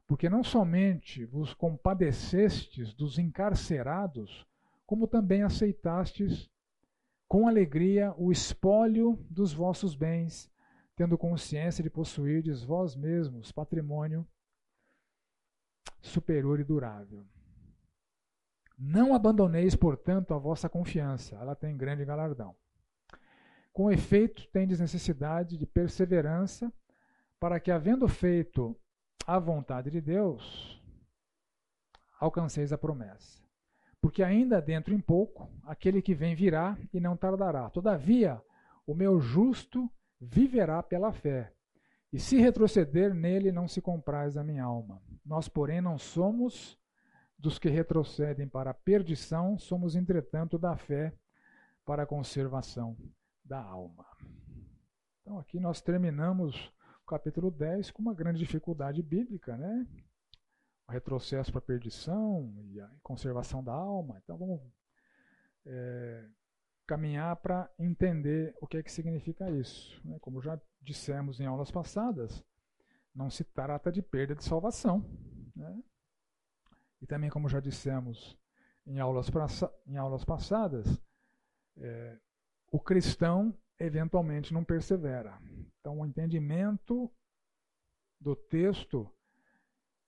Porque 0.08 0.28
não 0.28 0.44
somente 0.44 1.24
vos 1.24 1.54
compadecestes 1.54 2.96
dos 2.96 3.20
encarcerados, 3.20 4.44
como 4.88 5.08
também 5.08 5.44
aceitastes 5.44 6.50
com 7.28 7.48
alegria 7.48 8.12
o 8.18 8.32
espólio 8.32 9.24
dos 9.30 9.54
vossos 9.54 9.94
bens, 9.94 10.52
tendo 10.96 11.16
consciência 11.16 11.84
de 11.84 11.92
possuirdes 11.92 12.64
vós 12.64 12.96
mesmos 12.96 13.52
patrimônio 13.52 14.28
superior 16.02 16.60
e 16.60 16.64
durável. 16.64 17.24
Não 18.76 19.14
abandoneis, 19.14 19.76
portanto, 19.76 20.34
a 20.34 20.40
vossa 20.40 20.68
confiança, 20.68 21.36
ela 21.36 21.56
tem 21.56 21.78
grande 21.78 22.04
galardão. 22.04 22.56
Com 23.72 23.92
efeito, 23.92 24.48
tendes 24.48 24.80
necessidade 24.80 25.56
de 25.56 25.68
perseverança, 25.68 26.74
para 27.40 27.60
que, 27.60 27.72
havendo 27.72 28.08
feito 28.08 28.76
a 29.26 29.40
vontade 29.40 29.90
de 29.90 30.02
Deus, 30.02 30.82
alcanceis 32.20 32.74
a 32.74 32.78
promessa. 32.78 33.42
Porque 34.02 34.24
ainda 34.24 34.62
dentro 34.62 34.94
em 34.94 35.00
pouco, 35.00 35.50
aquele 35.64 36.02
que 36.02 36.14
vem 36.14 36.36
virá 36.36 36.78
e 36.94 37.00
não 37.00 37.18
tardará. 37.18 37.70
Todavia, 37.70 38.42
o 38.86 38.94
meu 38.94 39.20
justo 39.20 39.90
viverá 40.20 40.82
pela 40.82 41.12
fé. 41.12 41.54
E 42.12 42.20
se 42.20 42.38
retroceder 42.38 43.14
nele, 43.14 43.52
não 43.52 43.68
se 43.68 43.82
compraz 43.82 44.36
a 44.36 44.44
minha 44.44 44.64
alma. 44.64 45.02
Nós, 45.24 45.48
porém, 45.48 45.80
não 45.80 45.98
somos 45.98 46.78
dos 47.38 47.60
que 47.60 47.70
retrocedem 47.70 48.48
para 48.48 48.72
a 48.72 48.74
perdição, 48.74 49.58
somos, 49.58 49.96
entretanto, 49.96 50.58
da 50.58 50.76
fé 50.76 51.14
para 51.86 52.04
a 52.04 52.08
conservação 52.08 52.98
da 53.46 53.62
alma. 53.62 54.06
Então, 55.22 55.38
aqui 55.38 55.60
nós 55.60 55.82
terminamos 55.82 56.74
capítulo 57.10 57.50
10 57.50 57.90
com 57.90 58.04
uma 58.04 58.14
grande 58.14 58.38
dificuldade 58.38 59.02
bíblica, 59.02 59.58
né? 59.58 59.88
O 60.88 60.92
retrocesso 60.92 61.52
para 61.52 61.60
a 61.60 61.64
perdição 61.64 62.54
e 62.66 62.80
a 62.80 62.90
conservação 63.02 63.64
da 63.64 63.74
alma. 63.74 64.22
Então 64.24 64.38
vamos 64.38 64.62
é, 65.66 66.26
caminhar 66.86 67.36
para 67.38 67.70
entender 67.80 68.56
o 68.62 68.68
que 68.68 68.78
é 68.78 68.84
que 68.84 68.92
significa 68.92 69.50
isso. 69.50 70.00
Né? 70.06 70.18
Como 70.20 70.42
já 70.42 70.60
dissemos 70.82 71.40
em 71.40 71.46
aulas 71.46 71.72
passadas, 71.72 72.44
não 73.14 73.30
se 73.30 73.44
trata 73.44 73.92
de 73.92 74.02
perda 74.02 74.36
de 74.36 74.44
salvação. 74.44 75.04
Né? 75.56 75.84
E 77.02 77.08
também, 77.08 77.30
como 77.30 77.50
já 77.50 77.60
dissemos 77.60 78.38
em 78.86 79.00
aulas, 79.00 79.30
em 79.88 79.98
aulas 79.98 80.24
passadas, 80.24 81.02
é, 81.78 82.18
o 82.72 82.80
cristão 82.80 83.56
eventualmente 83.80 84.54
não 84.54 84.64
persevera. 84.64 85.40
Então, 85.80 86.00
o 86.00 86.06
entendimento 86.06 87.10
do 88.20 88.36
texto 88.36 89.10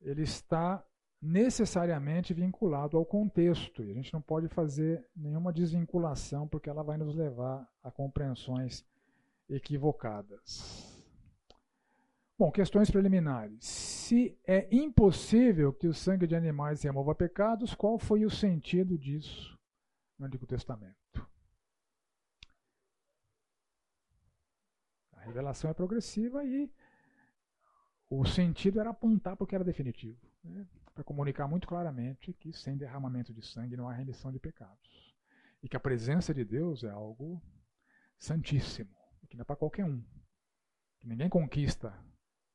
ele 0.01 0.23
está 0.23 0.83
necessariamente 1.21 2.33
vinculado 2.33 2.97
ao 2.97 3.05
contexto. 3.05 3.83
E 3.83 3.91
a 3.91 3.93
gente 3.93 4.11
não 4.11 4.21
pode 4.21 4.47
fazer 4.47 5.05
nenhuma 5.15 5.53
desvinculação, 5.53 6.47
porque 6.47 6.69
ela 6.69 6.83
vai 6.83 6.97
nos 6.97 7.15
levar 7.15 7.69
a 7.83 7.91
compreensões 7.91 8.83
equivocadas. 9.47 10.89
Bom, 12.37 12.51
questões 12.51 12.89
preliminares. 12.89 13.63
Se 13.63 14.35
é 14.47 14.67
impossível 14.75 15.71
que 15.71 15.87
o 15.87 15.93
sangue 15.93 16.25
de 16.25 16.35
animais 16.35 16.81
remova 16.81 17.13
pecados, 17.13 17.75
qual 17.75 17.99
foi 17.99 18.25
o 18.25 18.31
sentido 18.31 18.97
disso 18.97 19.55
no 20.17 20.25
Antigo 20.25 20.47
Testamento? 20.47 21.00
A 25.21 25.25
revelação 25.25 25.69
é 25.69 25.73
progressiva 25.73 26.43
e 26.43 26.71
o 28.09 28.25
sentido 28.25 28.79
era 28.79 28.89
apontar 28.89 29.37
para 29.37 29.43
o 29.43 29.47
que 29.47 29.55
era 29.55 29.63
definitivo, 29.63 30.19
né? 30.43 30.67
para 30.93 31.03
comunicar 31.03 31.47
muito 31.47 31.67
claramente 31.67 32.33
que 32.33 32.51
sem 32.51 32.75
derramamento 32.75 33.31
de 33.33 33.45
sangue 33.45 33.77
não 33.77 33.87
há 33.87 33.93
remissão 33.93 34.31
de 34.31 34.39
pecados. 34.39 35.15
E 35.63 35.69
que 35.69 35.77
a 35.77 35.79
presença 35.79 36.33
de 36.33 36.43
Deus 36.43 36.83
é 36.83 36.89
algo 36.89 37.41
santíssimo, 38.17 38.89
que 39.29 39.37
não 39.37 39.43
é 39.43 39.45
para 39.45 39.55
qualquer 39.55 39.85
um. 39.85 40.03
Que 40.99 41.07
ninguém 41.07 41.29
conquista 41.29 41.93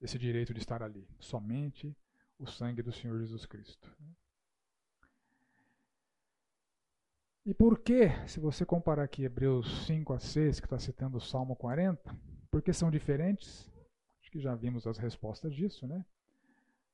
esse 0.00 0.18
direito 0.18 0.52
de 0.52 0.60
estar 0.60 0.82
ali, 0.82 1.08
somente 1.20 1.96
o 2.38 2.46
sangue 2.46 2.82
do 2.82 2.92
Senhor 2.92 3.18
Jesus 3.18 3.46
Cristo. 3.46 3.96
E 7.46 7.54
por 7.54 7.78
que, 7.78 8.08
se 8.26 8.40
você 8.40 8.66
comparar 8.66 9.04
aqui 9.04 9.22
Hebreus 9.22 9.86
5 9.86 10.12
a 10.12 10.18
6, 10.18 10.58
que 10.58 10.66
está 10.66 10.80
citando 10.80 11.16
o 11.16 11.20
Salmo 11.20 11.54
40, 11.54 12.12
por 12.56 12.62
que 12.62 12.72
são 12.72 12.90
diferentes? 12.90 13.70
Acho 14.18 14.30
que 14.30 14.40
já 14.40 14.54
vimos 14.54 14.86
as 14.86 14.96
respostas 14.96 15.54
disso, 15.54 15.86
né? 15.86 16.02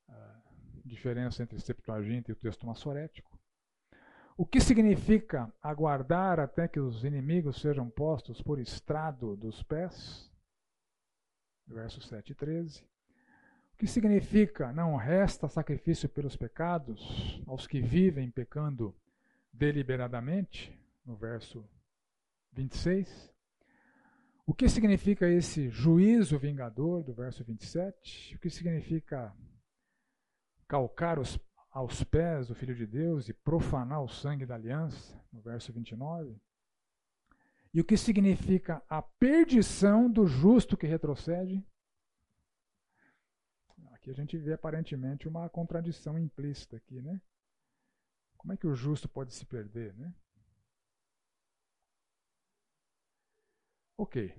A 0.08 0.42
diferença 0.84 1.40
entre 1.40 1.60
Septuaginta 1.60 2.32
e 2.32 2.34
o 2.34 2.36
texto 2.36 2.66
massorético. 2.66 3.38
O 4.36 4.44
que 4.44 4.60
significa 4.60 5.54
aguardar 5.62 6.40
até 6.40 6.66
que 6.66 6.80
os 6.80 7.04
inimigos 7.04 7.60
sejam 7.60 7.88
postos 7.88 8.42
por 8.42 8.58
estrado 8.58 9.36
dos 9.36 9.62
pés? 9.62 10.28
Versos 11.64 12.08
7 12.08 12.32
e 12.32 12.34
13. 12.34 12.82
O 13.72 13.76
que 13.78 13.86
significa 13.86 14.72
não 14.72 14.96
resta 14.96 15.46
sacrifício 15.46 16.08
pelos 16.08 16.34
pecados 16.34 17.40
aos 17.46 17.68
que 17.68 17.80
vivem 17.80 18.32
pecando 18.32 18.92
deliberadamente? 19.52 20.76
No 21.06 21.14
verso 21.14 21.64
26. 22.50 23.31
O 24.44 24.52
que 24.52 24.68
significa 24.68 25.28
esse 25.28 25.68
juízo 25.70 26.38
vingador 26.38 27.04
do 27.04 27.14
verso 27.14 27.44
27? 27.44 28.34
O 28.34 28.38
que 28.40 28.50
significa 28.50 29.34
calcar 30.66 31.18
os, 31.18 31.38
aos 31.70 32.02
pés 32.02 32.48
do 32.48 32.54
Filho 32.54 32.74
de 32.74 32.86
Deus 32.86 33.28
e 33.28 33.32
profanar 33.32 34.02
o 34.02 34.08
sangue 34.08 34.44
da 34.44 34.56
aliança, 34.56 35.20
no 35.32 35.40
verso 35.40 35.72
29? 35.72 36.36
E 37.72 37.80
o 37.80 37.84
que 37.84 37.96
significa 37.96 38.82
a 38.88 39.00
perdição 39.00 40.10
do 40.10 40.26
justo 40.26 40.76
que 40.76 40.86
retrocede? 40.86 41.64
Aqui 43.92 44.10
a 44.10 44.14
gente 44.14 44.36
vê 44.36 44.52
aparentemente 44.52 45.28
uma 45.28 45.48
contradição 45.48 46.18
implícita 46.18 46.76
aqui, 46.76 47.00
né? 47.00 47.20
Como 48.36 48.52
é 48.52 48.56
que 48.56 48.66
o 48.66 48.74
justo 48.74 49.08
pode 49.08 49.32
se 49.32 49.46
perder, 49.46 49.94
né? 49.94 50.12
Ok. 54.02 54.34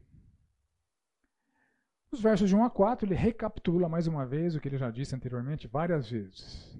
Os 2.11 2.21
versos 2.21 2.49
de 2.49 2.55
1 2.55 2.65
a 2.65 2.69
4, 2.69 3.07
ele 3.07 3.15
recapitula 3.15 3.87
mais 3.87 4.07
uma 4.07 4.25
vez 4.25 4.55
o 4.55 4.59
que 4.59 4.67
ele 4.67 4.77
já 4.77 4.91
disse 4.91 5.15
anteriormente 5.15 5.69
várias 5.69 6.09
vezes. 6.09 6.77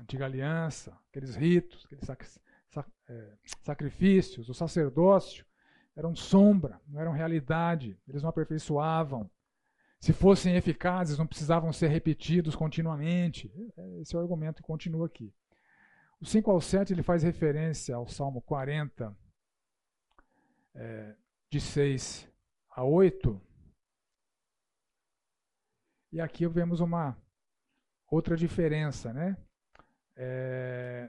Antiga 0.00 0.24
aliança, 0.24 0.98
aqueles 1.10 1.34
ritos, 1.36 1.84
aqueles 1.84 2.06
sac 2.06 2.24
sac 2.70 2.90
é, 3.10 3.36
sacrifícios, 3.62 4.48
o 4.48 4.54
sacerdócio, 4.54 5.44
eram 5.94 6.16
sombra, 6.16 6.80
não 6.88 6.98
eram 6.98 7.12
realidade, 7.12 8.00
eles 8.08 8.22
não 8.22 8.30
aperfeiçoavam. 8.30 9.30
Se 10.00 10.14
fossem 10.14 10.56
eficazes, 10.56 11.18
não 11.18 11.26
precisavam 11.26 11.74
ser 11.74 11.88
repetidos 11.88 12.56
continuamente. 12.56 13.52
Esse 14.00 14.16
é 14.16 14.18
o 14.18 14.22
argumento 14.22 14.62
que 14.62 14.66
continua 14.66 15.04
aqui. 15.04 15.30
O 16.18 16.24
5 16.24 16.50
ao 16.50 16.58
7 16.58 16.94
ele 16.94 17.02
faz 17.02 17.22
referência 17.22 17.94
ao 17.94 18.08
Salmo 18.08 18.40
40, 18.40 19.14
é, 20.74 21.14
de 21.54 21.60
6 21.60 22.28
a 22.68 22.82
8. 22.82 23.40
E 26.10 26.20
aqui 26.20 26.48
vemos 26.48 26.80
uma 26.80 27.16
outra 28.10 28.36
diferença, 28.36 29.12
né? 29.12 29.36
É, 30.16 31.08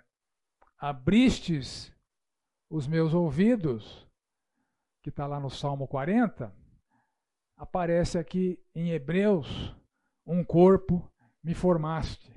abristes 0.77 1.91
os 2.69 2.85
meus 2.85 3.15
ouvidos, 3.15 4.07
que 5.01 5.09
está 5.09 5.25
lá 5.25 5.39
no 5.39 5.49
Salmo 5.49 5.87
40, 5.87 6.53
aparece 7.57 8.19
aqui 8.19 8.63
em 8.75 8.91
Hebreus, 8.91 9.75
um 10.27 10.43
corpo 10.43 11.11
me 11.43 11.55
formaste. 11.55 12.31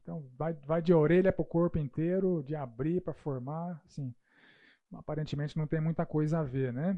Então, 0.00 0.26
vai, 0.38 0.54
vai 0.54 0.80
de 0.80 0.94
orelha 0.94 1.30
para 1.30 1.42
o 1.42 1.46
corpo 1.46 1.76
inteiro, 1.78 2.42
de 2.44 2.56
abrir 2.56 3.02
para 3.02 3.12
formar, 3.12 3.78
assim, 3.84 4.14
aparentemente 4.94 5.58
não 5.58 5.66
tem 5.66 5.82
muita 5.82 6.06
coisa 6.06 6.38
a 6.38 6.42
ver, 6.42 6.72
né? 6.72 6.96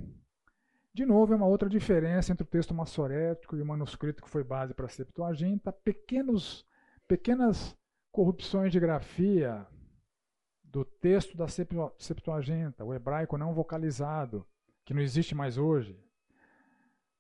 De 0.95 1.05
novo, 1.05 1.33
é 1.33 1.37
uma 1.37 1.47
outra 1.47 1.69
diferença 1.69 2.31
entre 2.31 2.45
o 2.45 2.49
texto 2.49 2.73
massorético 2.73 3.57
e 3.57 3.61
o 3.61 3.67
manuscrito 3.67 4.23
que 4.23 4.31
foi 4.31 4.45
base 4.45 4.73
para 4.73 4.87
a 4.87 4.89
Septuaginta. 4.89 5.73
Pequenos, 5.73 6.65
pequenas 7.09 7.77
corrupções 8.13 8.71
de 8.71 8.79
grafia 8.79 9.67
do 10.63 10.85
texto 10.85 11.37
da 11.37 11.47
Septuaginta, 11.49 12.85
o 12.85 12.95
hebraico 12.95 13.37
não 13.37 13.53
vocalizado, 13.53 14.47
que 14.85 14.95
não 14.95 15.03
existe 15.03 15.35
mais 15.35 15.59
hoje, 15.59 15.99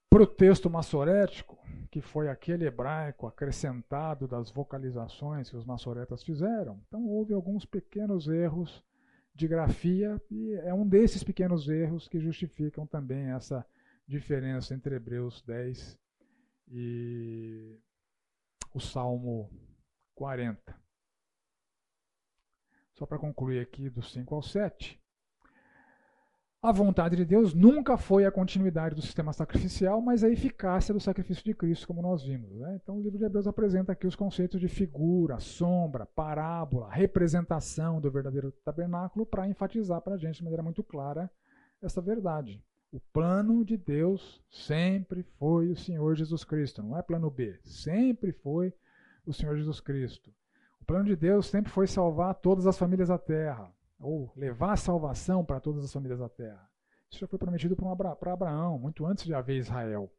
para 0.08 0.22
o 0.22 0.26
texto 0.26 0.70
massorético, 0.70 1.58
que 1.90 2.00
foi 2.00 2.28
aquele 2.28 2.66
hebraico 2.66 3.26
acrescentado 3.26 4.28
das 4.28 4.52
vocalizações 4.52 5.50
que 5.50 5.56
os 5.56 5.64
massoretas 5.64 6.22
fizeram. 6.22 6.80
Então 6.86 7.04
houve 7.08 7.34
alguns 7.34 7.64
pequenos 7.64 8.28
erros 8.28 8.84
de 9.34 9.48
grafia 9.48 10.20
e 10.30 10.52
é 10.62 10.72
um 10.72 10.86
desses 10.86 11.24
pequenos 11.24 11.68
erros 11.68 12.06
que 12.06 12.20
justificam 12.20 12.86
também 12.86 13.32
essa 13.32 13.66
diferença 14.06 14.74
entre 14.74 14.94
Hebreus 14.94 15.42
10 15.42 15.98
e 16.68 17.78
o 18.72 18.80
Salmo 18.80 19.50
40. 20.14 20.82
Só 22.92 23.04
para 23.06 23.18
concluir 23.18 23.60
aqui 23.60 23.90
do 23.90 24.02
5 24.02 24.34
ao 24.34 24.42
7. 24.42 25.02
A 26.64 26.72
vontade 26.72 27.14
de 27.14 27.26
Deus 27.26 27.52
nunca 27.52 27.98
foi 27.98 28.24
a 28.24 28.32
continuidade 28.32 28.94
do 28.94 29.02
sistema 29.02 29.34
sacrificial, 29.34 30.00
mas 30.00 30.24
a 30.24 30.30
eficácia 30.30 30.94
do 30.94 30.98
sacrifício 30.98 31.44
de 31.44 31.52
Cristo, 31.52 31.86
como 31.86 32.00
nós 32.00 32.24
vimos. 32.24 32.58
Né? 32.58 32.80
Então, 32.82 32.96
o 32.96 33.02
livro 33.02 33.18
de 33.18 33.24
Hebreus 33.26 33.46
apresenta 33.46 33.92
aqui 33.92 34.06
os 34.06 34.16
conceitos 34.16 34.58
de 34.58 34.66
figura, 34.66 35.38
sombra, 35.38 36.06
parábola, 36.06 36.88
representação 36.90 38.00
do 38.00 38.10
verdadeiro 38.10 38.50
tabernáculo 38.64 39.26
para 39.26 39.46
enfatizar 39.46 40.00
para 40.00 40.14
a 40.14 40.16
gente 40.16 40.36
de 40.36 40.42
maneira 40.42 40.62
muito 40.62 40.82
clara 40.82 41.30
essa 41.82 42.00
verdade. 42.00 42.64
O 42.90 42.98
plano 43.12 43.62
de 43.62 43.76
Deus 43.76 44.42
sempre 44.50 45.22
foi 45.38 45.68
o 45.68 45.76
Senhor 45.76 46.14
Jesus 46.14 46.44
Cristo, 46.44 46.82
não 46.82 46.96
é 46.96 47.02
plano 47.02 47.30
B, 47.30 47.60
sempre 47.62 48.32
foi 48.32 48.72
o 49.26 49.34
Senhor 49.34 49.54
Jesus 49.58 49.80
Cristo. 49.80 50.32
O 50.80 50.86
plano 50.86 51.04
de 51.04 51.14
Deus 51.14 51.44
sempre 51.44 51.70
foi 51.70 51.86
salvar 51.86 52.34
todas 52.36 52.66
as 52.66 52.78
famílias 52.78 53.08
da 53.08 53.18
terra 53.18 53.70
ou 53.98 54.32
levar 54.36 54.72
a 54.72 54.76
salvação 54.76 55.44
para 55.44 55.60
todas 55.60 55.84
as 55.84 55.92
famílias 55.92 56.18
da 56.18 56.28
terra. 56.28 56.70
Isso 57.10 57.20
já 57.20 57.26
foi 57.26 57.38
prometido 57.38 57.76
para 57.76 58.32
Abraão, 58.32 58.78
muito 58.78 59.06
antes 59.06 59.24
de 59.24 59.34
haver 59.34 59.56
Israel. 59.56 60.12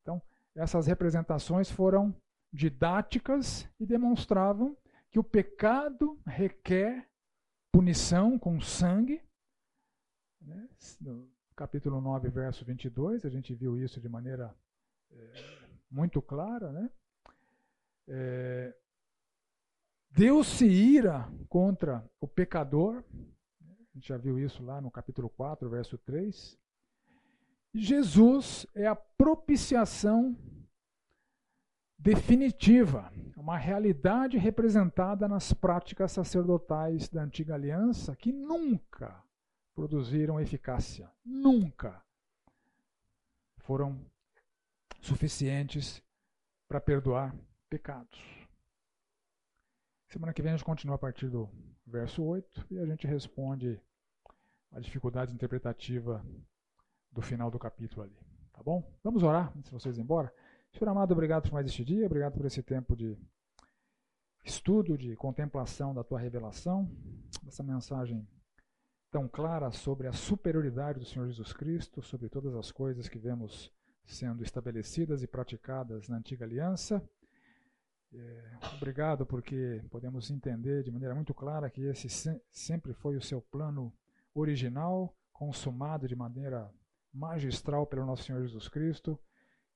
Então, 0.00 0.20
essas 0.54 0.86
representações 0.86 1.70
foram 1.70 2.14
didáticas 2.52 3.68
e 3.78 3.86
demonstravam 3.86 4.76
que 5.10 5.18
o 5.18 5.24
pecado 5.24 6.18
requer 6.26 7.08
punição 7.70 8.38
com 8.38 8.60
sangue. 8.60 9.22
Né? 10.40 10.68
No 11.00 11.30
capítulo 11.54 12.00
9, 12.00 12.28
verso 12.30 12.64
22, 12.64 13.24
a 13.24 13.28
gente 13.28 13.54
viu 13.54 13.78
isso 13.78 14.00
de 14.00 14.08
maneira 14.08 14.54
é, 15.10 15.32
muito 15.90 16.20
clara. 16.22 16.72
Né? 16.72 16.90
É, 18.08 18.76
Deus 20.16 20.46
se 20.46 20.64
ira 20.66 21.30
contra 21.46 22.02
o 22.18 22.26
pecador, 22.26 23.04
a 23.60 23.94
gente 23.94 24.08
já 24.08 24.16
viu 24.16 24.38
isso 24.38 24.64
lá 24.64 24.80
no 24.80 24.90
capítulo 24.90 25.28
4, 25.28 25.68
verso 25.68 25.98
3. 25.98 26.58
Jesus 27.74 28.66
é 28.74 28.86
a 28.86 28.96
propiciação 28.96 30.34
definitiva, 31.98 33.12
uma 33.36 33.58
realidade 33.58 34.38
representada 34.38 35.28
nas 35.28 35.52
práticas 35.52 36.12
sacerdotais 36.12 37.10
da 37.10 37.22
antiga 37.22 37.52
aliança 37.52 38.16
que 38.16 38.32
nunca 38.32 39.22
produziram 39.74 40.40
eficácia, 40.40 41.12
nunca 41.22 42.02
foram 43.58 44.00
suficientes 45.02 46.02
para 46.66 46.80
perdoar 46.80 47.36
pecados. 47.68 48.35
Semana 50.16 50.32
que 50.32 50.40
vem 50.40 50.50
a 50.50 50.56
gente 50.56 50.64
continua 50.64 50.94
a 50.94 50.98
partir 50.98 51.28
do 51.28 51.46
verso 51.86 52.24
8 52.24 52.68
e 52.70 52.78
a 52.78 52.86
gente 52.86 53.06
responde 53.06 53.78
a 54.72 54.80
dificuldade 54.80 55.34
interpretativa 55.34 56.24
do 57.12 57.20
final 57.20 57.50
do 57.50 57.58
capítulo 57.58 58.04
ali. 58.04 58.16
Tá 58.50 58.62
bom? 58.62 58.82
Vamos 59.04 59.22
orar 59.22 59.52
antes 59.54 59.64
de 59.64 59.72
vocês 59.72 59.98
ir 59.98 60.00
embora. 60.00 60.32
Senhor 60.72 60.88
amado, 60.88 61.12
obrigado 61.12 61.42
por 61.42 61.52
mais 61.52 61.66
este 61.66 61.84
dia, 61.84 62.06
obrigado 62.06 62.32
por 62.32 62.46
esse 62.46 62.62
tempo 62.62 62.96
de 62.96 63.14
estudo, 64.42 64.96
de 64.96 65.14
contemplação 65.16 65.92
da 65.92 66.02
tua 66.02 66.18
revelação, 66.18 66.90
dessa 67.42 67.62
mensagem 67.62 68.26
tão 69.10 69.28
clara 69.28 69.70
sobre 69.70 70.06
a 70.06 70.14
superioridade 70.14 70.98
do 70.98 71.04
Senhor 71.04 71.26
Jesus 71.26 71.52
Cristo, 71.52 72.00
sobre 72.00 72.30
todas 72.30 72.54
as 72.54 72.72
coisas 72.72 73.06
que 73.06 73.18
vemos 73.18 73.70
sendo 74.06 74.42
estabelecidas 74.42 75.22
e 75.22 75.26
praticadas 75.26 76.08
na 76.08 76.16
antiga 76.16 76.46
aliança 76.46 77.06
obrigado 78.74 79.26
porque 79.26 79.82
podemos 79.90 80.30
entender 80.30 80.82
de 80.82 80.90
maneira 80.90 81.14
muito 81.14 81.34
clara 81.34 81.70
que 81.70 81.82
esse 81.82 82.08
se 82.08 82.40
sempre 82.50 82.92
foi 82.92 83.16
o 83.16 83.22
seu 83.22 83.40
plano 83.40 83.92
original, 84.34 85.16
consumado 85.32 86.06
de 86.06 86.14
maneira 86.14 86.70
magistral 87.12 87.86
pelo 87.86 88.06
nosso 88.06 88.24
Senhor 88.24 88.42
Jesus 88.42 88.68
Cristo, 88.68 89.18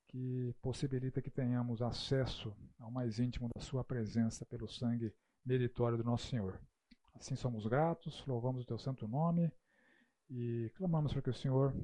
que 0.07 0.55
possibilita 0.61 1.23
que 1.23 1.31
tenhamos 1.31 1.81
acesso 1.81 2.55
ao 2.79 2.91
mais 2.91 3.19
íntimo 3.19 3.49
da 3.55 3.61
sua 3.61 3.85
presença 3.85 4.45
pelo 4.45 4.69
sangue 4.69 5.15
meritório 5.45 5.97
do 5.97 6.05
nosso 6.05 6.27
Senhor. 6.27 6.61
Assim 7.15 7.37
somos 7.37 7.67
gratos, 7.67 8.25
louvamos 8.27 8.63
o 8.63 8.67
teu 8.67 8.79
santo 8.79 9.07
nome 9.07 9.53
e 10.29 10.71
clamamos 10.77 11.13
para 11.13 11.23
que 11.23 11.31
o 11.31 11.35
Senhor 11.35 11.75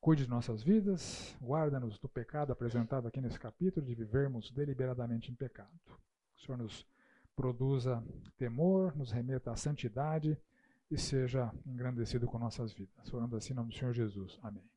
Cuide 0.00 0.24
de 0.24 0.30
nossas 0.30 0.62
vidas, 0.62 1.36
guarda-nos 1.40 1.98
do 1.98 2.08
pecado 2.08 2.52
apresentado 2.52 3.08
aqui 3.08 3.20
nesse 3.20 3.40
capítulo, 3.40 3.84
de 3.84 3.94
vivermos 3.94 4.50
deliberadamente 4.52 5.32
em 5.32 5.34
pecado. 5.34 5.80
O 6.36 6.40
Senhor 6.40 6.58
nos 6.58 6.86
produza 7.34 8.02
temor, 8.38 8.96
nos 8.96 9.10
remeta 9.10 9.50
à 9.50 9.56
santidade 9.56 10.38
e 10.90 10.96
seja 10.96 11.52
engrandecido 11.66 12.26
com 12.26 12.38
nossas 12.38 12.72
vidas. 12.72 13.12
Orando 13.12 13.36
assim 13.36 13.52
em 13.52 13.56
nome 13.56 13.70
do 13.70 13.76
Senhor 13.76 13.92
Jesus. 13.92 14.38
Amém. 14.42 14.75